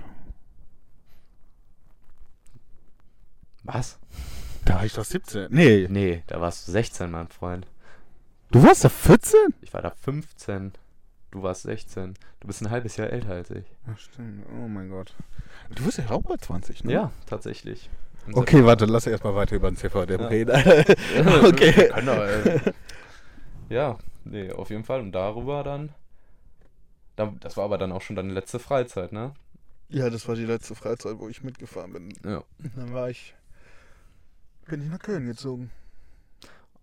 Was? 3.66 4.00
Da 4.64 4.76
war 4.76 4.86
ich 4.86 4.94
doch 4.94 5.04
17. 5.06 5.48
Nee, 5.52 5.88
Nee, 5.90 6.24
da 6.28 6.42
warst 6.42 6.68
du 6.68 6.72
16, 6.72 7.10
mein 7.12 7.28
Freund. 7.28 7.68
du 8.52 8.64
warst 8.64 8.84
da 8.84 8.90
14? 8.90 9.40
Ich 9.62 9.74
war 9.74 9.82
da 9.82 9.92
15. 9.92 10.74
Du 11.32 11.44
warst 11.44 11.64
16. 11.64 12.14
Du 12.40 12.48
bist 12.48 12.62
ein 12.62 12.70
halbes 12.72 12.96
Jahr 12.98 13.10
älter 13.10 13.32
als 13.34 13.50
ich. 13.52 13.66
Ach, 13.92 13.98
stimmt. 14.00 14.46
Oh 14.50 14.68
mein 14.68 14.90
Gott. 14.90 15.14
Du 15.76 15.84
bist 15.84 15.98
ja 15.98 16.10
auch 16.10 16.22
bei 16.22 16.38
20, 16.38 16.84
ne? 16.86 16.94
Ja, 16.94 17.12
tatsächlich. 17.26 17.90
Im 18.28 18.36
Okay, 18.36 18.64
warte, 18.66 18.86
lass 18.86 19.06
erstmal 19.06 19.36
weiter 19.36 19.56
über 19.56 19.70
den 19.70 19.78
CVDM 19.78 20.22
Ja. 20.22 20.28
reden. 20.28 20.56
September. 20.56 21.44
okay. 21.50 21.90
Doch, 21.90 22.18
äh, 22.18 22.74
ja, 23.70 23.98
nee, 24.24 24.52
auf 24.52 24.70
jeden 24.70 24.84
Fall. 24.84 25.02
Und 25.02 25.12
darüber 25.12 25.64
dann. 25.64 25.90
dann. 27.16 27.40
Das 27.42 27.58
war 27.58 27.66
aber 27.66 27.78
dann 27.78 27.92
auch 27.92 28.02
schon 28.02 28.16
deine 28.16 28.32
letzte 28.34 28.60
Freizeit, 28.60 29.12
ne? 29.12 29.34
Ja, 29.90 30.10
das 30.10 30.28
war 30.28 30.36
die 30.36 30.46
letzte 30.46 30.74
Freizeit, 30.74 31.20
wo 31.20 31.28
ich 31.30 31.44
mitgefahren 31.44 31.94
bin. 31.94 32.14
Ja. 32.24 32.44
Dann 32.76 32.94
war 32.94 33.10
ich. 33.10 33.36
Bin 34.68 34.82
ich 34.82 34.90
nach 34.90 35.00
Köln 35.00 35.28
gezogen. 35.28 35.72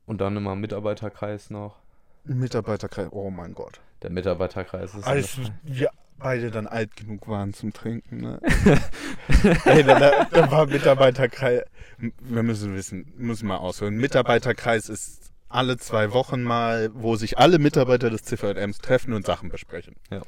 Und 0.06 0.20
dann 0.20 0.36
immer 0.36 0.54
Mitarbeiterkreis 0.54 1.50
noch. 1.50 1.76
Mitarbeiterkreis. 2.24 3.08
Oh 3.10 3.30
mein 3.30 3.54
Gott. 3.54 3.80
Der 4.02 4.10
Mitarbeiterkreis 4.10 4.94
ist. 4.94 5.06
Als 5.06 5.38
wir 5.62 5.90
beide 6.18 6.50
dann 6.50 6.66
alt 6.66 6.96
genug 6.96 7.26
waren 7.28 7.52
zum 7.52 7.72
Trinken, 7.72 8.18
ne? 8.18 8.40
Ey, 9.64 9.82
da, 9.82 9.98
da, 9.98 10.24
da 10.24 10.50
war 10.50 10.66
Mitarbeiterkreis. 10.66 11.62
Wir 11.98 12.42
müssen 12.42 12.74
wissen, 12.74 13.12
müssen 13.16 13.48
mal 13.48 13.56
ausholen. 13.56 13.96
Mitarbeiterkreis 13.96 14.88
ist 14.88 15.32
alle 15.48 15.76
zwei 15.76 16.12
Wochen 16.12 16.42
mal, 16.42 16.90
wo 16.94 17.16
sich 17.16 17.38
alle 17.38 17.58
Mitarbeiter 17.58 18.10
des 18.10 18.22
CVMs 18.22 18.78
treffen 18.78 19.12
und 19.12 19.26
Sachen 19.26 19.48
besprechen. 19.48 19.96
Ja. 20.10 20.22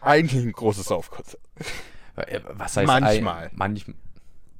Eigentlich 0.00 0.42
ein 0.42 0.52
großes 0.52 0.86
Saufkonzert. 0.86 1.42
Äh, 2.16 2.40
Was 2.54 2.76
heißt 2.76 2.86
Manchmal. 2.86 3.44
Ein, 3.44 3.50
manch, 3.54 3.84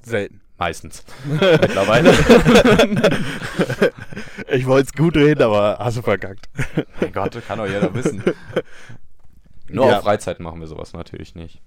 Selten. 0.03 0.41
Meistens. 0.61 1.05
Mittlerweile. 1.25 2.13
Ich 4.53 4.67
wollte 4.67 4.89
es 4.89 4.93
gut 4.93 5.17
reden, 5.17 5.43
aber 5.43 5.77
hast 5.79 5.97
du 5.97 6.03
verkackt. 6.03 6.49
mein 7.01 7.13
Gott, 7.13 7.41
kann 7.47 7.59
doch 7.59 7.67
jeder 7.67 7.95
wissen. 7.95 8.21
Nur 9.69 9.87
Ja. 9.87 9.99
auf 9.99 10.03
Freizeiten 10.03 10.43
machen 10.43 10.59
wir 10.61 10.67
sowas 10.67 10.93
natürlich 10.93 11.37
nicht. 11.37 11.63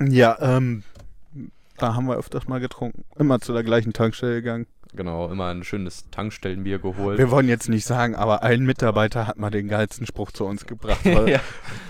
Ja, 0.00 0.36
ähm, 0.40 0.82
da 1.78 1.94
haben 1.94 2.06
wir 2.06 2.16
öfters 2.16 2.48
mal 2.48 2.58
getrunken. 2.58 3.04
Immer 3.16 3.40
zu 3.40 3.52
der 3.52 3.62
gleichen 3.62 3.92
Tankstelle 3.92 4.34
gegangen. 4.42 4.66
Genau, 4.96 5.30
immer 5.30 5.50
ein 5.50 5.62
schönes 5.62 6.10
Tankstellenbier 6.10 6.80
geholt. 6.80 7.18
Wir 7.18 7.30
wollen 7.30 7.48
jetzt 7.48 7.68
nicht 7.68 7.86
sagen, 7.86 8.16
aber 8.16 8.42
ein 8.42 8.64
Mitarbeiter 8.64 9.28
hat 9.28 9.38
mal 9.38 9.50
den 9.50 9.68
geilsten 9.68 10.06
Spruch 10.06 10.32
zu 10.32 10.46
uns 10.46 10.66
gebracht. 10.66 11.00
Weil 11.04 11.28
ja. 11.28 11.40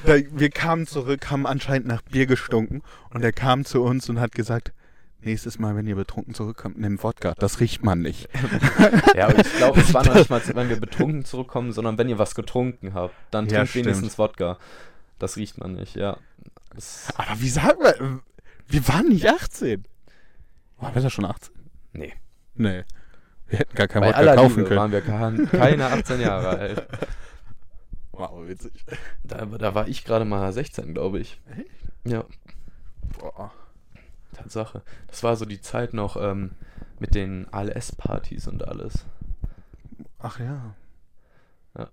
wir 0.04 0.50
kamen 0.50 0.86
zurück, 0.86 1.30
haben 1.30 1.46
anscheinend 1.46 1.86
nach 1.86 2.02
Bier 2.02 2.26
gestunken 2.26 2.82
und 3.10 3.22
er 3.24 3.32
kam 3.32 3.64
zu 3.64 3.82
uns 3.82 4.08
und 4.10 4.20
hat 4.20 4.32
gesagt, 4.32 4.72
nächstes 5.24 5.58
Mal, 5.58 5.76
wenn 5.76 5.86
ihr 5.86 5.94
betrunken 5.96 6.34
zurückkommt, 6.34 6.78
nehmt 6.78 7.02
Wodka. 7.02 7.34
Das 7.38 7.60
riecht 7.60 7.84
man 7.84 8.00
nicht. 8.00 8.28
ja, 9.14 9.26
aber 9.28 9.38
ich 9.38 9.56
glaube, 9.56 9.80
es 9.80 9.92
war 9.94 10.04
noch 10.04 10.14
nicht 10.14 10.30
mal, 10.30 10.42
wenn 10.54 10.68
wir 10.68 10.80
betrunken 10.80 11.24
zurückkommen, 11.24 11.72
sondern 11.72 11.98
wenn 11.98 12.08
ihr 12.08 12.18
was 12.18 12.34
getrunken 12.34 12.94
habt, 12.94 13.14
dann 13.30 13.46
Ja, 13.46 13.58
trinkt 13.58 13.70
stimmt. 13.70 13.86
wenigstens 13.86 14.18
Wodka. 14.18 14.58
Das 15.18 15.36
riecht 15.36 15.58
man 15.58 15.72
nicht, 15.74 15.94
ja. 15.96 16.16
Das, 16.74 17.08
Aber 17.16 17.40
wie 17.40 17.48
sagen 17.48 17.78
wir, 17.80 18.20
wir 18.68 18.88
waren 18.88 19.08
nicht 19.08 19.28
18. 19.28 19.84
Waren 20.78 20.94
wir 20.94 21.02
da 21.02 21.10
schon 21.10 21.24
18? 21.24 21.54
nee. 21.92 22.12
Nee. 22.56 22.84
Wir 23.46 23.58
hätten 23.58 23.74
gar 23.76 23.88
kein 23.88 24.00
Bei 24.02 24.08
Wodka 24.08 24.34
kaufen 24.36 24.56
Liebe 24.56 24.68
können. 24.68 24.80
waren 24.80 24.92
wir 24.92 25.00
kein, 25.02 25.50
keine 25.50 25.86
18 25.86 26.20
Jahre 26.20 26.48
alt. 26.58 26.88
Wow, 28.16 28.46
witzig. 28.46 28.72
Da, 29.24 29.44
da 29.44 29.74
war 29.74 29.88
ich 29.88 30.04
gerade 30.04 30.24
mal 30.24 30.52
16, 30.52 30.94
glaube 30.94 31.18
ich. 31.18 31.40
Ja, 32.04 32.24
Boah. 33.18 33.50
Tatsache. 34.34 34.82
Das 35.08 35.22
war 35.22 35.36
so 35.36 35.44
die 35.44 35.60
Zeit 35.60 35.94
noch 35.94 36.16
ähm, 36.16 36.52
mit 36.98 37.14
den 37.14 37.52
ALS-Partys 37.52 38.48
und 38.48 38.66
alles. 38.66 39.04
Ach 40.18 40.38
ja. 40.38 40.74
Ja. 41.76 41.90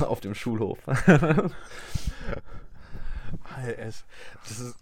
Auf 0.06 0.20
dem 0.20 0.34
Schulhof. 0.34 0.78
HLS. 3.56 4.04
Das 4.44 4.60
ist. 4.60 4.76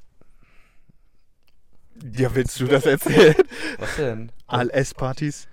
Ja, 2.12 2.34
willst 2.34 2.60
du 2.60 2.66
das 2.66 2.84
erzählen? 2.84 3.34
Was 3.78 3.96
denn? 3.96 4.30
ALS-Partys? 4.48 5.48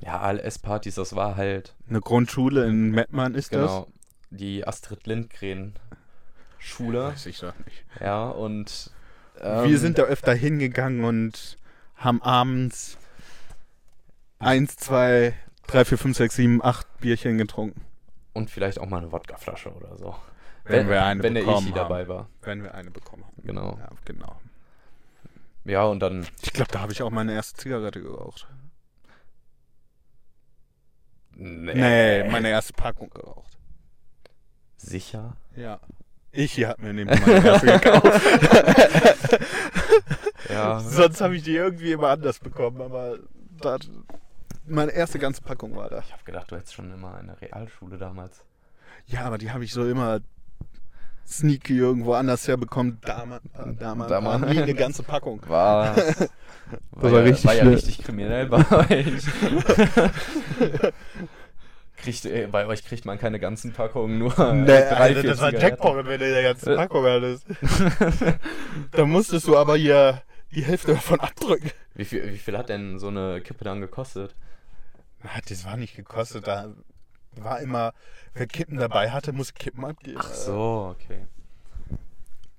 Ja, 0.00 0.20
ALS-Partys, 0.20 0.96
das 0.96 1.14
war 1.16 1.36
halt, 1.36 1.74
Eine 1.88 2.00
Grundschule 2.00 2.66
in 2.66 2.90
Mettmann 2.90 3.34
ist 3.34 3.50
genau, 3.50 3.86
die 4.30 4.66
Astrid 4.66 5.06
Lindgren 5.06 5.74
das? 5.74 5.98
Schule. 6.58 7.04
Weiß 7.04 7.26
ich 7.26 7.38
doch 7.40 7.54
nicht. 7.64 7.84
Ja, 8.00 8.28
und. 8.28 8.90
Wir 9.38 9.64
ähm, 9.64 9.76
sind 9.76 9.98
da 9.98 10.02
öfter 10.02 10.34
hingegangen 10.34 11.04
und 11.04 11.56
haben 11.96 12.22
abends 12.22 12.98
eins, 14.38 14.76
zwei, 14.76 15.34
drei, 15.66 15.84
vier, 15.84 15.98
fünf, 15.98 16.16
sechs, 16.16 16.36
sieben, 16.36 16.62
acht 16.62 16.86
Bierchen 17.00 17.38
getrunken. 17.38 17.80
Und 18.32 18.50
vielleicht 18.50 18.78
auch 18.78 18.86
mal 18.86 18.98
eine 18.98 19.12
Wodkaflasche 19.12 19.72
oder 19.72 19.96
so. 19.96 20.16
Wenn 20.64 20.88
wir 20.88 21.04
eine 21.04 21.22
wenn 21.22 21.34
der 21.34 21.42
bekommen 21.42 21.68
Ichi 21.68 21.78
haben. 21.78 21.88
dabei 21.88 22.08
war. 22.08 22.28
Wenn 22.42 22.62
wir 22.62 22.74
eine 22.74 22.90
bekommen 22.90 23.24
haben. 23.24 23.42
Genau. 23.42 23.78
Ja, 23.78 23.88
genau. 24.04 24.40
Ja, 25.64 25.84
und 25.84 26.00
dann. 26.00 26.26
Ich 26.42 26.52
glaube, 26.52 26.70
da 26.70 26.80
habe 26.80 26.92
ich 26.92 27.02
auch 27.02 27.10
meine 27.10 27.32
erste 27.34 27.60
Zigarette 27.60 28.00
geraucht. 28.00 28.48
Nee, 31.34 32.28
meine 32.30 32.48
erste 32.48 32.72
Packung 32.74 33.10
geraucht. 33.10 33.58
Sicher? 34.76 35.36
Ja. 35.56 35.80
Ich 36.32 36.52
hier 36.52 36.68
hat 36.68 36.80
mir 36.80 36.92
nämlich 36.92 37.20
meine 37.26 37.46
erste 37.46 37.66
gekauft. 37.66 38.20
Ja. 40.48 40.80
Sonst 40.80 41.20
habe 41.20 41.36
ich 41.36 41.42
die 41.42 41.54
irgendwie 41.54 41.92
immer 41.92 42.08
anders 42.08 42.38
bekommen, 42.38 42.80
aber 42.80 43.18
das, 43.60 43.80
meine 44.66 44.92
erste 44.92 45.18
ganze 45.18 45.42
Packung 45.42 45.74
war 45.76 45.88
da. 45.88 46.00
Ich 46.00 46.12
habe 46.12 46.22
gedacht, 46.24 46.50
du 46.50 46.56
hättest 46.56 46.74
schon 46.74 46.92
immer 46.92 47.14
eine 47.14 47.40
Realschule 47.40 47.96
damals. 47.98 48.44
Ja, 49.06 49.24
aber 49.24 49.38
die 49.38 49.50
habe 49.50 49.64
ich 49.64 49.72
so 49.72 49.86
immer 49.88 50.20
sneaky 51.26 51.78
irgendwo 51.78 52.14
anders 52.14 52.46
herbekommen. 52.48 52.98
Damals, 53.02 53.42
damals, 53.78 54.10
Damals. 54.10 54.52
nie 54.52 54.60
eine 54.60 54.74
ganze 54.74 55.02
Packung. 55.02 55.40
War. 55.48 55.96
war, 55.96 56.12
war 56.90 57.10
ja, 57.10 57.20
richtig 57.20 57.44
war 57.44 57.54
ja 57.54 57.64
richtig 57.64 58.02
kriminell 58.02 58.46
bei 58.46 58.58
euch. 58.70 59.06
Kriegt, 62.02 62.24
äh, 62.26 62.46
bei 62.50 62.66
euch 62.66 62.84
kriegt 62.84 63.04
man 63.04 63.18
keine 63.18 63.38
ganzen 63.40 63.72
Packungen, 63.72 64.18
nur 64.18 64.30
Nee, 64.52 64.66
drei, 64.66 64.80
Alter, 64.96 65.20
vier 65.20 65.30
das 65.30 65.40
war. 65.40 65.52
Jackpot, 65.54 66.06
wenn 66.06 66.20
du 66.20 66.36
die 66.36 66.42
ganze 66.42 66.72
Äh. 66.72 66.76
Packung 66.76 67.04
hattest. 67.06 67.46
da 68.92 69.06
musstest 69.06 69.46
du 69.46 69.56
aber 69.56 69.76
hier 69.76 70.22
die 70.54 70.64
Hälfte 70.64 70.92
davon 70.94 71.20
abdrücken. 71.20 71.70
Wie 71.94 72.04
viel, 72.04 72.30
wie 72.32 72.38
viel 72.38 72.58
hat 72.58 72.68
denn 72.68 72.98
so 72.98 73.08
eine 73.08 73.40
Kippe 73.40 73.64
dann 73.64 73.80
gekostet? 73.80 74.34
Ah, 75.22 75.40
Das 75.48 75.64
war 75.64 75.76
nicht 75.76 75.96
gekostet, 75.96 76.46
da 76.46 76.72
war 77.36 77.60
immer, 77.60 77.92
wer 78.34 78.46
Kippen 78.46 78.76
dabei 78.78 79.10
hatte, 79.10 79.32
muss 79.32 79.54
Kippen 79.54 79.84
abgeben. 79.84 80.18
Ach 80.20 80.28
so, 80.34 80.94
okay. 80.98 81.26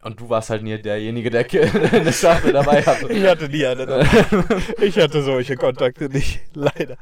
Und 0.01 0.19
du 0.19 0.29
warst 0.29 0.49
halt 0.49 0.63
nie 0.63 0.77
derjenige, 0.81 1.29
der 1.29 1.45
eine 1.93 2.11
Schachtel 2.11 2.51
dabei 2.53 2.81
hatte. 2.83 3.11
Ich 3.11 3.25
hatte 3.25 3.47
nie 3.47 3.65
eine 3.65 3.85
dabei. 3.85 4.07
Ich 4.81 4.97
hatte 4.97 5.21
solche 5.23 5.55
Kontakte 5.55 6.09
nicht, 6.09 6.41
leider. 6.53 6.97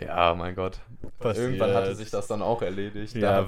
Ja, 0.00 0.34
mein 0.34 0.54
Gott. 0.54 0.80
Passiert. 1.18 1.46
Irgendwann 1.46 1.74
hatte 1.74 1.94
sich 1.94 2.10
das 2.10 2.26
dann 2.26 2.42
auch 2.42 2.62
erledigt. 2.62 3.14
Ja. 3.14 3.46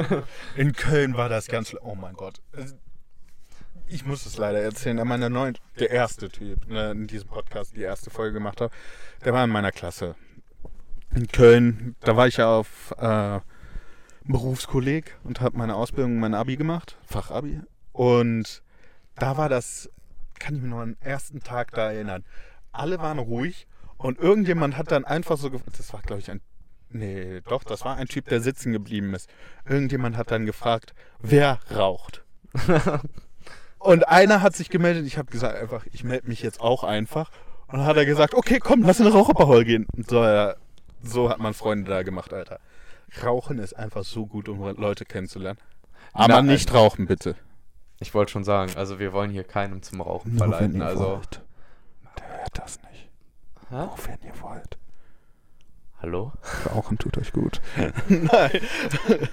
In 0.56 0.72
Köln 0.72 1.16
war 1.16 1.28
das 1.28 1.46
ganz. 1.46 1.74
Oh 1.82 1.94
mein 1.94 2.14
Gott. 2.14 2.40
Ich 3.86 4.06
muss 4.06 4.24
es 4.26 4.38
leider 4.38 4.60
erzählen. 4.60 4.96
Der 4.96 5.04
meiner 5.04 5.28
neuen, 5.28 5.58
der 5.78 5.90
erste 5.90 6.28
Typ, 6.30 6.66
ne, 6.68 6.92
in 6.92 7.06
diesem 7.06 7.28
Podcast, 7.28 7.76
die 7.76 7.82
erste 7.82 8.10
Folge 8.10 8.34
gemacht 8.34 8.60
habe, 8.60 8.72
der 9.24 9.34
war 9.34 9.44
in 9.44 9.50
meiner 9.50 9.70
Klasse. 9.70 10.14
In 11.14 11.28
Köln, 11.28 11.94
da 12.00 12.16
war 12.16 12.26
ich 12.26 12.38
ja 12.38 12.48
auf 12.48 12.94
äh, 12.98 13.40
Berufskolleg 14.24 15.18
und 15.24 15.40
habe 15.40 15.58
meine 15.58 15.74
Ausbildung, 15.74 16.18
mein 16.18 16.34
Abi 16.34 16.56
gemacht, 16.56 16.96
Fachabi. 17.04 17.60
Und 17.92 18.62
da 19.16 19.36
war 19.36 19.50
das, 19.50 19.90
kann 20.38 20.56
ich 20.56 20.62
mich 20.62 20.70
noch 20.70 20.80
an 20.80 20.94
den 20.94 21.02
ersten 21.02 21.40
Tag 21.40 21.72
da 21.72 21.92
erinnern. 21.92 22.24
Alle 22.72 22.98
waren 22.98 23.18
ruhig 23.18 23.66
und 24.02 24.18
irgendjemand 24.18 24.76
hat 24.76 24.90
dann 24.90 25.04
einfach 25.04 25.36
so, 25.36 25.48
das 25.48 25.92
war 25.92 26.02
glaube 26.02 26.20
ich 26.20 26.30
ein, 26.30 26.40
nee, 26.90 27.40
doch, 27.48 27.64
das 27.64 27.84
war 27.84 27.96
ein 27.96 28.06
Typ, 28.06 28.28
der 28.28 28.40
sitzen 28.40 28.72
geblieben 28.72 29.14
ist. 29.14 29.28
Irgendjemand 29.64 30.16
hat 30.16 30.30
dann 30.30 30.46
gefragt, 30.46 30.94
wer 31.20 31.58
raucht? 31.74 32.24
Und 33.78 34.06
einer 34.06 34.42
hat 34.42 34.54
sich 34.54 34.70
gemeldet, 34.70 35.06
ich 35.06 35.18
habe 35.18 35.30
gesagt 35.30 35.56
einfach, 35.56 35.84
ich 35.92 36.04
melde 36.04 36.28
mich 36.28 36.40
jetzt 36.42 36.60
auch 36.60 36.84
einfach. 36.84 37.30
Und 37.66 37.78
dann 37.78 37.86
hat 37.86 37.96
er 37.96 38.06
gesagt, 38.06 38.34
okay, 38.34 38.60
komm, 38.60 38.82
lass 38.82 39.00
in 39.00 39.06
den 39.06 39.14
Raucherpahol 39.14 39.64
gehen. 39.64 39.86
Und 39.96 40.08
so, 40.08 40.22
ja, 40.22 40.54
so 41.02 41.28
hat 41.28 41.40
man 41.40 41.52
Freunde 41.52 41.90
da 41.90 42.02
gemacht, 42.02 42.32
Alter. 42.32 42.60
Rauchen 43.24 43.58
ist 43.58 43.74
einfach 43.74 44.04
so 44.04 44.26
gut, 44.26 44.48
um 44.48 44.60
Leute 44.76 45.04
kennenzulernen. 45.04 45.58
Aber 46.12 46.34
Nein. 46.34 46.46
nicht 46.46 46.72
rauchen, 46.72 47.06
bitte. 47.06 47.34
Ich 47.98 48.14
wollte 48.14 48.32
schon 48.32 48.44
sagen, 48.44 48.72
also 48.76 48.98
wir 48.98 49.12
wollen 49.12 49.30
hier 49.30 49.44
keinem 49.44 49.82
zum 49.82 50.00
Rauchen 50.00 50.36
verleiten. 50.36 50.80
Also, 50.82 51.20
Der 52.18 52.40
hört 52.40 52.58
das 52.58 52.78
nicht. 52.82 52.91
Hä? 53.72 53.76
Auch 53.76 53.98
wenn 54.06 54.18
ihr 54.22 54.40
wollt. 54.42 54.78
hallo? 56.00 56.32
Rauchen 56.72 56.98
tut 56.98 57.16
euch 57.18 57.32
gut. 57.32 57.60
Nein. 58.08 58.60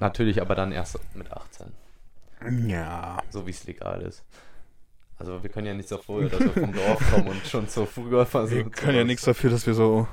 Natürlich, 0.00 0.40
aber 0.42 0.54
dann 0.54 0.72
erst 0.72 0.98
mit 1.14 1.32
18, 1.32 1.72
Ja. 2.68 3.18
so 3.30 3.46
wie 3.46 3.50
es 3.50 3.64
legal 3.64 4.02
ist. 4.02 4.24
Also 5.18 5.42
wir 5.42 5.48
können 5.50 5.66
ja 5.68 5.74
nichts 5.74 5.90
dafür, 5.90 6.28
dass 6.28 6.40
wir 6.40 6.50
vom 6.52 6.72
Dorf 6.72 7.10
kommen 7.10 7.28
und 7.28 7.46
schon 7.46 7.68
so 7.68 7.86
früher 7.86 8.10
Wir 8.20 8.26
versuchen. 8.26 8.70
können 8.72 8.96
ja 8.96 9.04
nichts 9.04 9.24
dafür, 9.24 9.50
dass 9.50 9.66
wir 9.66 9.74
so 9.74 10.06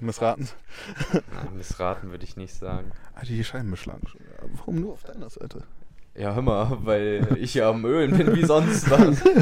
missraten. 0.00 0.48
Nein, 1.12 1.56
missraten 1.56 2.10
würde 2.10 2.24
ich 2.24 2.36
nicht 2.36 2.54
sagen. 2.54 2.90
Alter, 3.14 3.26
die 3.28 3.44
Scheiben 3.44 3.70
beschlagen 3.70 4.06
Warum 4.56 4.80
nur 4.80 4.94
auf 4.94 5.04
deiner 5.04 5.28
Seite? 5.30 5.64
Ja, 6.16 6.32
hör 6.34 6.42
mal, 6.42 6.78
weil 6.84 7.36
ich 7.40 7.54
ja 7.54 7.68
am 7.70 7.84
Ölen 7.84 8.16
bin 8.16 8.34
wie 8.36 8.44
sonst 8.44 8.88
was. 8.90 9.22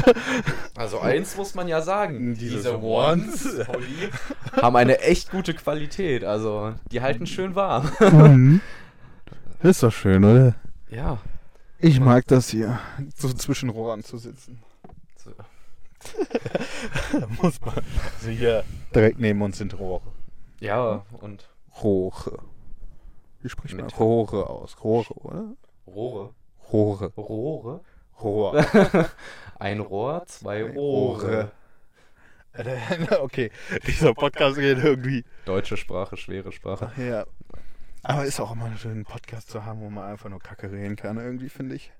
Also 0.75 0.99
eins 0.99 1.37
muss 1.37 1.53
man 1.53 1.67
ja 1.67 1.81
sagen. 1.83 2.33
Diese 2.33 2.55
Diese 2.55 2.81
Ones. 2.81 3.47
Haben 4.59 4.75
eine 4.75 4.99
echt 5.01 5.29
gute 5.29 5.53
Qualität. 5.53 6.23
Also 6.23 6.73
die 6.91 6.99
halten 7.01 7.27
schön 7.27 7.53
warm. 7.53 7.91
Mhm. 7.99 8.61
Ist 9.61 9.83
doch 9.83 9.91
schön, 9.93 10.23
oder? 10.25 10.55
Ja. 10.89 11.19
Ich 11.77 11.99
mag 11.99 12.25
das 12.27 12.49
hier, 12.49 12.79
so 13.15 13.31
zwischen 13.33 13.69
Rohren 13.69 14.03
zu 14.03 14.17
sitzen. 14.17 14.59
So. 15.23 15.31
Muss 17.41 17.61
man. 17.61 17.75
Also 18.19 18.29
hier 18.31 18.63
direkt 18.95 19.19
neben 19.19 19.41
uns 19.43 19.59
sind 19.59 19.77
Rohre. 19.77 20.01
Ja, 20.59 21.05
und 21.21 21.47
Rohre. 21.83 22.39
Wie 23.41 23.49
spricht 23.49 23.75
man 23.75 23.85
Mit- 23.85 23.99
Rohre 23.99 24.49
aus? 24.49 24.75
Rohre, 24.83 25.13
oder? 25.13 25.45
Rohre. 25.85 26.31
Rohre. 26.73 27.13
Rohre? 27.15 27.81
Rohr. 28.19 28.65
Ein 29.59 29.79
Rohr, 29.79 30.25
zwei 30.25 30.63
Rohre. 30.63 31.51
Okay, 33.19 33.49
dieser 33.87 34.13
Podcast 34.13 34.57
geht 34.57 34.77
irgendwie. 34.77 35.25
Deutsche 35.45 35.75
Sprache, 35.75 36.17
schwere 36.17 36.51
Sprache. 36.51 36.91
Ja. 37.01 37.25
Aber 38.03 38.25
ist 38.25 38.39
auch 38.39 38.51
immer 38.51 38.69
schön, 38.77 38.91
einen 38.91 39.05
Podcast 39.05 39.49
zu 39.49 39.65
haben, 39.65 39.81
wo 39.81 39.89
man 39.89 40.03
einfach 40.03 40.29
nur 40.29 40.39
Kacke 40.39 40.71
reden 40.71 40.95
kann, 40.95 41.17
irgendwie, 41.17 41.49
finde 41.49 41.73
ich. 41.73 41.91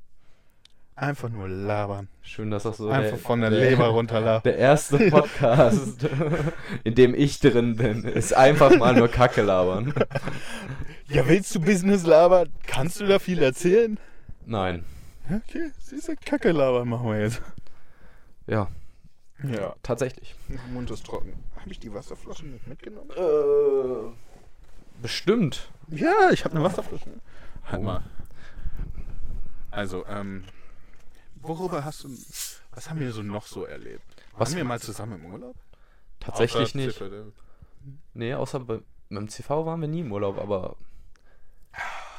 Einfach 0.96 1.30
nur 1.30 1.50
labern. 1.50 2.08
Schön, 2.22 2.52
dass 2.52 2.64
das 2.64 2.78
so 2.78 2.90
Einfach 2.90 3.14
der, 3.14 3.18
von 3.18 3.42
der, 3.42 3.50
der, 3.50 3.68
Leber 3.72 3.88
runterlabern. 3.88 4.44
Der 4.44 4.58
erste 4.58 5.00
Podcast, 5.10 6.08
in 6.84 6.94
dem 6.94 7.16
ich 7.16 7.40
drin 7.40 7.76
bin, 7.76 8.04
ist 8.04 8.36
einfach 8.36 8.78
mal 8.78 8.94
nur 8.94 9.08
Kacke 9.08 9.42
labern. 9.42 9.92
Ja, 11.08 11.28
willst 11.28 11.56
du 11.56 11.62
Business 11.62 12.06
labern? 12.06 12.50
Kannst 12.68 13.02
du 13.02 13.08
da 13.08 13.18
viel 13.18 13.42
erzählen? 13.42 13.98
Nein. 14.46 14.86
Okay, 15.30 15.72
siehst 15.80 16.08
du, 16.10 16.16
Kacke 16.18 16.52
labern 16.52 16.90
machen 16.90 17.08
wir 17.10 17.22
jetzt. 17.22 17.42
Ja, 18.46 18.68
Ja. 19.44 19.74
tatsächlich. 19.84 20.36
Mund 20.74 20.92
ist 20.92 21.06
trocken. 21.06 21.34
Habe 21.58 21.72
ich 21.72 21.80
die 21.80 21.94
Wasserflasche 21.94 22.46
nicht 22.46 22.68
mitgenommen? 22.68 23.10
Äh, 23.12 24.12
bestimmt. 25.02 25.70
Ja, 25.88 26.30
ich 26.32 26.44
habe 26.44 26.56
eine 26.56 26.64
Wasserflasche. 26.64 27.10
Halt 27.66 27.82
Oh. 27.82 27.86
mal. 27.86 28.04
Also, 29.72 30.06
ähm, 30.08 30.44
worüber 31.36 31.84
hast 31.86 32.04
du, 32.04 32.10
was 32.72 32.90
haben 32.90 33.00
wir 33.00 33.12
so 33.14 33.24
noch 33.24 33.46
so 33.48 33.64
erlebt? 33.64 34.04
Was- 34.34 34.50
Waren 34.52 34.58
wir 34.58 34.64
mal 34.66 34.80
zusammen 34.82 35.24
im 35.24 35.34
Urlaub? 35.34 35.56
Tatsächlich 36.20 36.64
Außer 36.70 36.78
nicht. 36.78 36.92
Zifferde. 36.94 37.32
Nee, 38.14 38.34
außer 38.34 38.60
bei, 38.60 38.80
beim 39.10 39.30
CV 39.30 39.66
waren 39.66 39.80
wir 39.82 39.88
nie 39.88 40.02
im 40.02 40.12
Urlaub, 40.12 40.38
aber 40.38 40.76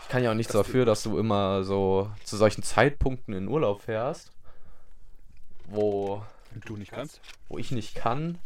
ich 0.05 0.11
kann 0.11 0.22
ja 0.22 0.30
auch 0.30 0.34
nichts 0.34 0.52
Das 0.52 0.66
dafür, 0.66 0.84
dass 0.84 1.02
du 1.02 1.18
immer 1.18 1.64
so 1.64 2.11
zu 2.24 2.36
solchen 2.36 2.62
Zeitpunkten 2.62 3.32
in 3.32 3.48
Urlaub 3.48 3.80
fährst, 3.80 4.30
wo, 5.66 6.22
du 6.66 6.76
nicht 6.76 6.92
kannst? 6.92 7.22
wo 7.48 7.57
ich 7.57 7.70
nicht 7.70 7.94
kann 7.94 8.38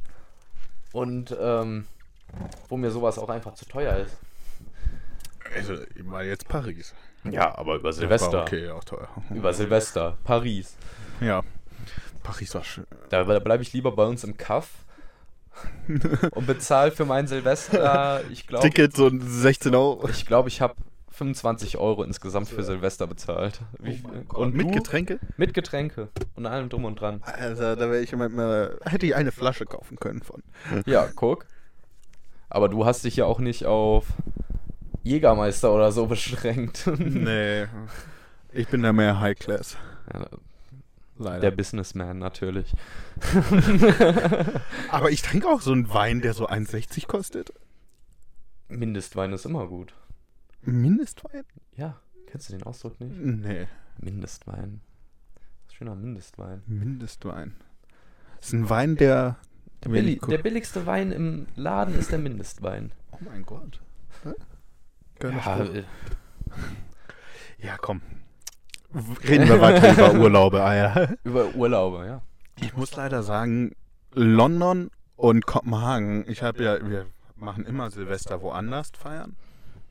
und 0.92 1.36
ähm, 1.38 1.86
wo 2.68 2.76
mir 2.76 2.92
sowas 2.92 3.18
auch 3.18 3.28
einfach 3.28 3.54
zu 3.54 3.66
teuer 3.66 3.96
ist. 3.96 4.16
Also, 5.52 5.74
war 6.02 6.22
jetzt 6.22 6.46
Paris. 6.46 6.94
Ja, 7.24 7.58
aber 7.58 7.74
über 7.74 7.92
Silvester. 7.92 8.42
okay, 8.42 8.70
auch 8.70 8.84
teuer. 8.84 9.08
Über 9.30 9.52
Silvester, 9.52 10.16
Paris. 10.22 10.76
Ja. 11.20 11.42
Paris 12.22 12.54
war 12.54 12.62
schön. 12.62 12.86
Da, 13.10 13.24
da 13.24 13.40
bleibe 13.40 13.64
ich 13.64 13.72
lieber 13.72 13.90
bei 13.90 14.04
uns 14.04 14.22
im 14.22 14.36
Kaff 14.36 14.70
und 16.30 16.46
bezahle 16.46 16.92
für 16.92 17.04
mein 17.04 17.26
Silvester, 17.26 18.22
ich 18.30 18.46
glaube, 18.46 18.68
Ticket 18.68 18.94
so 18.94 19.10
16 19.12 19.74
Euro. 19.74 20.08
ich, 20.08 20.24
glaub, 20.24 20.46
ich 20.46 20.60
habe 20.60 20.76
25 21.18 21.78
Euro 21.78 22.04
insgesamt 22.04 22.48
für 22.48 22.62
Silvester 22.62 23.08
bezahlt. 23.08 23.60
Wie, 23.80 24.00
und 24.28 24.54
mit 24.54 24.68
du? 24.68 24.70
Getränke? 24.70 25.18
Mit 25.36 25.52
Getränke 25.52 26.08
und 26.36 26.46
allem 26.46 26.68
drum 26.68 26.84
und 26.84 27.00
dran. 27.00 27.20
Also, 27.24 27.74
da 27.74 27.90
wäre 27.90 28.00
ich 28.00 28.14
manchmal, 28.14 28.78
hätte 28.84 29.06
ich 29.06 29.16
eine 29.16 29.32
Flasche 29.32 29.66
kaufen 29.66 29.98
können 29.98 30.22
von. 30.22 30.42
Ja, 30.86 31.08
guck. 31.14 31.46
Aber 32.48 32.68
du 32.68 32.86
hast 32.86 33.04
dich 33.04 33.16
ja 33.16 33.24
auch 33.26 33.40
nicht 33.40 33.66
auf 33.66 34.06
Jägermeister 35.02 35.74
oder 35.74 35.90
so 35.90 36.06
beschränkt. 36.14 36.88
Nee. 36.98 37.66
Ich 38.52 38.68
bin 38.68 38.82
da 38.82 38.92
mehr 38.92 39.20
High 39.20 39.38
Class. 39.38 39.76
Ja, 40.14 40.26
Leider. 41.18 41.40
der 41.40 41.50
Businessman 41.50 42.18
natürlich. 42.18 42.72
Aber 44.90 45.10
ich 45.10 45.22
trinke 45.22 45.48
auch 45.48 45.60
so 45.60 45.72
einen 45.72 45.92
Wein, 45.92 46.20
der 46.20 46.32
so 46.32 46.48
1,60 46.48 47.08
kostet. 47.08 47.52
Mindestwein 48.68 49.32
ist 49.32 49.44
immer 49.46 49.66
gut. 49.66 49.92
Mindestwein? 50.72 51.44
Ja, 51.76 52.00
kennst 52.26 52.48
du 52.48 52.52
den 52.54 52.62
Ausdruck 52.64 53.00
nicht? 53.00 53.16
Nee. 53.16 53.66
Mindestwein. 53.98 54.80
Schöner 55.72 55.94
Mindestwein. 55.94 56.62
Mindestwein. 56.66 57.54
Das 58.36 58.48
ist 58.48 58.52
ein 58.52 58.68
Wein, 58.70 58.96
der. 58.96 59.36
Der, 59.84 59.90
billi 59.90 60.18
der 60.18 60.38
billigste 60.38 60.86
Wein 60.86 61.12
im 61.12 61.46
Laden 61.54 61.96
ist 61.96 62.10
der 62.10 62.18
Mindestwein. 62.18 62.92
oh 63.12 63.18
mein 63.20 63.44
Gott. 63.44 63.80
Ja, 65.22 65.58
äh, 65.64 65.84
ja, 67.58 67.76
komm. 67.76 68.02
Reden 69.28 69.48
wir 69.48 69.60
weiter 69.60 69.92
über 70.10 70.20
Urlaube, 70.20 70.62
Alter. 70.62 71.16
über 71.24 71.54
Urlaube, 71.54 72.06
ja. 72.06 72.22
Ich 72.60 72.76
muss 72.76 72.94
leider 72.96 73.22
sagen, 73.22 73.72
London 74.12 74.90
und 75.16 75.46
Kopenhagen, 75.46 76.24
ich 76.28 76.42
habe 76.42 76.62
ja, 76.62 76.88
wir 76.88 77.06
machen 77.36 77.64
immer 77.64 77.90
Silvester 77.90 78.42
woanders 78.42 78.90
feiern. 78.96 79.36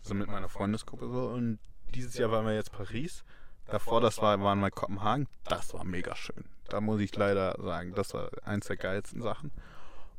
So 0.07 0.13
mit 0.13 0.27
meiner 0.27 0.49
Freundesgruppe 0.49 1.09
so. 1.09 1.27
Und 1.27 1.59
dieses 1.93 2.17
Jahr 2.17 2.31
waren 2.31 2.45
wir 2.45 2.53
jetzt 2.53 2.71
Paris. 2.71 3.23
Davor, 3.65 3.99
das 3.99 4.21
war, 4.21 4.39
waren 4.41 4.59
wir 4.59 4.71
Kopenhagen. 4.71 5.27
Das 5.43 5.73
war 5.73 5.83
mega 5.83 6.15
schön. 6.15 6.45
Da 6.69 6.79
muss 6.79 7.01
ich 7.01 7.15
leider 7.15 7.55
sagen, 7.61 7.93
das 7.93 8.13
war 8.13 8.29
eins 8.43 8.67
der 8.67 8.77
geilsten 8.77 9.21
Sachen. 9.21 9.51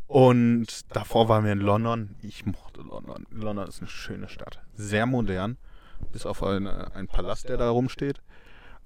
Und 0.06 0.94
davor 0.94 1.28
waren 1.28 1.44
wir 1.44 1.52
in 1.52 1.60
London. 1.60 2.16
Ich 2.22 2.44
mochte 2.44 2.82
London. 2.82 3.26
London 3.30 3.66
ist 3.68 3.80
eine 3.80 3.88
schöne 3.88 4.28
Stadt. 4.28 4.60
Sehr 4.74 5.06
modern. 5.06 5.56
Bis 6.12 6.26
auf 6.26 6.42
eine, 6.42 6.94
einen 6.94 7.08
Palast, 7.08 7.48
der 7.48 7.56
da 7.56 7.70
rumsteht. 7.70 8.20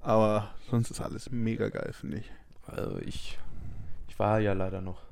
Aber 0.00 0.54
sonst 0.70 0.90
ist 0.90 1.00
alles 1.00 1.30
mega 1.30 1.68
geil, 1.68 1.92
finde 1.92 2.18
ich. 2.18 2.30
Also 2.66 2.98
ich, 2.98 3.38
ich 4.08 4.18
war 4.18 4.40
ja 4.40 4.52
leider 4.52 4.80
noch 4.80 5.02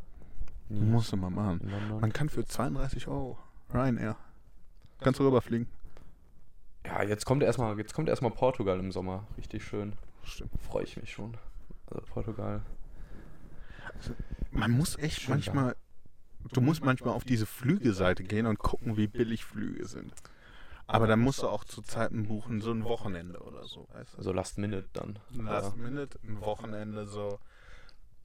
nie 0.68 0.80
Musst 0.80 1.12
du 1.12 1.16
mal 1.16 1.30
machen. 1.30 1.72
Man 2.00 2.12
kann 2.12 2.28
für 2.28 2.44
32 2.44 3.08
Euro 3.08 3.38
Ryanair. 3.72 4.16
Kannst 5.00 5.20
du 5.20 5.24
rüberfliegen. 5.24 5.68
Ja, 6.84 7.02
jetzt 7.02 7.24
kommt 7.26 7.42
erstmal, 7.42 7.76
jetzt 7.78 7.94
kommt 7.94 8.08
erstmal 8.08 8.30
Portugal 8.30 8.78
im 8.78 8.90
Sommer. 8.92 9.26
Richtig 9.36 9.64
schön. 9.64 9.92
Stimmt. 10.24 10.50
Freue 10.62 10.84
ich 10.84 10.96
mich 10.96 11.12
schon. 11.12 11.36
Also 11.86 12.02
Portugal. 12.06 12.62
Man 14.50 14.70
muss 14.70 14.98
echt 14.98 15.20
Schön 15.22 15.34
manchmal. 15.34 15.76
Du 16.52 16.60
musst 16.60 16.82
manchmal 16.84 17.14
auf 17.14 17.24
diese 17.24 17.44
Flügeseite 17.46 18.24
gehen 18.24 18.46
und 18.46 18.58
gucken, 18.58 18.96
wie 18.96 19.06
billig 19.06 19.44
Flüge 19.44 19.86
sind. 19.86 20.12
Aber 20.86 21.06
dann 21.06 21.20
musst 21.20 21.42
du 21.42 21.48
auch 21.48 21.62
zu 21.64 21.82
Zeiten 21.82 22.26
buchen, 22.26 22.60
so 22.60 22.72
ein 22.72 22.82
Wochenende 22.84 23.38
oder 23.40 23.64
so. 23.64 23.86
Weißt 23.92 24.14
du? 24.14 24.18
Also 24.18 24.32
Last 24.32 24.58
Minute 24.58 24.88
dann. 24.92 25.18
Last 25.36 25.76
Minute, 25.76 26.18
ein 26.24 26.40
Wochenende 26.40 27.06
so. 27.06 27.38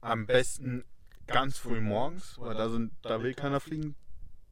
Am 0.00 0.26
besten 0.26 0.84
ganz 1.26 1.58
früh 1.58 1.80
morgens, 1.80 2.38
weil 2.40 2.54
da 2.56 2.68
sind, 2.68 2.92
da 3.02 3.22
will 3.22 3.34
keiner 3.34 3.60
fliegen. 3.60 3.94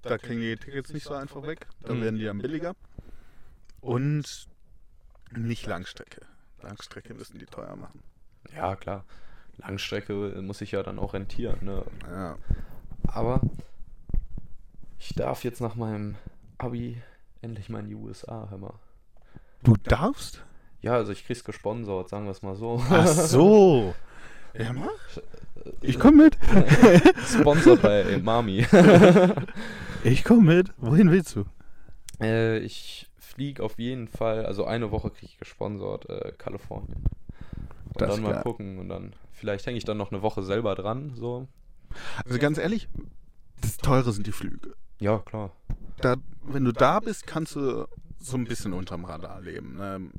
Da 0.03 0.19
kriegen 0.19 0.41
die 0.41 0.55
Tickets 0.57 0.93
nicht 0.93 1.05
so 1.05 1.15
einfach 1.15 1.43
weg. 1.45 1.67
Da 1.81 1.95
Mhm. 1.95 2.03
werden 2.03 2.19
die 2.19 2.25
dann 2.25 2.39
billiger. 2.39 2.77
Und 3.85 4.49
nicht 5.37 5.67
Langstrecke. 5.67 6.23
Langstrecke 6.63 7.15
müssen 7.15 7.39
die 7.39 7.47
teuer 7.47 7.77
machen. 7.77 8.03
Ja, 8.55 8.77
klar. 8.77 9.05
Langstrecke 9.59 10.15
muss 10.43 10.61
ich 10.61 10.73
ja 10.73 10.83
dann 10.83 10.99
auch 10.99 11.15
rentieren. 11.15 11.59
Ne? 11.63 11.85
Ja. 12.09 12.39
Aber 13.09 13.41
ich 14.99 15.15
darf 15.15 15.45
jetzt 15.45 15.61
nach 15.61 15.75
meinem 15.75 16.17
Abi 16.59 17.01
endlich 17.43 17.69
mal 17.69 17.81
in 17.81 17.89
die 17.89 17.95
USA, 17.95 18.49
hör 18.51 18.59
mal. 18.59 18.75
Du 19.63 19.77
darfst? 19.77 20.43
Ja, 20.81 20.95
also 20.95 21.13
ich 21.13 21.27
krieg's 21.27 21.45
gesponsert, 21.45 22.09
sagen 22.09 22.25
wir 22.25 22.31
es 22.33 22.43
mal 22.43 22.57
so. 22.57 22.83
Ach 22.91 23.07
so. 23.07 23.95
Ja, 24.57 24.73
mach. 24.73 24.89
Ich 25.81 25.99
komme 25.99 26.25
mit. 26.25 26.39
Sponsored 27.27 27.83
bei 27.83 28.19
Mami. 28.19 28.65
Ich 30.05 30.23
komme 30.23 30.55
mit. 30.55 30.73
Wohin 30.77 31.11
willst 31.11 31.35
du? 31.35 31.45
äh, 32.21 32.59
ich 32.59 33.09
fliege 33.35 33.63
auf 33.63 33.79
jeden 33.79 34.09
Fall, 34.09 34.47
also 34.47 34.65
eine 34.65 34.91
Woche 34.91 35.11
kriege 35.11 35.27
ich 35.27 35.39
gesponsert, 35.39 36.09
äh, 36.09 36.33
Kalifornien. 36.39 37.05
Und 37.87 38.01
Das 38.01 38.15
dann 38.15 38.23
mal 38.23 38.43
gucken 38.43 38.79
und 38.79 38.89
dann, 38.89 39.15
vielleicht 39.33 39.67
hänge 39.67 39.79
ich 39.79 39.85
dann 39.85 39.97
noch 39.97 40.13
eine 40.13 40.23
Woche 40.23 40.43
selber 40.43 40.75
dran, 40.75 41.15
so. 41.17 41.49
Also 42.25 42.39
ganz 42.39 42.59
ehrlich, 42.59 42.89
das 43.61 43.77
teure 43.77 44.13
sind 44.13 44.27
die 44.27 44.33
Flüge. 44.33 44.75
Ja, 45.01 45.19
klar. 45.19 45.51
Da, 46.01 46.17
wenn 46.43 46.65
du 46.65 46.73
da 46.73 47.01
bist, 47.01 47.27
kannst 47.27 47.57
du 47.57 47.87
so 48.19 48.37
ein 48.37 48.45
bisschen 48.45 48.73
unterm 48.73 49.05
Radar 49.05 49.41
leben. 49.41 49.77
Ne? 49.77 50.11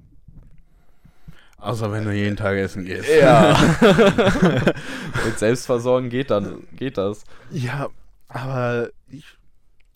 Außer 1.57 1.91
wenn 1.91 2.05
du 2.05 2.13
jeden 2.13 2.35
Tag 2.37 2.57
essen 2.57 2.85
gehst. 2.85 3.09
Ja. 3.09 3.57
Mit 5.25 5.39
Selbstversorgen 5.39 6.09
geht 6.09 6.29
dann, 6.31 6.67
geht 6.75 6.97
das. 6.97 7.23
Ja, 7.51 7.89
aber 8.27 8.89
ich, 9.09 9.25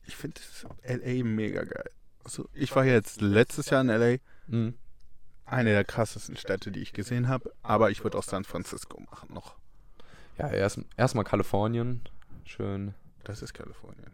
ich 0.05 0.15
finde 0.15 0.41
LA 0.83 1.23
mega 1.23 1.63
geil. 1.63 1.89
Also 2.29 2.47
ich 2.53 2.75
war 2.75 2.85
jetzt 2.85 3.21
letztes 3.21 3.71
Jahr 3.71 3.81
in 3.81 3.87
LA, 3.89 4.17
Mhm. 4.45 4.75
eine 5.47 5.71
der 5.71 5.83
krassesten 5.83 6.37
Städte, 6.37 6.69
die 6.71 6.79
ich 6.79 6.93
gesehen 6.93 7.27
habe. 7.27 7.51
Aber 7.63 7.89
ich 7.89 8.03
würde 8.03 8.19
auch 8.19 8.23
San 8.23 8.43
Francisco 8.43 9.01
machen 9.09 9.33
noch. 9.33 9.55
Ja, 10.37 10.49
erst 10.49 10.79
erstmal 10.95 11.23
Kalifornien. 11.23 12.01
Schön. 12.45 12.93
Das 13.23 13.41
ist 13.41 13.53
Kalifornien. 13.55 14.11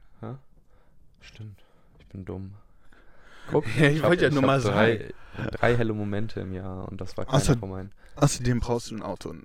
Stimmt. 1.19 1.59
Ich 1.99 2.05
bin 2.07 2.23
dumm. 2.23 2.53
Guck, 3.51 3.65
Ja, 3.77 3.89
ich 3.89 4.01
hab- 4.01 4.09
wollte 4.11 4.23
ja 4.23 4.29
nur 4.31 4.43
mal 4.43 4.61
drei, 4.61 5.13
drei 5.51 5.75
helle 5.75 5.91
Momente 5.93 6.39
im 6.39 6.53
Jahr 6.53 6.87
und 6.87 7.01
das 7.01 7.17
war 7.17 7.25
keiner 7.25 7.37
Außer- 7.37 7.59
von 7.59 7.69
meinen. 7.69 7.91
Außerdem 8.15 8.61
brauchst 8.61 8.91
du 8.91 8.95
ein 8.95 9.01
Auto 9.03 9.31
in 9.31 9.43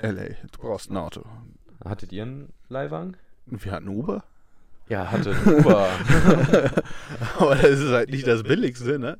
LA. 0.00 0.28
Du 0.52 0.58
brauchst 0.60 0.90
ein 0.92 0.96
Auto. 0.96 1.24
Hattet 1.84 2.12
ihr 2.12 2.22
einen 2.22 2.52
Leihwagen? 2.68 3.16
Wir 3.46 3.72
hatten 3.72 3.88
Uber. 3.88 4.22
Ja, 4.88 5.10
hatte 5.10 5.36
Uber. 5.44 5.88
Aber 7.38 7.54
das 7.56 7.78
ist 7.80 7.90
halt 7.90 8.10
nicht 8.10 8.26
das 8.26 8.42
Billigste, 8.42 8.98
ne? 8.98 9.18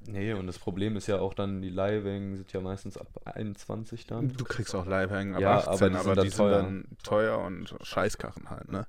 nee, 0.00 0.32
und 0.32 0.46
das 0.46 0.58
Problem 0.58 0.96
ist 0.96 1.06
ja 1.06 1.18
auch 1.20 1.34
dann, 1.34 1.60
die 1.62 1.68
Leihwagen 1.70 2.36
sind 2.36 2.52
ja 2.52 2.60
meistens 2.60 2.96
ab 2.96 3.08
21 3.24 4.06
dann. 4.06 4.32
Du 4.36 4.44
kriegst 4.44 4.74
auch 4.74 4.86
Leihwagen 4.86 5.34
ab 5.34 5.40
Ja, 5.40 5.58
18, 5.58 5.70
aber 5.70 5.90
die 5.90 5.96
aber 5.96 6.14
sind 6.14 6.22
die 6.22 6.30
dann 6.30 6.30
sind 6.30 6.36
teuer. 6.36 6.62
dann 6.62 6.84
teuer 7.02 7.38
und 7.38 7.74
Scheißkarren 7.82 8.50
halt, 8.50 8.72
ne? 8.72 8.86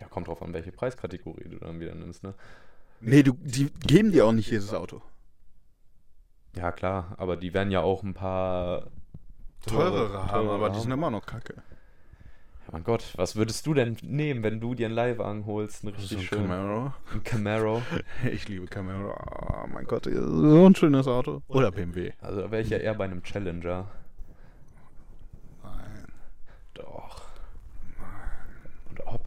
Ja, 0.00 0.08
kommt 0.08 0.28
drauf 0.28 0.42
an, 0.42 0.52
welche 0.52 0.72
Preiskategorie 0.72 1.48
du 1.48 1.58
dann 1.58 1.80
wieder 1.80 1.94
nimmst, 1.94 2.22
ne? 2.22 2.34
Nee, 3.00 3.22
du, 3.22 3.32
die 3.40 3.70
geben 3.86 4.12
dir 4.12 4.26
auch 4.26 4.32
nicht 4.32 4.50
jedes 4.50 4.72
Auto. 4.72 5.02
Ja, 6.56 6.72
klar, 6.72 7.14
aber 7.18 7.36
die 7.36 7.52
werden 7.54 7.70
ja 7.70 7.80
auch 7.80 8.02
ein 8.02 8.14
paar 8.14 8.90
Teurere 9.66 10.26
haben, 10.30 10.48
aber 10.48 10.70
die 10.70 10.74
haben. 10.76 10.82
sind 10.82 10.92
immer 10.92 11.10
noch 11.10 11.26
kacke. 11.26 11.62
Ja, 12.64 12.70
mein 12.72 12.84
Gott, 12.84 13.12
was 13.16 13.36
würdest 13.36 13.66
du 13.66 13.74
denn 13.74 13.96
nehmen, 14.02 14.42
wenn 14.42 14.60
du 14.60 14.74
dir 14.74 14.86
einen 14.86 14.94
Leihwagen 14.94 15.44
holst? 15.46 15.84
Einen 15.84 15.94
richtig 15.94 16.18
ein 16.18 16.24
schönen. 16.24 16.48
Camaro. 16.48 16.94
Ein 17.12 17.24
Camaro. 17.24 17.82
Ich 18.32 18.48
liebe 18.48 18.66
Camaro. 18.66 19.14
Oh 19.14 19.66
mein 19.68 19.84
Gott, 19.86 20.04
so 20.04 20.66
ein 20.66 20.74
schönes 20.74 21.06
Auto. 21.06 21.42
Oder 21.48 21.70
BMW. 21.70 22.12
Also 22.20 22.40
da 22.42 22.50
wäre 22.50 22.62
ich 22.62 22.70
ja 22.70 22.78
eher 22.78 22.94
bei 22.94 23.04
einem 23.04 23.22
Challenger. 23.22 23.90
Nein, 25.62 26.06
Doch. 26.74 27.28
Und 28.90 29.06
ob? 29.06 29.24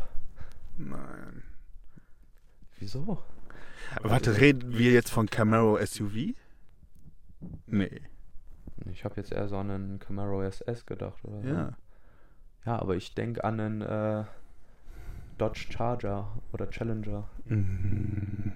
nein. 0.77 1.43
Wieso? 2.79 3.23
Warte, 4.01 4.39
reden 4.39 4.77
wir 4.77 4.91
jetzt 4.91 5.09
von 5.11 5.27
Camaro 5.29 5.77
SUV? 5.83 6.33
Nee. 7.67 8.01
Ich 8.91 9.03
habe 9.05 9.15
jetzt 9.17 9.31
eher 9.31 9.47
so 9.47 9.57
an 9.57 9.71
einen 9.71 9.99
Camaro 9.99 10.41
SS 10.41 10.85
gedacht, 10.85 11.23
oder? 11.23 11.41
so. 11.41 11.75
Ja. 12.67 12.73
Ja, 12.73 12.79
aber 12.81 12.95
ich 12.95 13.13
denke 13.13 13.43
an 13.43 13.59
einen 13.59 13.81
äh, 13.81 14.23
Dodge 15.37 15.67
Charger 15.71 16.27
oder 16.51 16.69
Challenger. 16.69 17.27
Mhm. 17.45 18.53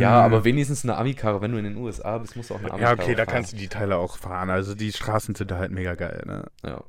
ja, 0.00 0.20
aber 0.22 0.44
wenigstens 0.44 0.84
eine 0.84 0.96
Ami-Karre. 0.96 1.40
Wenn 1.40 1.52
du 1.52 1.58
in 1.58 1.64
den 1.64 1.76
USA 1.76 2.18
bist, 2.18 2.36
musst 2.36 2.50
du 2.50 2.54
auch 2.54 2.58
eine 2.58 2.68
Ja, 2.68 2.74
Ami-Karre 2.74 3.02
okay, 3.02 3.14
da 3.14 3.24
fahren. 3.24 3.34
kannst 3.34 3.52
du 3.52 3.56
die 3.56 3.68
Teile 3.68 3.96
auch 3.96 4.18
fahren. 4.18 4.50
Also 4.50 4.74
die 4.74 4.92
Straßen 4.92 5.34
sind 5.34 5.50
da 5.50 5.58
halt 5.58 5.70
mega 5.72 5.94
geil, 5.94 6.22
ne? 6.26 6.44
Ja, 6.64 6.82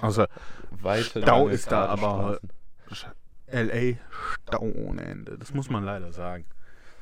Außer 0.00 0.28
weite, 0.70 1.22
Stau 1.22 1.48
ist 1.48 1.70
da 1.70 1.86
aber-. 1.86 2.38
LA 3.48 3.96
Stau 4.48 4.60
ohne 4.62 5.02
Ende. 5.02 5.38
Das 5.38 5.52
muss 5.54 5.68
man 5.70 5.84
leider 5.84 6.12
sagen. 6.12 6.44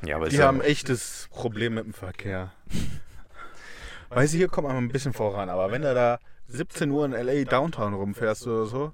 Ja, 0.04 0.16
aber 0.16 0.28
Die 0.28 0.36
ja, 0.36 0.46
haben 0.46 0.60
echtes 0.60 1.28
Problem 1.30 1.74
mit 1.74 1.84
dem 1.84 1.92
Verkehr. 1.92 2.52
Weißt 4.10 4.34
du, 4.34 4.38
hier 4.38 4.48
kommt 4.48 4.66
man 4.68 4.76
ein 4.76 4.88
bisschen 4.88 5.12
voran, 5.12 5.48
aber 5.48 5.70
wenn 5.70 5.82
du 5.82 5.94
da 5.94 6.18
17 6.52 6.90
Uhr 6.90 7.04
in 7.04 7.12
LA 7.12 7.44
Downtown 7.44 7.94
rumfährst 7.94 8.46
oder 8.46 8.66
so, 8.66 8.92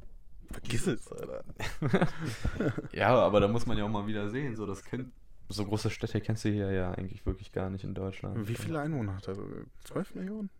vergiss 0.51 0.87
es, 0.87 1.11
Alter. 1.13 1.45
ja, 2.93 3.15
aber 3.19 3.41
da 3.41 3.49
muss 3.49 3.67
man 3.67 3.77
ja 3.79 3.85
auch 3.85 3.89
mal 3.91 4.07
wieder 4.07 4.29
sehen. 4.31 4.57
So, 4.57 4.67
das 4.67 4.85
kennt, 4.85 5.13
so 5.49 5.65
große 5.65 5.91
Städte 5.91 6.21
kennst 6.21 6.45
du 6.45 6.51
hier 6.51 6.71
ja 6.73 6.93
eigentlich 6.93 7.25
wirklich 7.27 7.53
gar 7.53 7.71
nicht 7.71 7.85
in 7.85 7.95
Deutschland. 7.95 8.49
Wie 8.49 8.55
viele 8.55 8.81
Einwohner 8.81 9.17
hat 9.17 9.29
er? 9.29 9.37
12 9.85 10.15
Millionen? 10.15 10.51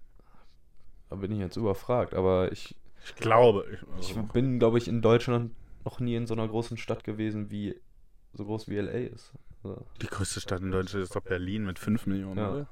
Da 1.11 1.17
bin 1.17 1.33
ich 1.33 1.39
jetzt 1.39 1.57
überfragt, 1.57 2.15
aber 2.15 2.53
ich, 2.53 2.75
Ich 3.05 3.15
glaube. 3.17 3.65
ich 4.01 4.17
Also, 4.17 4.23
bin, 4.25 4.59
glaube 4.59 4.79
ich, 4.79 4.89
in 4.89 5.01
Deutschland 5.01 5.53
noch 5.85 6.01
nie 6.01 6.17
in 6.17 6.27
so 6.27 6.35
einer 6.35 6.47
großen 6.49 6.77
Stadt 6.77 7.05
gewesen, 7.05 7.51
wie 7.51 7.81
so 8.35 8.45
groß 8.45 8.69
wie 8.69 8.77
LA 8.79 8.91
ist. 9.15 9.33
Also, 9.65 9.87
die 10.03 10.07
größte 10.07 10.41
Stadt 10.41 10.61
in 10.61 10.71
Deutschland 10.71 11.03
ist 11.05 11.17
doch 11.17 11.23
Berlin 11.23 11.65
mit 11.65 11.79
5 11.79 12.07
Millionen, 12.07 12.39
Ja. 12.39 12.51
oder? 12.51 12.67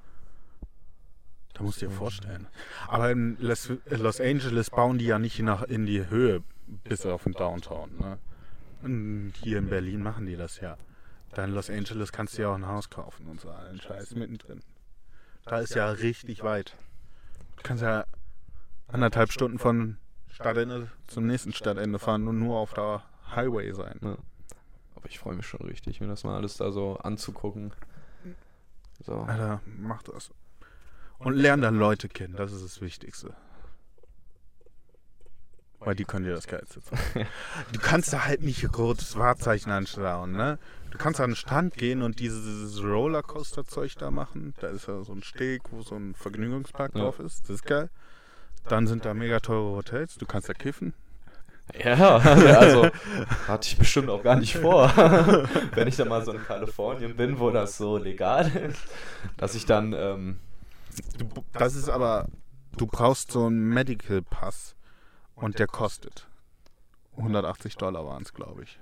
Da 1.56 1.62
musst 1.62 1.80
du 1.80 1.86
dir 1.86 1.92
vorstellen. 1.92 2.46
Aber 2.86 3.10
in 3.10 3.38
Los, 3.40 3.72
Los 3.88 4.20
Angeles 4.20 4.68
bauen 4.68 4.98
die 4.98 5.06
ja 5.06 5.18
nicht 5.18 5.38
nach 5.38 5.62
in 5.62 5.86
die 5.86 6.10
Höhe 6.10 6.42
bis 6.84 7.06
auf 7.06 7.24
den 7.24 7.32
Downtown. 7.32 7.90
Ne? 7.98 8.18
Und 8.82 9.32
hier 9.40 9.58
in 9.58 9.70
Berlin 9.70 10.02
machen 10.02 10.26
die 10.26 10.36
das 10.36 10.60
ja. 10.60 10.76
Da 11.32 11.44
in 11.44 11.52
Los 11.52 11.70
Angeles 11.70 12.12
kannst 12.12 12.36
du 12.36 12.42
ja 12.42 12.50
auch 12.50 12.56
ein 12.56 12.66
Haus 12.66 12.90
kaufen 12.90 13.26
und 13.26 13.40
so 13.40 13.48
einen 13.48 13.80
Scheiß 13.80 14.14
mittendrin. 14.16 14.60
Da 15.46 15.60
ist 15.60 15.74
ja 15.74 15.88
richtig 15.90 16.42
weit. 16.42 16.76
Du 17.56 17.62
kannst 17.62 17.82
ja 17.82 18.04
anderthalb 18.88 19.32
Stunden 19.32 19.58
von 19.58 19.96
Stadtende 20.28 20.90
zum 21.06 21.26
nächsten 21.26 21.54
Stadtende 21.54 21.98
fahren 21.98 22.28
und 22.28 22.38
nur 22.38 22.58
auf 22.58 22.74
der 22.74 23.02
Highway 23.34 23.72
sein. 23.72 23.98
ja. 24.02 24.18
Aber 24.94 25.06
ich 25.06 25.18
freue 25.18 25.36
mich 25.36 25.46
schon 25.46 25.62
richtig, 25.62 26.02
mir 26.02 26.08
das 26.08 26.22
mal 26.24 26.36
alles 26.36 26.58
da 26.58 26.70
so 26.70 26.98
anzugucken. 26.98 27.72
So. 29.02 29.20
Alter, 29.20 29.62
mach 29.64 30.02
das. 30.02 30.30
Und 31.18 31.34
lern 31.34 31.60
dann 31.62 31.78
Leute 31.78 32.08
kennen, 32.08 32.34
das 32.36 32.52
ist 32.52 32.64
das 32.64 32.80
Wichtigste. 32.80 33.34
Weil 35.78 35.94
die 35.94 36.04
können 36.04 36.24
dir 36.24 36.34
das 36.34 36.46
Geilste 36.46 36.80
zeigen. 36.82 37.28
Du 37.72 37.78
kannst 37.80 38.12
da 38.12 38.24
halt 38.24 38.42
nicht 38.42 38.76
rotes 38.76 39.16
Wahrzeichen 39.16 39.70
anschauen, 39.70 40.32
ne? 40.32 40.58
Du 40.90 40.98
kannst 40.98 41.20
an 41.20 41.30
den 41.30 41.36
Stand 41.36 41.74
gehen 41.74 42.02
und 42.02 42.20
dieses 42.20 42.82
Rollercoaster-Zeug 42.82 43.94
da 43.98 44.10
machen. 44.10 44.54
Da 44.60 44.68
ist 44.68 44.88
ja 44.88 45.02
so 45.04 45.12
ein 45.12 45.22
Steg, 45.22 45.62
wo 45.70 45.82
so 45.82 45.94
ein 45.96 46.14
Vergnügungspark 46.14 46.94
Ja. 46.94 47.02
drauf 47.02 47.18
ist. 47.20 47.42
Das 47.44 47.56
ist 47.56 47.66
geil. 47.66 47.90
Dann 48.68 48.86
sind 48.86 49.04
da 49.04 49.14
mega 49.14 49.40
teure 49.40 49.76
Hotels. 49.76 50.16
Du 50.16 50.26
kannst 50.26 50.48
da 50.48 50.54
kiffen. 50.54 50.94
Ja, 51.84 52.16
also 52.18 52.86
hatte 53.48 53.68
ich 53.68 53.76
bestimmt 53.76 54.08
auch 54.08 54.22
gar 54.22 54.36
nicht 54.36 54.56
vor. 54.56 54.88
Wenn 55.74 55.88
ich 55.88 55.96
dann 55.96 56.08
mal 56.08 56.24
so 56.24 56.32
in 56.32 56.42
Kalifornien 56.44 57.16
bin, 57.16 57.38
wo 57.38 57.50
das 57.50 57.76
so 57.76 57.96
legal 57.98 58.48
ist, 58.56 58.80
dass 59.36 59.54
ich 59.54 59.66
dann, 59.66 59.92
ähm, 59.92 60.38
Du, 61.18 61.28
das 61.52 61.74
ist 61.74 61.88
aber, 61.88 62.28
du 62.76 62.86
brauchst 62.86 63.32
so 63.32 63.46
einen 63.46 63.68
Medical 63.68 64.22
Pass 64.22 64.76
und 65.34 65.58
der 65.58 65.66
kostet 65.66 66.28
180 67.16 67.76
Dollar 67.76 68.04
waren 68.04 68.22
es, 68.22 68.32
glaube 68.32 68.64
ich. 68.64 68.78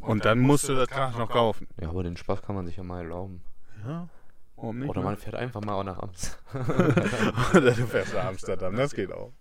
Und 0.00 0.24
dann 0.24 0.38
musst 0.38 0.68
du 0.68 0.74
das 0.74 0.88
Krach 0.88 1.16
noch 1.16 1.28
kaufen. 1.28 1.68
ja, 1.80 1.90
aber 1.90 2.02
den 2.02 2.16
Spaß 2.16 2.42
kann 2.42 2.54
man 2.54 2.66
sich 2.66 2.76
ja 2.76 2.82
mal 2.82 3.02
erlauben. 3.02 3.42
Ja, 3.84 4.08
warum 4.56 4.78
nicht? 4.78 4.88
Oder 4.88 5.00
ne? 5.00 5.06
man 5.06 5.16
fährt 5.16 5.34
einfach 5.34 5.60
mal 5.60 5.74
auch 5.74 5.84
nach 5.84 5.98
Amsterdam. 5.98 6.40
Oder 7.50 7.72
du 7.72 7.86
fährst 7.86 8.14
nach 8.14 8.24
Amsterdam, 8.24 8.76
das 8.76 8.94
geht 8.94 9.12
auch. 9.12 9.32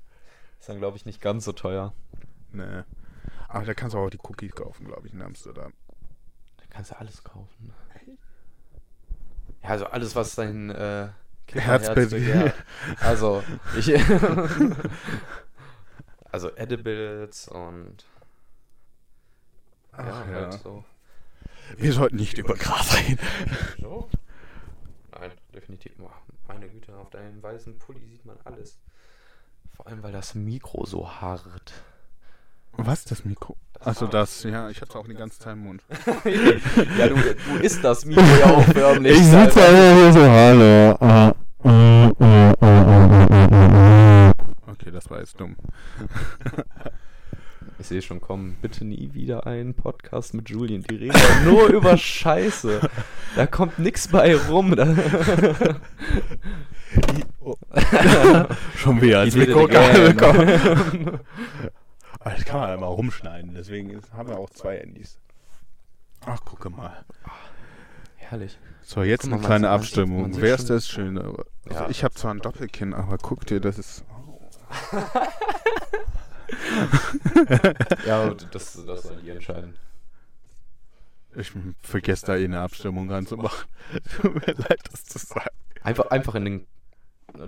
Ist 0.59 0.67
dann, 0.67 0.79
glaube 0.79 0.97
ich, 0.97 1.05
nicht 1.05 1.21
ganz 1.21 1.45
so 1.45 1.53
teuer. 1.53 1.93
Nee. 2.51 2.83
Aber 3.47 3.65
da 3.65 3.73
kannst 3.73 3.93
du 3.93 3.99
auch 3.99 4.09
die 4.09 4.19
Cookies 4.21 4.53
kaufen, 4.53 4.85
glaube 4.85 5.07
ich, 5.07 5.13
in 5.13 5.21
Amsterdam. 5.21 5.73
Da 6.57 6.63
kannst 6.69 6.91
du 6.91 6.99
alles 6.99 7.23
kaufen. 7.23 7.73
Ja, 9.63 9.69
also 9.69 9.85
alles, 9.87 10.15
was 10.15 10.35
dein 10.35 10.69
äh, 10.69 11.09
Herz 11.51 11.93
begehrt. 11.93 12.53
Also, 12.99 13.43
ich. 13.77 13.93
also 16.31 16.55
Edibles 16.55 17.47
und. 17.47 18.05
Ach, 19.91 20.05
ja, 20.05 20.31
ja. 20.31 20.41
halt 20.41 20.53
so. 20.53 20.83
Wir 21.77 21.93
sollten 21.93 22.15
nicht 22.15 22.37
über 22.37 22.55
Gras 22.55 22.95
reden. 22.97 23.19
So? 23.79 24.09
Nein, 25.11 25.31
definitiv. 25.53 25.93
Meine 26.47 26.69
Güte, 26.69 26.95
auf 26.95 27.09
deinem 27.09 27.41
weißen 27.41 27.77
Pulli 27.77 28.05
sieht 28.05 28.25
man 28.25 28.37
alles. 28.43 28.79
Vor 29.75 29.87
allem, 29.87 30.03
weil 30.03 30.11
das 30.11 30.35
Mikro 30.35 30.85
so 30.85 31.09
hart. 31.09 31.73
Was, 32.77 33.05
das 33.05 33.25
Mikro? 33.25 33.55
Achso, 33.81 34.07
das, 34.07 34.43
ja, 34.43 34.69
ich 34.69 34.81
hatte 34.81 34.97
auch 34.97 35.07
die 35.07 35.13
ganze 35.13 35.39
Zeit 35.39 35.53
im 35.53 35.63
Mund. 35.63 35.81
ja, 36.97 37.07
du, 37.07 37.15
du 37.15 37.57
isst 37.61 37.83
das 37.83 38.05
Mikro 38.05 38.21
ja 38.21 38.53
auch 38.53 38.63
förmlich. 38.63 39.13
Ich 39.13 39.23
sitze 39.23 39.61
Alter. 39.61 39.95
hier 39.95 40.13
so, 40.13 40.21
hallo. 40.21 40.97
ah. 40.99 41.33
Okay, 44.67 44.91
das 44.91 45.09
war 45.09 45.19
jetzt 45.19 45.39
dumm. 45.39 45.55
Ich 47.79 47.87
sehe 47.87 48.01
schon 48.01 48.19
kommen, 48.19 48.57
bitte 48.61 48.83
nie 48.83 49.11
wieder 49.13 49.47
einen 49.47 49.73
Podcast 49.73 50.33
mit 50.33 50.49
Julien. 50.49 50.83
Die 50.83 50.95
reden 50.95 51.17
ja 51.17 51.41
nur 51.49 51.67
über 51.73 51.97
Scheiße. 51.97 52.81
Da 53.37 53.47
kommt 53.47 53.79
nix 53.79 54.09
bei 54.09 54.35
rum. 54.35 54.75
Da 54.75 54.93
Schon 58.75 59.01
wieder 59.01 59.19
als 59.19 59.35
Mikro 59.35 59.63
again. 59.65 61.19
Aber 62.19 62.35
das 62.35 62.45
kann 62.45 62.59
man 62.59 62.73
immer 62.73 62.87
rumschneiden, 62.87 63.53
deswegen 63.53 63.91
ist, 63.91 64.11
haben 64.13 64.29
wir 64.29 64.37
auch 64.37 64.49
zwei 64.49 64.77
Handys. 64.77 65.19
Ach, 66.25 66.43
gucke 66.43 66.69
mal. 66.69 67.05
Herrlich. 68.17 68.57
So, 68.81 69.03
jetzt 69.03 69.25
mal, 69.27 69.37
eine 69.37 69.45
kleine 69.45 69.67
man 69.67 69.75
Abstimmung. 69.75 70.21
man 70.23 70.41
Wer 70.41 70.55
ist 70.55 70.69
das 70.69 70.87
Schöne? 70.87 71.21
Also 71.21 71.43
Ja. 71.69 71.89
Ich 71.89 72.03
habe 72.03 72.13
zwar 72.15 72.33
ein 72.33 72.39
Doppelkinn, 72.39 72.93
aber 72.93 73.17
guck 73.17 73.45
dir, 73.45 73.59
das 73.59 73.79
ist. 73.79 74.03
Ja, 78.05 78.33
das, 78.33 78.83
das 78.85 79.03
sollen 79.03 79.21
die 79.23 79.29
entscheiden. 79.29 79.77
Ich 81.35 81.51
vergesse 81.81 82.25
da 82.25 82.35
eh 82.35 82.45
eine 82.45 82.59
Abstimmung 82.61 83.09
ranzumachen. 83.11 83.67
Tut 84.21 84.35
mir 84.35 84.53
leid, 84.53 84.79
das 84.91 85.05
zu 85.05 85.19
sagen. 85.19 85.49
Einfach, 85.83 86.07
einfach 86.07 86.35
in 86.35 86.45
den. 86.45 86.67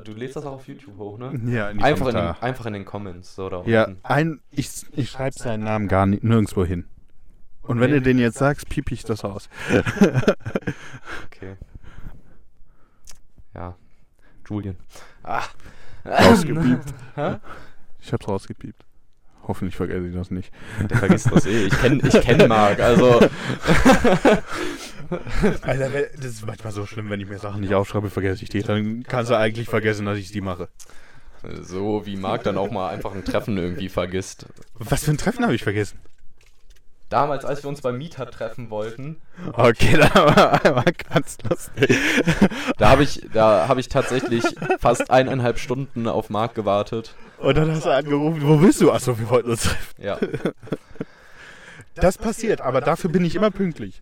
Du 0.04 0.14
lädst 0.14 0.36
das 0.36 0.46
auch 0.46 0.54
auf 0.54 0.68
YouTube 0.68 0.98
hoch, 0.98 1.18
ne? 1.18 1.32
Ja, 1.52 1.70
in 1.70 1.78
die 1.80 1.84
Einfach 1.84 2.08
in, 2.08 2.16
den, 2.16 2.26
einfach 2.42 2.66
in 2.66 2.74
den 2.74 2.86
Comments. 2.86 3.36
So, 3.36 3.50
da 3.50 3.64
Ja, 3.66 3.86
unten. 3.86 4.00
ein, 4.04 4.42
ich, 4.52 4.70
ich 4.94 5.10
schreibe 5.10 5.38
seinen 5.38 5.64
Namen 5.64 5.88
gar 5.88 6.06
nicht, 6.06 6.24
nirgendwo 6.24 6.64
hin. 6.66 6.86
Und 7.64 7.80
wenn 7.80 7.92
Okay. 7.92 8.00
du 8.00 8.02
den 8.02 8.20
jetzt 8.20 8.38
sagst, 8.38 8.70
piep 8.70 8.92
ich 8.92 9.04
das 9.04 9.24
aus. 9.26 9.50
Okay. 11.26 11.56
Ja. 13.54 13.76
Julian. 14.48 14.78
Ah. 15.24 15.44
Rausgepiept. 16.06 16.94
Ich 18.04 18.12
hab's 18.12 18.28
rausgepiept. 18.28 18.84
Hoffentlich 19.48 19.76
vergesse 19.76 20.08
ich 20.08 20.14
das 20.14 20.32
nicht. 20.32 20.52
Der 20.80 20.98
vergisst 20.98 21.32
das 21.32 21.46
eh. 21.46 21.66
Ich 21.66 21.80
kenne 21.80 22.02
ich 22.08 22.22
kenn 22.22 22.48
Marc, 22.48 22.80
also. 22.80 23.20
Alter, 25.62 25.90
das 26.16 26.26
ist 26.26 26.46
manchmal 26.46 26.72
so 26.72 26.86
schlimm, 26.86 27.10
wenn 27.10 27.20
ich 27.20 27.28
mir 27.28 27.40
Sachen 27.40 27.62
nicht 27.62 27.74
aufschreibe, 27.74 28.10
vergesse 28.10 28.44
ich 28.44 28.50
die. 28.50 28.62
Dann 28.62 29.04
kannst 29.04 29.32
du 29.32 29.38
eigentlich 29.38 29.68
vergessen, 29.68 30.06
dass 30.06 30.18
ich 30.18 30.32
die 30.32 30.42
mache. 30.42 30.70
So 31.62 32.06
wie 32.06 32.16
Marc 32.18 32.44
dann 32.44 32.58
auch 32.58 32.72
mal 32.72 32.90
einfach 32.90 33.14
ein 33.14 33.26
Treffen 33.26 33.58
irgendwie 33.58 33.90
vergisst. 33.90 34.46
Was 34.76 35.04
für 35.06 35.12
ein 35.12 35.18
Treffen 35.18 35.44
habe 35.44 35.56
ich 35.56 35.64
vergessen? 35.64 35.98
Damals, 37.10 37.44
als 37.44 37.64
wir 37.64 37.70
uns 37.70 37.82
beim 37.82 37.98
Mieter 37.98 38.30
treffen 38.32 38.70
wollten, 38.70 39.18
Okay, 39.52 39.98
da 39.98 40.14
war 40.16 40.66
einmal 40.66 40.94
ganz 41.14 41.38
lustig. 41.50 41.98
da 42.78 42.90
habe 42.90 43.04
ich, 43.04 43.28
da 43.34 43.68
habe 43.68 43.82
ich 43.82 43.90
tatsächlich 43.90 44.46
fast 44.80 45.12
eineinhalb 45.12 45.60
Stunden 45.60 46.08
auf 46.08 46.30
Marc 46.30 46.56
gewartet. 46.56 47.16
Und 47.42 47.58
dann 47.58 47.72
hast 47.72 47.86
du 47.86 47.90
angerufen, 47.90 48.42
wo 48.48 48.58
bist 48.58 48.82
du? 48.82 48.92
Achso, 48.92 49.18
wir 49.18 49.30
wollten 49.30 49.50
uns 49.52 49.64
treffen. 49.64 50.04
Ja. 50.04 50.18
Das 51.94 52.18
passiert, 52.18 52.62
aber 52.62 52.80
dafür 52.80 53.10
bin 53.10 53.26
ich 53.26 53.36
immer 53.36 53.52
pünktlich. 53.52 54.02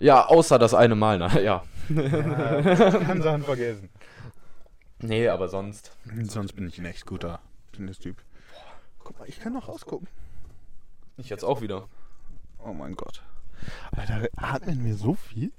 Ja, 0.00 0.24
außer 0.24 0.58
das 0.58 0.72
eine 0.72 0.94
Mal, 0.94 1.18
na, 1.18 1.38
ja. 1.38 1.62
Kann 1.88 3.20
Sachen 3.20 3.42
vergessen. 3.44 3.90
Nee, 4.98 5.28
aber 5.28 5.48
sonst. 5.48 5.92
Sonst 6.24 6.54
bin 6.54 6.66
ich 6.66 6.78
ein 6.78 6.86
echt 6.86 7.04
guter 7.04 7.40
Tennistyp. 7.72 8.16
Guck 9.00 9.18
mal, 9.18 9.28
ich 9.28 9.38
kann 9.38 9.52
noch 9.52 9.68
rausgucken. 9.68 10.08
Ich 11.18 11.28
jetzt 11.28 11.44
auch 11.44 11.60
wieder. 11.60 11.88
Oh 12.58 12.72
mein 12.72 12.94
Gott. 12.94 13.22
Alter, 13.92 14.26
atmen 14.36 14.82
wir 14.84 14.96
so 14.96 15.14
viel? 15.14 15.52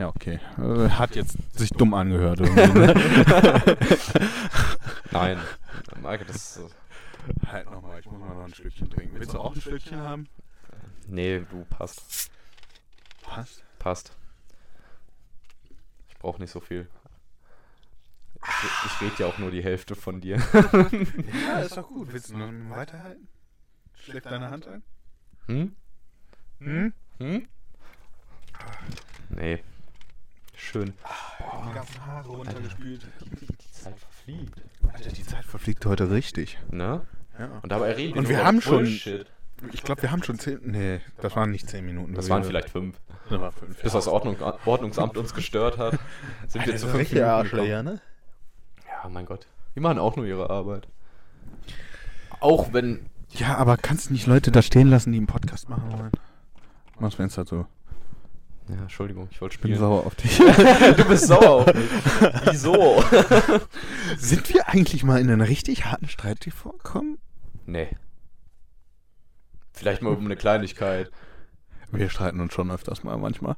Ja, 0.00 0.08
okay. 0.08 0.40
Äh, 0.56 0.88
Hat 0.88 1.14
jetzt 1.14 1.36
sich 1.52 1.68
dumm 1.72 1.92
angehört. 1.92 2.40
ne? 2.40 2.48
Nein. 5.10 5.38
Marc, 6.00 6.26
das. 6.26 6.56
äh, 6.56 7.46
halt 7.46 7.70
nochmal, 7.70 8.00
ich 8.00 8.06
muss 8.06 8.18
mal 8.18 8.34
noch 8.34 8.44
ein 8.44 8.54
Stückchen 8.54 8.88
trinken. 8.88 9.20
Willst 9.20 9.34
du 9.34 9.38
auch 9.38 9.54
ein 9.54 9.60
Stückchen 9.60 10.00
haben? 10.00 10.26
Nee, 11.06 11.40
du 11.50 11.66
passt. 11.68 12.30
Passt. 13.20 13.62
Passt. 13.78 14.16
Ich 16.08 16.16
brauche 16.16 16.40
nicht 16.40 16.50
so 16.50 16.60
viel. 16.60 16.88
Ich, 18.42 18.86
ich 18.86 19.00
rede 19.02 19.16
ja 19.18 19.26
auch 19.26 19.36
nur 19.36 19.50
die 19.50 19.62
Hälfte 19.62 19.94
von 19.96 20.22
dir. 20.22 20.38
Ja, 21.46 21.60
ist 21.60 21.76
doch 21.76 21.88
gut. 21.88 22.10
Willst 22.10 22.30
du 22.30 22.38
noch 22.38 22.74
weiterhalten? 22.74 23.28
Schlägt 23.92 24.24
deine 24.24 24.50
Hand 24.50 24.66
ein? 24.66 24.82
Hm? 25.44 25.76
Hm? 26.60 26.94
Hm? 27.18 27.48
Nee. 29.28 29.62
Schön. 30.60 30.92
Die 31.68 31.74
ganzen 31.74 32.06
Haare 32.06 32.28
runtergespült. 32.28 33.06
Die 33.40 33.46
Zeit 33.72 33.98
verfliegt. 33.98 34.60
Alter, 34.92 35.10
die 35.10 35.24
Zeit 35.24 35.44
verfliegt 35.44 35.86
heute 35.86 36.10
richtig. 36.10 36.58
Ne? 36.70 37.00
Ja. 37.38 37.46
Und 37.62 37.72
dabei 37.72 37.92
reden 37.92 38.18
Und 38.18 38.24
nur 38.24 38.28
wir 38.30 38.36
über 38.38 38.46
haben 38.46 38.60
schon- 38.60 38.76
Bullshit. 38.84 39.26
Ich 39.72 39.82
glaube, 39.82 40.00
wir 40.02 40.10
haben 40.10 40.22
schon 40.22 40.38
zehn. 40.38 40.58
Nee, 40.62 41.00
das 41.20 41.36
waren 41.36 41.50
nicht 41.50 41.68
zehn 41.68 41.84
Minuten. 41.84 42.14
Das 42.14 42.30
waren 42.30 42.44
vielleicht 42.44 42.70
fünf. 42.70 42.96
Das 43.28 43.40
war 43.40 43.52
fünf. 43.52 43.80
Bis 43.82 43.92
das 43.92 44.06
Ordnung, 44.08 44.36
Ordnungsamt 44.64 45.16
uns 45.18 45.34
gestört 45.34 45.76
hat, 45.76 45.98
sind 46.48 46.66
wir 46.66 46.76
zu 46.76 46.88
fünf 46.88 47.12
Minuten 47.12 47.42
gekommen. 47.50 47.84
ne? 47.84 48.00
Ja, 48.86 49.08
mein 49.10 49.26
Gott. 49.26 49.46
Die 49.74 49.80
machen 49.80 49.98
auch 49.98 50.16
nur 50.16 50.24
ihre 50.24 50.48
Arbeit. 50.48 50.88
Auch 52.40 52.72
wenn. 52.72 53.06
Ja, 53.32 53.56
aber 53.58 53.76
kannst 53.76 54.08
du 54.08 54.12
nicht 54.14 54.26
Leute 54.26 54.50
da 54.50 54.62
stehen 54.62 54.88
lassen, 54.88 55.12
die 55.12 55.18
einen 55.18 55.26
Podcast 55.26 55.68
machen 55.68 55.92
wollen? 55.92 56.10
Mach's 56.98 57.14
Fenster 57.16 57.44
zu. 57.46 57.66
Ja, 58.72 58.82
Entschuldigung, 58.82 59.28
ich 59.30 59.40
wollte 59.40 59.54
Ich 59.56 59.60
bin 59.60 59.70
spielen. 59.74 59.80
sauer 59.80 60.06
auf 60.06 60.14
dich. 60.14 60.36
du 60.96 61.04
bist 61.08 61.26
sauer 61.26 61.66
auf 61.68 61.74
mich. 61.74 61.90
Wieso? 62.52 63.02
Sind 64.16 64.52
wir 64.54 64.68
eigentlich 64.68 65.02
mal 65.02 65.20
in 65.20 65.30
einen 65.30 65.40
richtig 65.40 65.86
harten 65.86 66.08
Streit 66.08 66.46
vorgekommen? 66.54 67.18
Nee. 67.66 67.88
Vielleicht 69.72 70.02
mal 70.02 70.12
um 70.14 70.24
eine 70.24 70.36
Kleinigkeit. 70.36 71.10
Wir 71.90 72.08
streiten 72.10 72.40
uns 72.40 72.52
schon 72.52 72.70
öfters 72.70 73.02
mal 73.02 73.16
manchmal. 73.16 73.56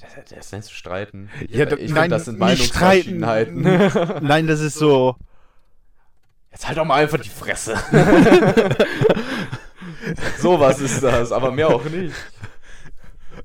Das, 0.00 0.10
das 0.28 0.52
nennst 0.52 0.70
du 0.70 0.74
streiten. 0.74 1.30
Ja, 1.48 1.64
da- 1.64 1.76
ich 1.76 1.90
nein, 1.92 2.10
das 2.10 2.26
sind. 2.26 2.38
Meinungsverschiedenheiten. 2.38 3.62
Nein, 4.22 4.46
das 4.46 4.60
ist 4.60 4.74
so. 4.74 5.16
Jetzt 6.50 6.66
halt 6.68 6.78
doch 6.78 6.84
mal 6.84 7.02
einfach 7.02 7.18
die 7.20 7.28
Fresse. 7.28 7.76
Sowas 10.38 10.80
ist 10.80 11.02
das, 11.02 11.32
aber 11.32 11.50
mehr 11.52 11.68
auch 11.68 11.84
nicht. 11.84 12.14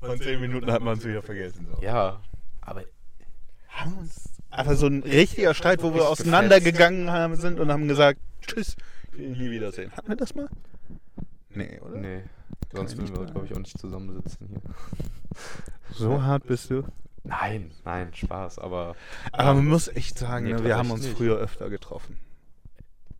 Von 0.06 0.18
zehn 0.20 0.40
Minuten 0.40 0.70
hat 0.70 0.82
man 0.82 0.98
es 0.98 1.04
wieder 1.04 1.22
vergessen. 1.22 1.66
So. 1.74 1.82
Ja, 1.82 2.20
aber 2.60 2.82
Haben 3.68 3.98
uns. 3.98 4.30
Aber 4.50 4.76
so 4.76 4.86
ein 4.86 5.02
richtiger 5.02 5.52
Streit, 5.54 5.82
wo 5.82 5.94
wir 5.94 6.08
auseinandergegangen 6.08 7.10
haben, 7.10 7.34
sind 7.36 7.58
und 7.58 7.72
haben 7.72 7.88
gesagt, 7.88 8.20
tschüss, 8.46 8.76
ich 9.12 9.18
will 9.18 9.24
ihn 9.26 9.32
nie 9.32 9.50
wiedersehen. 9.50 9.90
Hatten 9.92 10.08
wir 10.08 10.16
das 10.16 10.34
mal? 10.34 10.48
Nee, 11.50 11.80
oder? 11.80 11.98
nee. 11.98 12.22
Sonst 12.72 12.96
würden 12.96 13.16
wir, 13.16 13.24
glaube 13.26 13.46
ich, 13.46 13.54
auch 13.54 13.58
nicht 13.58 13.78
zusammensitzen 13.78 14.48
hier. 14.48 14.60
So 15.92 16.22
hart 16.22 16.46
bist 16.46 16.70
du. 16.70 16.82
Nein, 17.24 17.70
nein, 17.84 18.12
Spaß, 18.14 18.58
aber 18.58 18.96
Aber 19.32 19.54
man 19.54 19.66
muss 19.66 19.86
echt 19.88 20.18
sagen, 20.18 20.44
Nee, 20.46 20.52
ne, 20.54 20.64
wir 20.64 20.76
haben 20.76 20.90
uns 20.90 21.02
nicht. 21.04 21.16
früher 21.16 21.36
öfter 21.36 21.70
getroffen. 21.70 22.18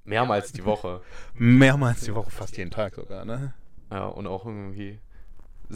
mehrmals 0.05 0.53
die 0.53 0.64
Woche. 0.64 1.01
Mehrmals 1.35 2.01
die 2.03 2.14
Woche, 2.14 2.30
fast 2.30 2.57
jeden 2.57 2.70
Tag 2.70 2.95
sogar, 2.97 3.24
ne? 3.24 3.55
Ja, 3.91 4.07
und 4.07 4.26
auch 4.26 4.45
irgendwie 4.47 4.99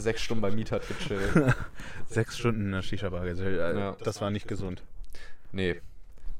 sechs 0.01 0.21
Stunden 0.23 0.43
bei 0.43 0.51
Mieter 0.51 0.81
gechillt. 0.81 1.55
Sechs 2.09 2.39
Stunden 2.39 2.67
in 2.67 2.73
der 2.73 2.83
Shisha-Bar 2.83 3.25
gesellt. 3.27 3.61
Alter. 3.61 3.79
Ja. 3.79 3.97
Das 4.03 4.21
war 4.21 4.31
nicht 4.31 4.49
gesund. 4.49 4.83
Nee, 5.53 5.81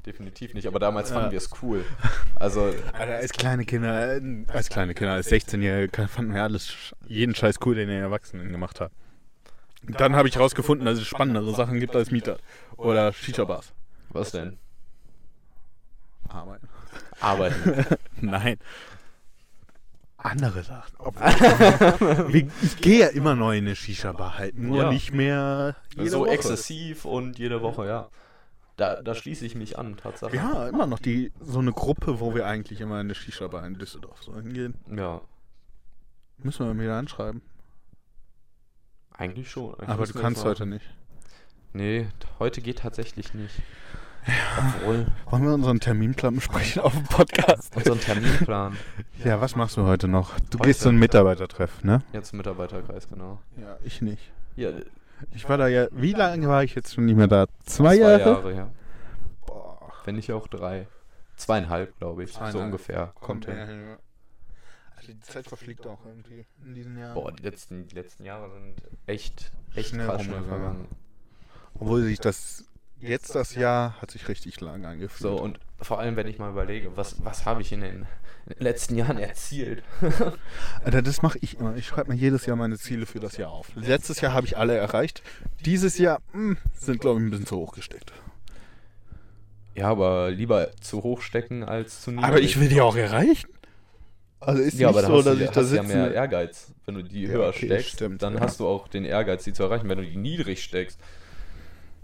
definitiv 0.05 0.53
nicht. 0.53 0.67
Aber 0.67 0.79
damals 0.79 1.09
fanden 1.11 1.27
Ja. 1.27 1.31
wir 1.31 1.37
es 1.37 1.49
cool. 1.61 1.83
Also, 2.35 2.73
Alter, 2.93 3.15
als 3.17 3.33
kleine 3.33 3.65
Kinder, 3.65 4.15
äh, 4.15 4.21
als 4.47 4.69
kleine 4.69 4.93
Kinder, 4.93 5.13
als 5.13 5.29
16-Jährige 5.29 6.07
fanden 6.07 6.33
wir 6.33 6.41
alles, 6.43 6.95
jeden 7.05 7.35
Scheiß 7.35 7.57
cool, 7.65 7.75
den 7.75 7.89
die 7.89 7.95
Erwachsenen 7.95 8.49
gemacht 8.49 8.79
haben. 8.79 8.93
Dann 9.83 10.15
habe 10.15 10.29
ich 10.29 10.39
rausgefunden, 10.39 10.85
dass 10.85 10.97
es 10.99 11.05
spannendere 11.05 11.53
Sachen 11.53 11.79
gibt 11.81 11.95
als 11.97 12.11
Mieter. 12.11 12.37
Oder 12.77 13.11
Shisha-Bars. 13.11 13.73
was 14.09 14.31
denn? 14.31 14.57
Arbeiten. 16.29 16.69
Arbeiten. 17.19 17.85
Nein. 18.21 18.57
Andere 20.21 20.63
Sachen. 20.63 20.93
Ich 22.61 22.77
gehe 22.81 22.99
ja 22.99 23.07
immer 23.07 23.35
noch 23.35 23.51
in 23.51 23.65
eine 23.65 23.75
Shisha-Bar 23.75 24.37
halt, 24.37 24.57
nur 24.57 24.83
Ja. 24.83 24.91
nicht 24.91 25.13
mehr 25.13 25.75
jede 25.95 26.09
so 26.09 26.19
Woche. 26.21 26.31
exzessiv 26.31 27.05
und 27.05 27.39
jede 27.39 27.61
Woche, 27.61 27.87
ja. 27.87 28.09
Da, 28.75 29.01
da 29.01 29.15
schließe 29.15 29.45
ich 29.45 29.55
mich 29.55 29.77
an, 29.79 29.95
Tatsache. 29.97 30.35
Ja, 30.35 30.67
immer 30.67 30.87
noch 30.87 30.99
die 30.99 31.31
so 31.41 31.59
eine 31.59 31.71
Gruppe, 31.73 32.19
wo 32.19 32.33
wir 32.35 32.45
eigentlich 32.47 32.81
immer 32.81 32.95
in 32.95 33.07
eine 33.07 33.15
Shisha-Bar 33.15 33.65
in 33.65 33.75
Düsseldorf 33.75 34.21
so 34.23 34.35
hingehen. 34.35 34.75
Ja, 34.93 35.21
Müssen 36.41 36.65
wir 36.65 36.81
wieder 36.83 36.97
anschreiben. 36.97 37.41
eigentlich 39.11 39.49
schon. 39.51 39.73
Eigentlich 39.75 39.89
Aber 39.89 40.05
du 40.05 40.13
kannst 40.19 40.43
heute 40.45 40.65
nicht. 40.65 40.85
Nee, 41.73 42.07
heute 42.39 42.61
geht 42.61 42.79
tatsächlich 42.79 43.33
nicht. 43.33 43.55
Obwohl, 44.57 45.07
Wollen 45.29 45.43
wir 45.43 45.53
unseren 45.53 45.79
Terminplan 45.79 46.35
besprechen 46.35 46.81
auf 46.81 46.93
dem 46.93 47.03
Podcast? 47.05 47.75
unseren 47.75 47.99
Terminplan. 47.99 48.77
Ja, 49.25 49.41
was 49.41 49.55
machst 49.57 49.75
du 49.75 49.83
heute 49.83 50.07
noch? 50.07 50.39
Du 50.49 50.59
Heute? 50.59 50.67
gehst 50.69 50.79
zu 50.81 50.89
einem 50.89 50.99
Mitarbeitertreff, 50.99 51.83
ne? 51.83 52.01
Jetzt 52.13 52.33
Mitarbeiterkreis, 52.33 53.09
genau. 53.09 53.39
Ja, 53.57 53.77
ich 53.83 54.01
nicht. 54.01 54.31
Ja, 54.55 54.69
Ich 55.35 55.49
war 55.49 55.57
da 55.57 55.67
ja, 55.67 55.87
wie 55.91 56.13
lange 56.13 56.47
war 56.47 56.63
ich 56.63 56.73
jetzt 56.75 56.93
schon 56.93 57.05
nicht 57.05 57.17
mehr 57.17 57.27
da? 57.27 57.47
Zwei, 57.65 57.95
zwei 57.97 58.01
Jahre? 58.01 58.19
Jahre, 58.21 58.55
ja. 58.55 58.69
Boah, 59.45 59.91
Wenn 60.05 60.15
nicht 60.15 60.31
auch 60.31 60.47
drei. 60.47 60.87
Zweieinhalb, 61.35 61.97
glaube 61.97 62.23
ich. 62.23 62.31
So 62.31 62.39
Zweieinhalb. 62.39 62.65
ungefähr. 62.65 63.13
kommt 63.19 63.45
hin. 63.45 63.57
hin. 63.57 63.87
Ja. 63.89 63.97
Also 64.95 65.11
die 65.11 65.19
Zeit 65.19 65.47
verfliegt 65.47 65.85
auch 65.85 66.05
irgendwie 66.05 66.45
in 66.65 66.73
diesen 66.75 66.97
Jahren. 66.97 67.13
Boah, 67.15 67.31
die 67.33 67.43
letzten, 67.43 67.87
die 67.87 67.95
letzten 67.95 68.23
Jahre 68.23 68.49
sind 68.51 68.75
echt, 69.05 69.51
echt 69.75 69.89
Schnell 69.89 70.07
krass 70.07 70.23
schnell 70.23 70.43
vergangen. 70.43 70.87
Obwohl 71.75 72.03
sich 72.03 72.19
das, 72.21 72.63
jetzt 73.01 73.35
das 73.35 73.55
Jahr 73.55 74.01
hat 74.01 74.11
sich 74.11 74.27
richtig 74.27 74.59
lang 74.61 74.85
angefühlt. 74.85 75.19
So, 75.19 75.41
und 75.41 75.59
vor 75.81 75.99
allem, 75.99 76.15
wenn 76.15 76.27
ich 76.27 76.39
mal 76.39 76.51
überlege, 76.51 76.95
was, 76.95 77.23
was 77.23 77.45
habe 77.45 77.61
ich 77.61 77.71
in 77.71 77.81
den, 77.81 78.07
letzten 78.57 78.95
Jahren 78.95 79.17
erzielt? 79.17 79.83
Alter, 80.83 81.01
das 81.01 81.21
mache 81.21 81.37
ich 81.41 81.59
immer. 81.59 81.75
Ich 81.75 81.85
schreibe 81.85 82.11
mir 82.11 82.17
jedes 82.17 82.45
Jahr 82.45 82.55
meine 82.55 82.77
Ziele 82.77 83.05
für 83.05 83.19
das 83.19 83.37
Jahr 83.37 83.51
auf. 83.51 83.67
Letztes 83.75 84.21
Jahr 84.21 84.33
habe 84.33 84.47
ich 84.47 84.57
alle 84.57 84.75
erreicht. 84.75 85.21
Dieses 85.65 85.97
Jahr 85.97 86.21
mh, 86.33 86.57
sind, 86.73 87.01
glaube 87.01 87.19
ich, 87.19 87.27
ein 87.27 87.29
bisschen 87.29 87.45
zu 87.45 87.57
hoch 87.57 87.73
gesteckt. 87.73 88.11
Ja, 89.75 89.89
aber 89.89 90.31
lieber 90.31 90.71
zu 90.81 91.03
hoch 91.03 91.21
stecken 91.21 91.63
als 91.63 92.01
zu 92.01 92.11
niedrig. 92.11 92.27
Aber 92.27 92.41
ich 92.41 92.59
will 92.59 92.69
die 92.69 92.81
auch 92.81 92.95
erreichen. 92.95 93.49
Also 94.39 94.61
ist 94.61 94.79
ja, 94.79 94.91
nicht 94.91 95.01
so, 95.01 95.21
dass 95.21 95.37
du, 95.37 95.43
ich 95.43 95.49
da 95.49 95.61
hast 95.61 95.71
ja 95.73 95.83
sitze. 95.83 95.95
mehr 95.95 96.13
Ehrgeiz. 96.13 96.71
Wenn 96.85 96.95
du 96.95 97.03
die 97.03 97.23
Ja, 97.23 97.29
höher 97.29 97.49
okay, 97.49 97.65
steckst, 97.65 97.89
stimmt, 97.91 98.21
dann 98.23 98.35
ja. 98.35 98.39
hast 98.39 98.59
du 98.59 98.67
auch 98.67 98.87
den 98.87 99.05
Ehrgeiz, 99.05 99.43
die 99.43 99.53
zu 99.53 99.63
erreichen. 99.63 99.89
Wenn 99.89 99.97
du 99.97 100.05
die 100.05 100.17
niedrig 100.17 100.63
steckst, 100.63 100.99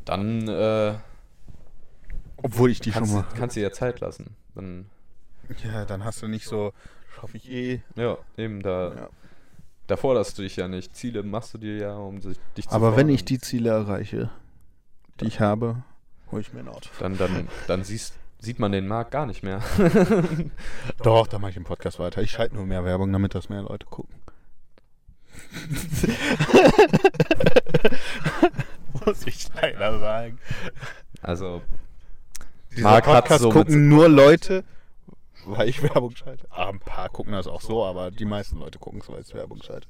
dann 0.06 0.48
äh, 0.48 0.94
Obwohl 2.42 2.70
ich 2.72 2.80
die 2.80 2.92
kannst, 2.92 3.12
schon 3.12 3.22
mal. 3.22 3.28
kannst 3.38 3.56
du 3.56 3.60
dir 3.62 3.72
Zeit 3.72 4.00
lassen. 4.00 4.36
Dann, 4.54 4.86
Ja, 5.64 5.86
dann 5.86 6.04
hast 6.06 6.22
du 6.22 6.28
nicht 6.28 6.46
so, 6.46 6.74
schaffe 7.20 7.38
ich 7.38 7.50
eh. 7.52 7.82
ja, 7.96 8.18
eben, 8.38 8.62
da, 8.62 8.94
Ja. 8.96 9.10
da 9.88 9.98
forderst 9.98 10.38
du 10.38 10.44
dich 10.44 10.56
ja 10.56 10.68
nicht. 10.68 10.96
Ziele 10.96 11.24
machst 11.24 11.54
du 11.54 11.58
dir 11.58 11.78
ja, 11.78 11.96
um 11.96 12.22
sich, 12.22 12.38
dich 12.58 12.68
zu 12.68 12.76
Aber 12.76 12.92
wenn 12.92 13.08
fordern. 13.08 13.10
ich 13.10 13.26
die 13.26 13.40
Ziele 13.40 13.70
erreiche, 13.72 14.30
die 15.20 15.26
ich 15.26 15.40
habe, 15.40 15.84
hole 16.32 16.42
ich 16.42 16.54
mir 16.54 16.60
ein 16.62 16.68
Auto. 16.70 16.90
Dann, 17.00 17.18
dann, 17.18 17.48
dann 17.68 17.84
siehst, 17.84 18.14
sieht 18.40 18.60
man 18.60 18.72
den 18.72 18.88
Markt 18.88 19.12
gar 19.12 19.26
nicht 19.26 19.44
mehr. 19.44 19.62
Doch, 21.04 21.28
da 21.28 21.40
mache 21.40 21.52
ich 21.52 21.58
im 21.58 21.64
Podcast 21.64 22.00
weiter. 22.00 22.22
Ich 22.22 22.32
schalte 22.32 22.56
nur 22.56 22.66
mehr 22.66 22.84
Werbung, 22.86 23.12
damit 23.14 23.34
das 23.36 23.50
mehr 23.50 23.62
Leute 23.64 23.86
gucken. 23.88 24.14
Muss 29.06 29.26
ich 29.28 29.48
leider 29.54 30.00
sagen. 30.00 30.40
Also, 31.22 31.62
Dieser 32.72 32.84
Marc 32.84 33.08
hat 33.08 33.14
Podcast 33.26 33.42
so 33.42 33.48
mit- 33.50 33.58
gucken 33.58 33.90
nur 33.90 34.10
Leute, 34.10 34.64
weil 35.46 35.70
ich 35.70 35.82
Werbung 35.84 36.16
schalte. 36.16 36.48
Ah, 36.50 36.70
ein 36.70 36.80
paar 36.80 37.10
gucken 37.10 37.34
das 37.34 37.48
auch 37.48 37.62
so, 37.62 37.84
aber 37.86 38.12
die 38.12 38.26
meisten 38.26 38.58
Leute 38.60 38.80
gucken 38.80 39.02
es, 39.02 39.10
weil 39.10 39.22
ich 39.22 39.34
Werbung 39.34 39.62
schalte. 39.62 39.88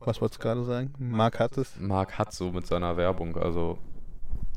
Was 0.00 0.20
wolltest 0.20 0.40
du 0.40 0.44
gerade 0.44 0.64
sagen? 0.64 0.94
Marc 0.98 1.38
hat 1.38 1.58
es? 1.58 1.74
Marc 1.78 2.18
hat 2.18 2.32
so 2.32 2.50
mit 2.52 2.66
seiner 2.66 2.96
Werbung, 2.96 3.36
also 3.36 3.78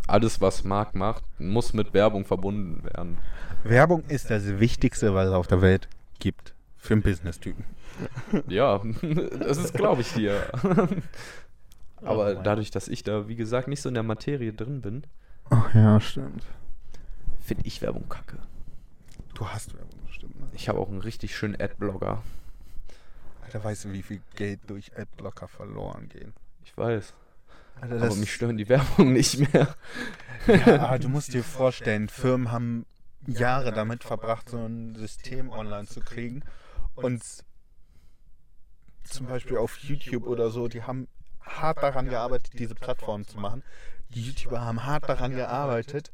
alles, 0.07 0.39
was 0.41 0.63
Marc 0.63 0.95
macht, 0.95 1.23
muss 1.39 1.73
mit 1.73 1.93
Werbung 1.93 2.25
verbunden 2.25 2.83
werden. 2.83 3.17
Werbung 3.63 4.03
ist 4.07 4.29
das 4.29 4.59
Wichtigste, 4.59 5.13
was 5.13 5.27
es 5.27 5.33
auf 5.33 5.47
der 5.47 5.61
Welt 5.61 5.87
gibt. 6.19 6.53
Für 6.77 6.93
einen 6.95 7.01
Business-Typen. 7.01 7.63
Ja, 8.47 8.81
das 9.39 9.57
ist, 9.57 9.73
glaube 9.73 10.01
ich, 10.01 10.11
dir. 10.13 10.35
Aber 12.05 12.35
dadurch, 12.35 12.71
dass 12.71 12.87
ich 12.87 13.03
da, 13.03 13.27
wie 13.27 13.35
gesagt, 13.35 13.67
nicht 13.67 13.81
so 13.81 13.89
in 13.89 13.95
der 13.95 14.03
Materie 14.03 14.53
drin 14.53 14.81
bin, 14.81 15.03
Ach 15.49 15.73
ja, 15.73 15.99
stimmt. 15.99 16.43
finde 17.41 17.65
ich 17.65 17.81
Werbung 17.81 18.07
kacke. 18.09 18.39
Du 19.35 19.47
hast 19.47 19.73
Werbung, 19.73 19.99
stimmt. 20.11 20.39
Ne? 20.39 20.47
Ich 20.53 20.69
habe 20.69 20.79
auch 20.79 20.89
einen 20.89 21.01
richtig 21.01 21.35
schönen 21.35 21.59
Adblogger. 21.59 22.21
Alter, 23.43 23.63
weißt 23.63 23.85
du, 23.85 23.93
wie 23.93 24.01
viel 24.03 24.21
Geld 24.35 24.61
durch 24.67 24.97
Adblocker 24.97 25.47
verloren 25.47 26.09
gehen? 26.09 26.33
Ich 26.63 26.75
weiß. 26.77 27.13
Alter, 27.81 28.01
Aber 28.03 28.15
mich 28.15 28.33
stören 28.33 28.57
die 28.57 28.69
Werbung 28.69 29.13
nicht 29.13 29.53
mehr. 29.53 29.75
ja, 30.47 30.79
aber 30.81 30.99
du 30.99 31.09
musst 31.09 31.33
dir 31.33 31.43
vorstellen, 31.43 32.07
Firmen 32.09 32.51
haben 32.51 32.85
Jahre 33.27 33.71
damit 33.71 34.03
verbracht, 34.03 34.49
so 34.49 34.57
ein 34.57 34.95
System 34.95 35.49
online 35.49 35.87
zu 35.87 36.01
kriegen. 36.01 36.43
Und 36.95 37.23
zum 39.03 39.25
Beispiel 39.27 39.57
auf 39.57 39.77
YouTube 39.77 40.27
oder 40.27 40.49
so, 40.49 40.67
die 40.67 40.83
haben 40.83 41.07
hart 41.45 41.81
daran 41.81 42.09
gearbeitet, 42.09 42.51
diese 42.59 42.75
Plattform 42.75 43.25
zu 43.27 43.39
machen. 43.39 43.63
Die 44.09 44.21
YouTuber 44.21 44.61
haben 44.61 44.85
hart 44.85 45.07
daran 45.09 45.35
gearbeitet, 45.35 46.11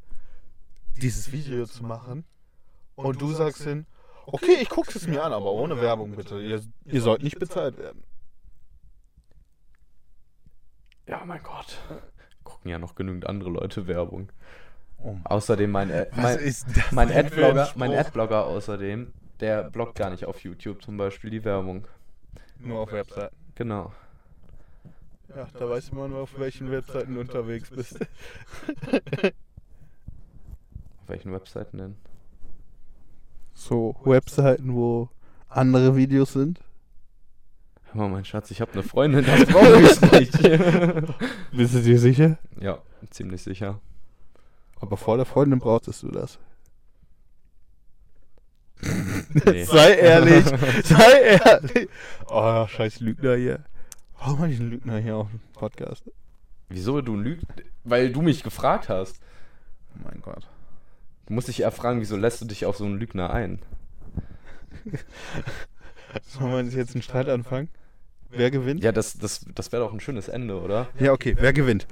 dieses 0.96 1.32
Video 1.32 1.66
zu 1.66 1.84
machen. 1.84 2.24
Und 2.94 3.20
du 3.20 3.32
sagst 3.32 3.62
hin, 3.62 3.86
okay, 4.26 4.56
ich 4.60 4.68
gucke 4.68 4.92
es 4.96 5.06
mir 5.06 5.22
an, 5.24 5.32
aber 5.32 5.52
ohne 5.52 5.80
Werbung 5.80 6.16
bitte. 6.16 6.40
Ihr, 6.40 6.62
ihr 6.84 7.00
sollt 7.02 7.22
nicht 7.22 7.38
bezahlt 7.38 7.78
werden. 7.78 8.02
Ja, 11.06 11.22
mein 11.24 11.42
Gott. 11.42 11.78
Gucken 12.44 12.70
ja 12.70 12.78
noch 12.78 12.94
genügend 12.94 13.26
andere 13.26 13.50
Leute 13.50 13.86
Werbung. 13.86 14.30
Oh, 14.98 15.16
Außerdem 15.24 15.70
mein, 15.70 15.90
Ad- 15.90 16.10
was 16.12 16.64
mein, 16.92 17.08
mein 17.08 17.12
Adblogger, 17.12 17.70
mein? 17.74 17.94
Adblogger 17.94 18.44
außerdem, 18.44 19.12
der 19.40 19.70
bloggt 19.70 19.96
gar 19.96 20.10
nicht 20.10 20.26
auf 20.26 20.40
YouTube 20.42 20.82
zum 20.82 20.96
Beispiel 20.98 21.30
die 21.30 21.44
Werbung. 21.44 21.86
Nur 22.58 22.80
auf 22.80 22.92
Webseiten. 22.92 23.34
Genau. 23.54 23.92
Ja, 25.34 25.46
da 25.58 25.68
weiß 25.68 25.92
man, 25.92 26.12
auf 26.14 26.38
welchen 26.38 26.70
Webseiten 26.70 27.14
du 27.14 27.20
unterwegs 27.20 27.70
bist. 27.70 28.00
Auf 31.00 31.08
welchen 31.08 31.32
Webseiten 31.32 31.78
denn? 31.78 31.96
So, 33.52 33.94
Webseiten, 34.04 34.74
wo 34.74 35.08
andere 35.48 35.96
Videos 35.96 36.32
sind. 36.32 36.60
Hör 37.92 38.02
mal, 38.02 38.08
mein 38.08 38.24
Schatz, 38.24 38.50
ich 38.50 38.60
habe 38.60 38.72
eine 38.72 38.82
Freundin, 38.82 39.24
das 39.24 39.44
brauche 39.46 39.80
ich 39.80 40.00
nicht. 40.00 40.32
Bist 41.52 41.74
du 41.74 41.82
dir 41.82 41.98
sicher? 41.98 42.38
ja, 42.60 42.78
ziemlich 43.10 43.42
sicher. 43.42 43.80
Aber 44.80 44.96
vor 44.96 45.16
der 45.16 45.26
Freundin 45.26 45.58
brauchtest 45.58 46.02
du 46.02 46.08
das. 46.10 46.38
Nee. 49.44 49.64
Sei 49.64 49.94
ehrlich, 49.94 50.44
sei 50.84 51.38
ehrlich. 51.44 51.88
Oh, 52.28 52.66
scheiß 52.66 53.00
Lügner 53.00 53.36
hier. 53.36 53.64
Warum 54.20 54.38
habe 54.40 54.52
ich 54.52 54.60
einen 54.60 54.70
Lügner 54.70 54.98
hier 54.98 55.16
auf 55.16 55.30
dem 55.30 55.40
Podcast? 55.54 56.04
Wieso 56.68 57.00
du 57.00 57.16
lügst? 57.16 57.46
Weil 57.84 58.12
du 58.12 58.20
mich 58.20 58.42
gefragt 58.42 58.90
hast. 58.90 59.18
Oh 59.94 60.00
mein 60.04 60.20
Gott. 60.20 60.46
Du 61.26 61.32
musst 61.32 61.48
dich 61.48 61.60
eher 61.60 61.70
fragen, 61.70 62.00
wieso 62.00 62.16
lässt 62.16 62.42
du 62.42 62.44
dich 62.44 62.66
auf 62.66 62.76
so 62.76 62.84
einen 62.84 62.98
Lügner 62.98 63.32
ein? 63.32 63.60
Sollen 66.22 66.70
wir 66.70 66.78
jetzt 66.78 66.94
einen 66.94 67.02
Streit 67.02 67.30
anfangen? 67.30 67.70
Wer 68.28 68.50
gewinnt? 68.50 68.84
Ja, 68.84 68.92
das, 68.92 69.16
das, 69.16 69.46
das 69.54 69.72
wäre 69.72 69.82
doch 69.82 69.92
ein 69.92 70.00
schönes 70.00 70.28
Ende, 70.28 70.60
oder? 70.60 70.88
Ja, 70.98 71.12
okay, 71.12 71.34
wer 71.38 71.54
gewinnt? 71.54 71.86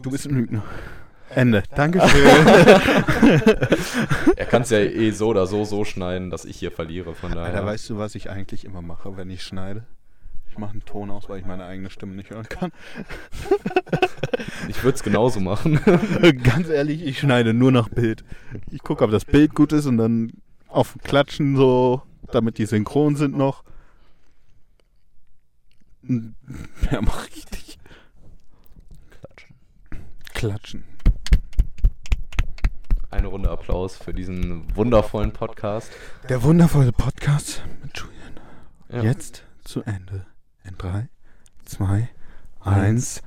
Du 0.00 0.10
bist 0.10 0.26
ein 0.26 0.34
Lügner. 0.34 0.62
Ende. 1.30 1.64
Dankeschön. 1.74 2.46
Er 4.36 4.46
kann 4.46 4.62
es 4.62 4.70
ja 4.70 4.78
eh 4.78 5.10
so 5.10 5.28
oder 5.28 5.46
so 5.46 5.64
so 5.64 5.84
schneiden, 5.84 6.30
dass 6.30 6.44
ich 6.44 6.56
hier 6.56 6.70
verliere, 6.70 7.14
von 7.14 7.32
daher. 7.32 7.46
Alter, 7.54 7.66
weißt 7.66 7.90
du, 7.90 7.98
was 7.98 8.14
ich 8.14 8.30
eigentlich 8.30 8.64
immer 8.64 8.82
mache, 8.82 9.16
wenn 9.16 9.30
ich 9.30 9.42
schneide? 9.42 9.84
Ich 10.54 10.58
mache 10.58 10.70
einen 10.70 10.84
Ton 10.84 11.10
aus, 11.10 11.28
weil 11.28 11.40
ich 11.40 11.46
meine 11.46 11.64
eigene 11.64 11.90
Stimme 11.90 12.14
nicht 12.14 12.30
hören 12.30 12.48
kann. 12.48 12.70
ich 14.68 14.84
würde 14.84 14.94
es 14.94 15.02
genauso 15.02 15.40
machen. 15.40 15.80
Ganz 16.44 16.68
ehrlich, 16.68 17.04
ich 17.04 17.18
schneide 17.18 17.52
nur 17.52 17.72
nach 17.72 17.88
Bild. 17.88 18.24
Ich 18.70 18.80
gucke, 18.84 19.02
ob 19.02 19.10
das 19.10 19.24
Bild 19.24 19.56
gut 19.56 19.72
ist 19.72 19.86
und 19.86 19.98
dann 19.98 20.30
auf 20.68 20.96
Klatschen 21.02 21.56
so, 21.56 22.02
damit 22.30 22.58
die 22.58 22.66
synchron 22.66 23.16
sind 23.16 23.36
noch. 23.36 23.64
Ja, 26.92 27.00
mach 27.00 27.26
richtig. 27.26 27.78
Klatschen. 29.10 29.56
Klatschen. 30.34 30.84
Eine 33.10 33.26
Runde 33.26 33.50
Applaus 33.50 33.96
für 33.96 34.14
diesen 34.14 34.76
wundervollen 34.76 35.32
Podcast. 35.32 35.90
Der 36.28 36.44
wundervolle 36.44 36.92
Podcast 36.92 37.64
mit 37.82 37.98
Julian. 37.98 38.40
Ja. 38.90 39.02
Jetzt 39.02 39.42
zu 39.64 39.82
Ende. 39.82 40.26
In 40.66 40.76
3, 40.78 41.08
2, 41.66 42.08
1. 42.64 43.20